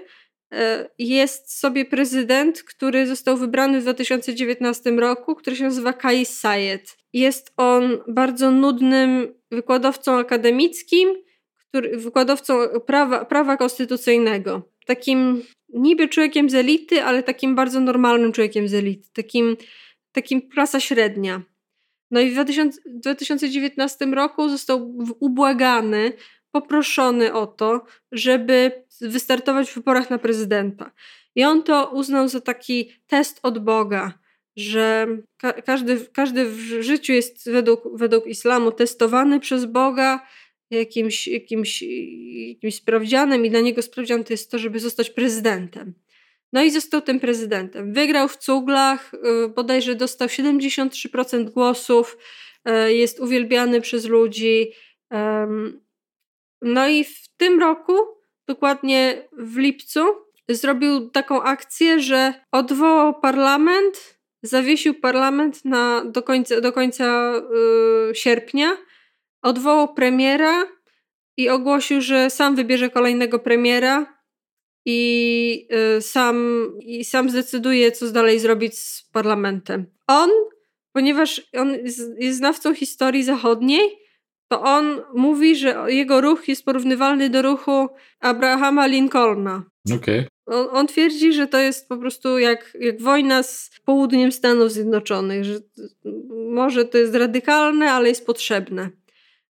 E, 0.52 0.88
jest 0.98 1.58
sobie 1.58 1.84
prezydent, 1.84 2.62
który 2.62 3.06
został 3.06 3.36
wybrany 3.36 3.80
w 3.80 3.82
2019 3.82 4.90
roku, 4.90 5.34
który 5.34 5.56
się 5.56 5.64
nazywa 5.64 5.92
Kais 5.92 6.38
Sayed. 6.38 6.96
Jest 7.12 7.52
on 7.56 7.98
bardzo 8.08 8.50
nudnym 8.50 9.34
wykładowcą 9.50 10.18
akademickim, 10.18 11.08
który, 11.68 11.96
wykładowcą 11.96 12.54
prawa, 12.86 13.24
prawa 13.24 13.56
konstytucyjnego. 13.56 14.62
Takim 14.86 15.42
niby 15.68 16.08
człowiekiem 16.08 16.50
z 16.50 16.54
elity, 16.54 17.02
ale 17.04 17.22
takim 17.22 17.54
bardzo 17.54 17.80
normalnym 17.80 18.32
człowiekiem 18.32 18.68
z 18.68 18.74
elity. 18.74 19.08
Takim, 19.12 19.56
takim 20.12 20.48
klasa 20.48 20.80
średnia. 20.80 21.42
No 22.10 22.20
i 22.20 22.30
w 22.30 22.44
2019 23.00 24.06
roku 24.06 24.48
został 24.48 24.94
ubłagany 25.20 26.12
poproszony 26.50 27.32
o 27.32 27.46
to, 27.46 27.84
żeby 28.12 28.84
wystartować 29.00 29.70
w 29.70 29.74
wyborach 29.74 30.10
na 30.10 30.18
prezydenta. 30.18 30.90
I 31.34 31.44
on 31.44 31.62
to 31.62 31.90
uznał 31.90 32.28
za 32.28 32.40
taki 32.40 32.92
test 33.06 33.40
od 33.42 33.58
Boga, 33.58 34.12
że 34.56 35.06
ka 35.36 35.52
każdy, 35.52 36.06
każdy 36.12 36.44
w 36.44 36.58
życiu 36.58 37.12
jest 37.12 37.50
według, 37.50 37.82
według 37.94 38.26
islamu 38.26 38.72
testowany 38.72 39.40
przez 39.40 39.64
Boga 39.64 40.26
jakimś, 40.70 41.28
jakimś, 41.28 41.82
jakimś 42.48 42.74
sprawdzianem 42.74 43.46
i 43.46 43.50
dla 43.50 43.60
niego 43.60 43.82
sprawdzian 43.82 44.24
to 44.24 44.32
jest 44.32 44.50
to, 44.50 44.58
żeby 44.58 44.80
zostać 44.80 45.10
prezydentem. 45.10 45.94
No 46.52 46.62
i 46.62 46.70
został 46.70 47.02
tym 47.02 47.20
prezydentem. 47.20 47.92
Wygrał 47.92 48.28
w 48.28 48.36
cuglach, 48.36 49.14
y, 49.14 49.48
bodajże 49.48 49.94
dostał 49.94 50.28
73% 50.28 51.50
głosów, 51.50 52.18
y, 52.68 52.94
jest 52.94 53.20
uwielbiany 53.20 53.80
przez 53.80 54.04
ludzi. 54.04 54.72
No 56.62 56.88
i 56.88 57.04
w 57.04 57.28
tym 57.36 57.60
roku, 57.60 57.92
dokładnie 58.48 59.28
w 59.32 59.56
lipcu, 59.56 60.00
zrobił 60.48 61.10
taką 61.10 61.42
akcję, 61.42 62.00
że 62.00 62.34
odwołał 62.52 63.20
parlament, 63.20 64.18
zawiesił 64.42 64.94
parlament 64.94 65.64
na, 65.64 66.04
do 66.04 66.22
końca, 66.22 66.60
do 66.60 66.72
końca 66.72 67.32
yy, 68.08 68.14
sierpnia, 68.14 68.76
odwołał 69.42 69.94
premiera 69.94 70.66
i 71.36 71.48
ogłosił, 71.48 72.00
że 72.00 72.30
sam 72.30 72.56
wybierze 72.56 72.90
kolejnego 72.90 73.38
premiera 73.38 74.18
i, 74.86 75.68
yy, 75.94 76.02
sam, 76.02 76.68
i 76.80 77.04
sam 77.04 77.30
zdecyduje, 77.30 77.92
co 77.92 78.12
dalej 78.12 78.38
zrobić 78.38 78.78
z 78.78 79.08
parlamentem. 79.12 79.86
On, 80.06 80.30
ponieważ 80.92 81.42
on 81.56 81.74
jest, 81.74 82.00
jest 82.18 82.38
znawcą 82.38 82.74
historii 82.74 83.22
zachodniej, 83.22 83.98
to 84.48 84.62
on 84.62 85.02
mówi, 85.14 85.56
że 85.56 85.84
jego 85.88 86.20
ruch 86.20 86.48
jest 86.48 86.64
porównywalny 86.64 87.30
do 87.30 87.42
ruchu 87.42 87.88
Abrahama 88.20 88.86
Lincolna. 88.86 89.64
Okej. 89.86 90.18
Okay. 90.18 90.28
On, 90.46 90.68
on, 90.76 90.86
twierdzi, 90.86 91.32
że 91.32 91.46
to 91.46 91.58
jest 91.58 91.88
po 91.88 91.96
prostu 91.96 92.38
jak, 92.38 92.76
jak 92.80 93.02
wojna 93.02 93.42
z 93.42 93.70
południem 93.84 94.32
Stanów 94.32 94.72
Zjednoczonych, 94.72 95.44
że 95.44 95.54
może 96.50 96.84
to 96.84 96.98
jest 96.98 97.14
radykalne, 97.14 97.92
ale 97.92 98.08
jest 98.08 98.26
potrzebne. 98.26 98.90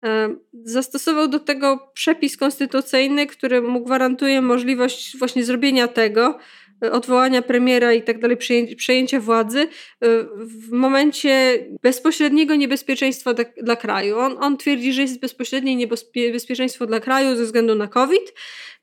E, 0.05 0.35
zastosował 0.63 1.27
do 1.27 1.39
tego 1.39 1.91
przepis 1.93 2.37
konstytucyjny, 2.37 3.27
który 3.27 3.61
mu 3.61 3.83
gwarantuje 3.83 4.41
możliwość 4.41 5.17
właśnie 5.17 5.45
zrobienia 5.45 5.87
tego, 5.87 6.39
odwołania 6.81 7.41
premiera 7.41 7.93
i 7.93 8.01
tak 8.01 8.19
dalej, 8.19 8.37
przejęcia 8.77 9.19
władzy 9.19 9.59
y, 9.59 9.67
w 10.37 10.71
momencie 10.71 11.65
bezpośredniego 11.83 12.55
niebezpieczeństwa 12.55 13.33
dla, 13.33 13.45
dla 13.63 13.75
kraju. 13.75 14.17
On, 14.17 14.37
on 14.39 14.57
twierdzi, 14.57 14.93
że 14.93 15.01
jest 15.01 15.19
bezpośrednie 15.19 15.75
niebezpieczeństwo 15.75 16.85
dla 16.85 16.99
kraju 16.99 17.35
ze 17.35 17.43
względu 17.43 17.75
na 17.75 17.87
COVID, 17.87 18.33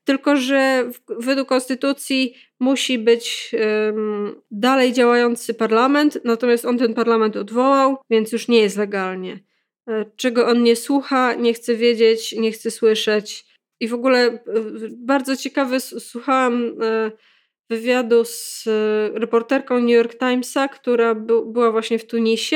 tylko 0.03 0.37
że 0.37 0.89
według 1.09 1.47
konstytucji 1.47 2.35
musi 2.59 2.99
być 2.99 3.51
um, 3.85 4.41
dalej 4.51 4.93
działający 4.93 5.53
parlament, 5.53 6.19
natomiast 6.23 6.65
on 6.65 6.77
ten 6.77 6.93
parlament 6.93 7.37
odwołał, 7.37 7.97
więc 8.09 8.31
już 8.31 8.47
nie 8.47 8.59
jest 8.59 8.77
legalnie. 8.77 9.39
E, 9.87 10.05
czego 10.15 10.47
on 10.47 10.63
nie 10.63 10.75
słucha, 10.75 11.33
nie 11.33 11.53
chce 11.53 11.75
wiedzieć, 11.75 12.31
nie 12.31 12.51
chce 12.51 12.71
słyszeć. 12.71 13.45
I 13.79 13.87
w 13.87 13.93
ogóle 13.93 14.19
e, 14.19 14.39
bardzo 14.91 15.37
ciekawe, 15.37 15.79
słuchałam 15.79 16.75
e, 16.81 17.11
wywiadu 17.69 18.25
z 18.25 18.63
reporterką 19.13 19.79
New 19.79 19.89
York 19.89 20.19
Timesa, 20.19 20.67
która 20.67 21.15
była 21.45 21.71
właśnie 21.71 21.99
w 21.99 22.07
Tunisie 22.07 22.55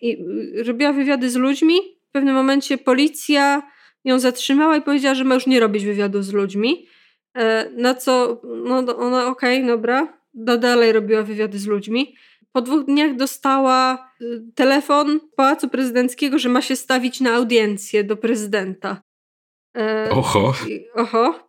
i 0.00 0.24
robiła 0.64 0.92
wywiady 0.92 1.30
z 1.30 1.36
ludźmi. 1.36 1.74
W 2.08 2.12
pewnym 2.12 2.34
momencie 2.34 2.78
policja 2.78 3.62
ją 4.04 4.18
zatrzymała 4.18 4.76
i 4.76 4.82
powiedziała, 4.82 5.14
że 5.14 5.24
ma 5.24 5.34
już 5.34 5.46
nie 5.46 5.60
robić 5.60 5.84
wywiadu 5.84 6.22
z 6.22 6.32
ludźmi. 6.32 6.86
Na 7.76 7.94
co 7.94 8.40
no, 8.44 8.96
ona, 8.96 9.26
okej, 9.26 9.56
okay, 9.56 9.66
dobra, 9.66 10.18
dalej 10.34 10.92
robiła 10.92 11.22
wywiady 11.22 11.58
z 11.58 11.66
ludźmi. 11.66 12.14
Po 12.56 12.62
dwóch 12.62 12.84
dniach 12.84 13.16
dostała 13.16 14.10
telefon 14.54 15.20
Pałacu 15.36 15.68
Prezydenckiego, 15.68 16.38
że 16.38 16.48
ma 16.48 16.62
się 16.62 16.76
stawić 16.76 17.20
na 17.20 17.34
audiencję 17.34 18.04
do 18.04 18.16
prezydenta. 18.16 19.02
Oho. 20.10 20.54
oho. 20.94 21.48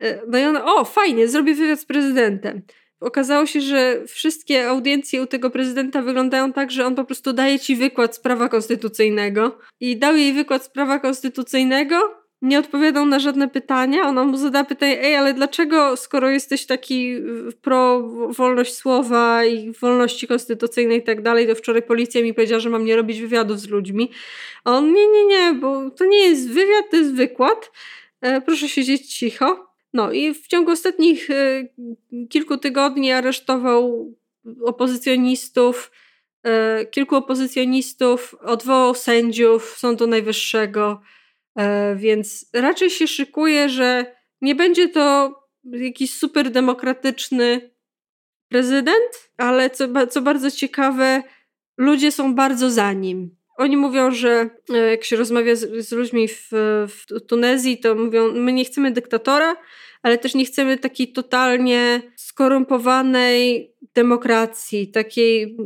E, 0.00 0.20
no 0.28 0.38
i 0.38 0.44
ona, 0.44 0.64
o 0.64 0.84
fajnie, 0.84 1.28
zrobię 1.28 1.54
wywiad 1.54 1.80
z 1.80 1.84
prezydentem. 1.84 2.62
okazało 3.00 3.46
się, 3.46 3.60
że 3.60 4.04
wszystkie 4.06 4.68
audiencje 4.68 5.22
u 5.22 5.26
tego 5.26 5.50
prezydenta 5.50 6.02
wyglądają 6.02 6.52
tak, 6.52 6.70
że 6.70 6.86
on 6.86 6.94
po 6.94 7.04
prostu 7.04 7.32
daje 7.32 7.58
ci 7.58 7.76
wykład 7.76 8.14
z 8.14 8.20
prawa 8.20 8.48
konstytucyjnego 8.48 9.58
i 9.80 9.98
dał 9.98 10.16
jej 10.16 10.32
wykład 10.32 10.64
z 10.64 10.68
prawa 10.68 10.98
konstytucyjnego, 10.98 12.17
nie 12.42 12.58
odpowiadał 12.58 13.06
na 13.06 13.18
żadne 13.18 13.48
pytania. 13.48 14.02
Ona 14.02 14.24
mu 14.24 14.36
zada 14.36 14.64
pytanie, 14.64 15.02
ej, 15.02 15.16
ale 15.16 15.34
dlaczego, 15.34 15.96
skoro 15.96 16.30
jesteś 16.30 16.66
taki 16.66 17.16
pro 17.62 18.02
wolność 18.28 18.74
słowa 18.74 19.44
i 19.44 19.72
wolności 19.72 20.28
konstytucyjnej 20.28 20.98
i 20.98 21.02
tak 21.02 21.22
dalej, 21.22 21.48
to 21.48 21.54
wczoraj 21.54 21.82
policja 21.82 22.22
mi 22.22 22.34
powiedziała, 22.34 22.60
że 22.60 22.70
mam 22.70 22.84
nie 22.84 22.96
robić 22.96 23.20
wywiadów 23.20 23.60
z 23.60 23.68
ludźmi. 23.68 24.10
A 24.64 24.72
on, 24.72 24.92
nie, 24.92 25.08
nie, 25.08 25.26
nie, 25.26 25.54
bo 25.54 25.90
to 25.90 26.04
nie 26.04 26.18
jest 26.18 26.48
wywiad, 26.48 26.90
to 26.90 26.96
jest 26.96 27.14
wykład. 27.14 27.70
E, 28.20 28.40
proszę 28.40 28.68
siedzieć 28.68 29.14
cicho. 29.14 29.68
No 29.92 30.12
i 30.12 30.34
w 30.34 30.46
ciągu 30.46 30.70
ostatnich 30.70 31.30
e, 31.30 31.64
kilku 32.28 32.58
tygodni 32.58 33.12
aresztował 33.12 34.14
opozycjonistów, 34.64 35.90
e, 36.42 36.86
kilku 36.86 37.16
opozycjonistów, 37.16 38.34
odwołał 38.40 38.94
sędziów 38.94 39.78
Sądu 39.78 40.06
Najwyższego, 40.06 41.00
więc 41.96 42.50
raczej 42.52 42.90
się 42.90 43.06
szykuje, 43.06 43.68
że 43.68 44.16
nie 44.40 44.54
będzie 44.54 44.88
to 44.88 45.34
jakiś 45.64 46.14
super 46.14 46.50
demokratyczny 46.50 47.70
prezydent, 48.48 49.30
ale 49.36 49.70
co, 49.70 50.06
co 50.06 50.22
bardzo 50.22 50.50
ciekawe, 50.50 51.22
ludzie 51.78 52.12
są 52.12 52.34
bardzo 52.34 52.70
za 52.70 52.92
nim. 52.92 53.38
Oni 53.58 53.76
mówią, 53.76 54.10
że 54.10 54.50
e, 54.74 54.76
jak 54.76 55.04
się 55.04 55.16
rozmawia 55.16 55.56
z, 55.56 55.86
z 55.88 55.92
ludźmi 55.92 56.28
w, 56.28 56.48
w 56.88 57.26
Tunezji, 57.26 57.78
to 57.78 57.94
mówią: 57.94 58.32
My 58.32 58.52
nie 58.52 58.64
chcemy 58.64 58.90
dyktatora, 58.90 59.56
ale 60.02 60.18
też 60.18 60.34
nie 60.34 60.44
chcemy 60.44 60.78
takiej 60.78 61.12
totalnie 61.12 62.02
skorumpowanej 62.16 63.72
demokracji, 63.94 64.88
takiej 64.88 65.56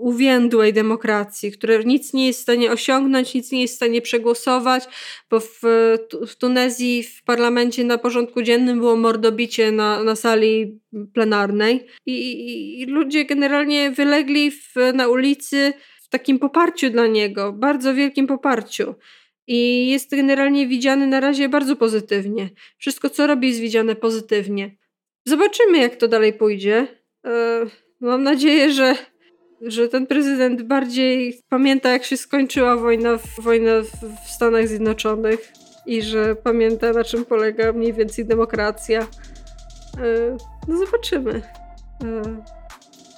uwiędłej 0.00 0.72
demokracji, 0.72 1.52
która 1.52 1.82
nic 1.84 2.12
nie 2.12 2.26
jest 2.26 2.38
w 2.38 2.42
stanie 2.42 2.72
osiągnąć, 2.72 3.34
nic 3.34 3.52
nie 3.52 3.62
jest 3.62 3.74
w 3.74 3.76
stanie 3.76 4.02
przegłosować, 4.02 4.84
bo 5.30 5.40
w, 5.40 5.60
w 6.26 6.36
Tunezji 6.36 7.02
w 7.02 7.24
parlamencie 7.24 7.84
na 7.84 7.98
porządku 7.98 8.42
dziennym 8.42 8.78
było 8.78 8.96
mordobicie 8.96 9.72
na, 9.72 10.04
na 10.04 10.16
sali 10.16 10.80
plenarnej 11.14 11.86
i, 12.06 12.12
i, 12.12 12.80
i 12.80 12.86
ludzie 12.86 13.24
generalnie 13.24 13.90
wylegli 13.90 14.50
w, 14.50 14.74
na 14.94 15.08
ulicy 15.08 15.72
w 16.02 16.08
takim 16.08 16.38
poparciu 16.38 16.90
dla 16.90 17.06
niego, 17.06 17.52
bardzo 17.52 17.94
wielkim 17.94 18.26
poparciu. 18.26 18.94
I 19.46 19.88
jest 19.90 20.10
generalnie 20.10 20.66
widziany 20.66 21.06
na 21.06 21.20
razie 21.20 21.48
bardzo 21.48 21.76
pozytywnie. 21.76 22.50
Wszystko, 22.78 23.10
co 23.10 23.26
robi, 23.26 23.48
jest 23.48 23.60
widziane 23.60 23.96
pozytywnie. 23.96 24.76
Zobaczymy, 25.26 25.78
jak 25.78 25.96
to 25.96 26.08
dalej 26.08 26.32
pójdzie. 26.32 27.01
E, 27.26 27.66
mam 28.00 28.22
nadzieję, 28.22 28.72
że, 28.72 28.94
że 29.62 29.88
ten 29.88 30.06
prezydent 30.06 30.62
bardziej 30.62 31.42
pamięta, 31.48 31.88
jak 31.88 32.04
się 32.04 32.16
skończyła 32.16 32.76
wojna, 32.76 33.18
wojna 33.38 33.72
w 34.26 34.30
Stanach 34.30 34.68
Zjednoczonych 34.68 35.52
i 35.86 36.02
że 36.02 36.36
pamięta, 36.36 36.92
na 36.92 37.04
czym 37.04 37.24
polega 37.24 37.72
mniej 37.72 37.92
więcej 37.92 38.26
demokracja. 38.26 39.00
E, 39.00 40.36
no 40.68 40.78
zobaczymy. 40.78 41.42
E, 42.04 42.22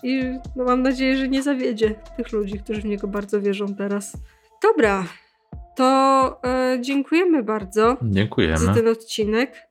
I 0.02 0.22
no, 0.56 0.64
mam 0.64 0.82
nadzieję, 0.82 1.16
że 1.16 1.28
nie 1.28 1.42
zawiedzie 1.42 1.94
tych 2.16 2.32
ludzi, 2.32 2.58
którzy 2.58 2.80
w 2.80 2.84
niego 2.84 3.08
bardzo 3.08 3.40
wierzą 3.40 3.74
teraz. 3.74 4.12
Dobra, 4.62 5.04
to 5.76 6.40
dziękujemy 6.80 7.42
bardzo 7.42 7.96
dziękujemy. 8.02 8.58
za 8.58 8.74
ten 8.74 8.88
odcinek. 8.88 9.68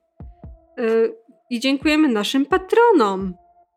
I 1.49 1.59
dziękujemy 1.59 2.07
naszym 2.07 2.45
patronom. 2.45 3.33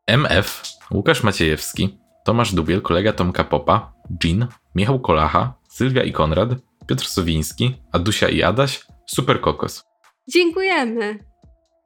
MF, 0.06 0.62
Łukasz 0.90 1.22
Maciejewski, 1.22 1.98
Tomasz 2.24 2.54
Dubiel, 2.54 2.82
kolega 2.82 3.12
Tomka 3.12 3.44
Popa, 3.44 3.92
Jean, 4.24 4.46
Michał 4.74 5.00
Kolacha, 5.00 5.54
Sylwia 5.68 6.02
i 6.02 6.12
Konrad, 6.12 6.48
Piotr 6.86 7.04
Sowiński, 7.04 7.74
Adusia 7.92 8.28
i 8.28 8.42
Adaś, 8.42 8.86
Super 9.06 9.40
Kokos. 9.40 9.84
Dziękujemy. 10.28 11.18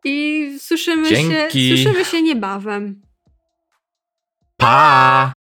I 0.04 0.46
słyszymy, 0.58 1.08
się, 1.16 1.48
słyszymy 1.50 2.04
się 2.04 2.22
niebawem. 2.22 3.02
Pa! 4.56 5.32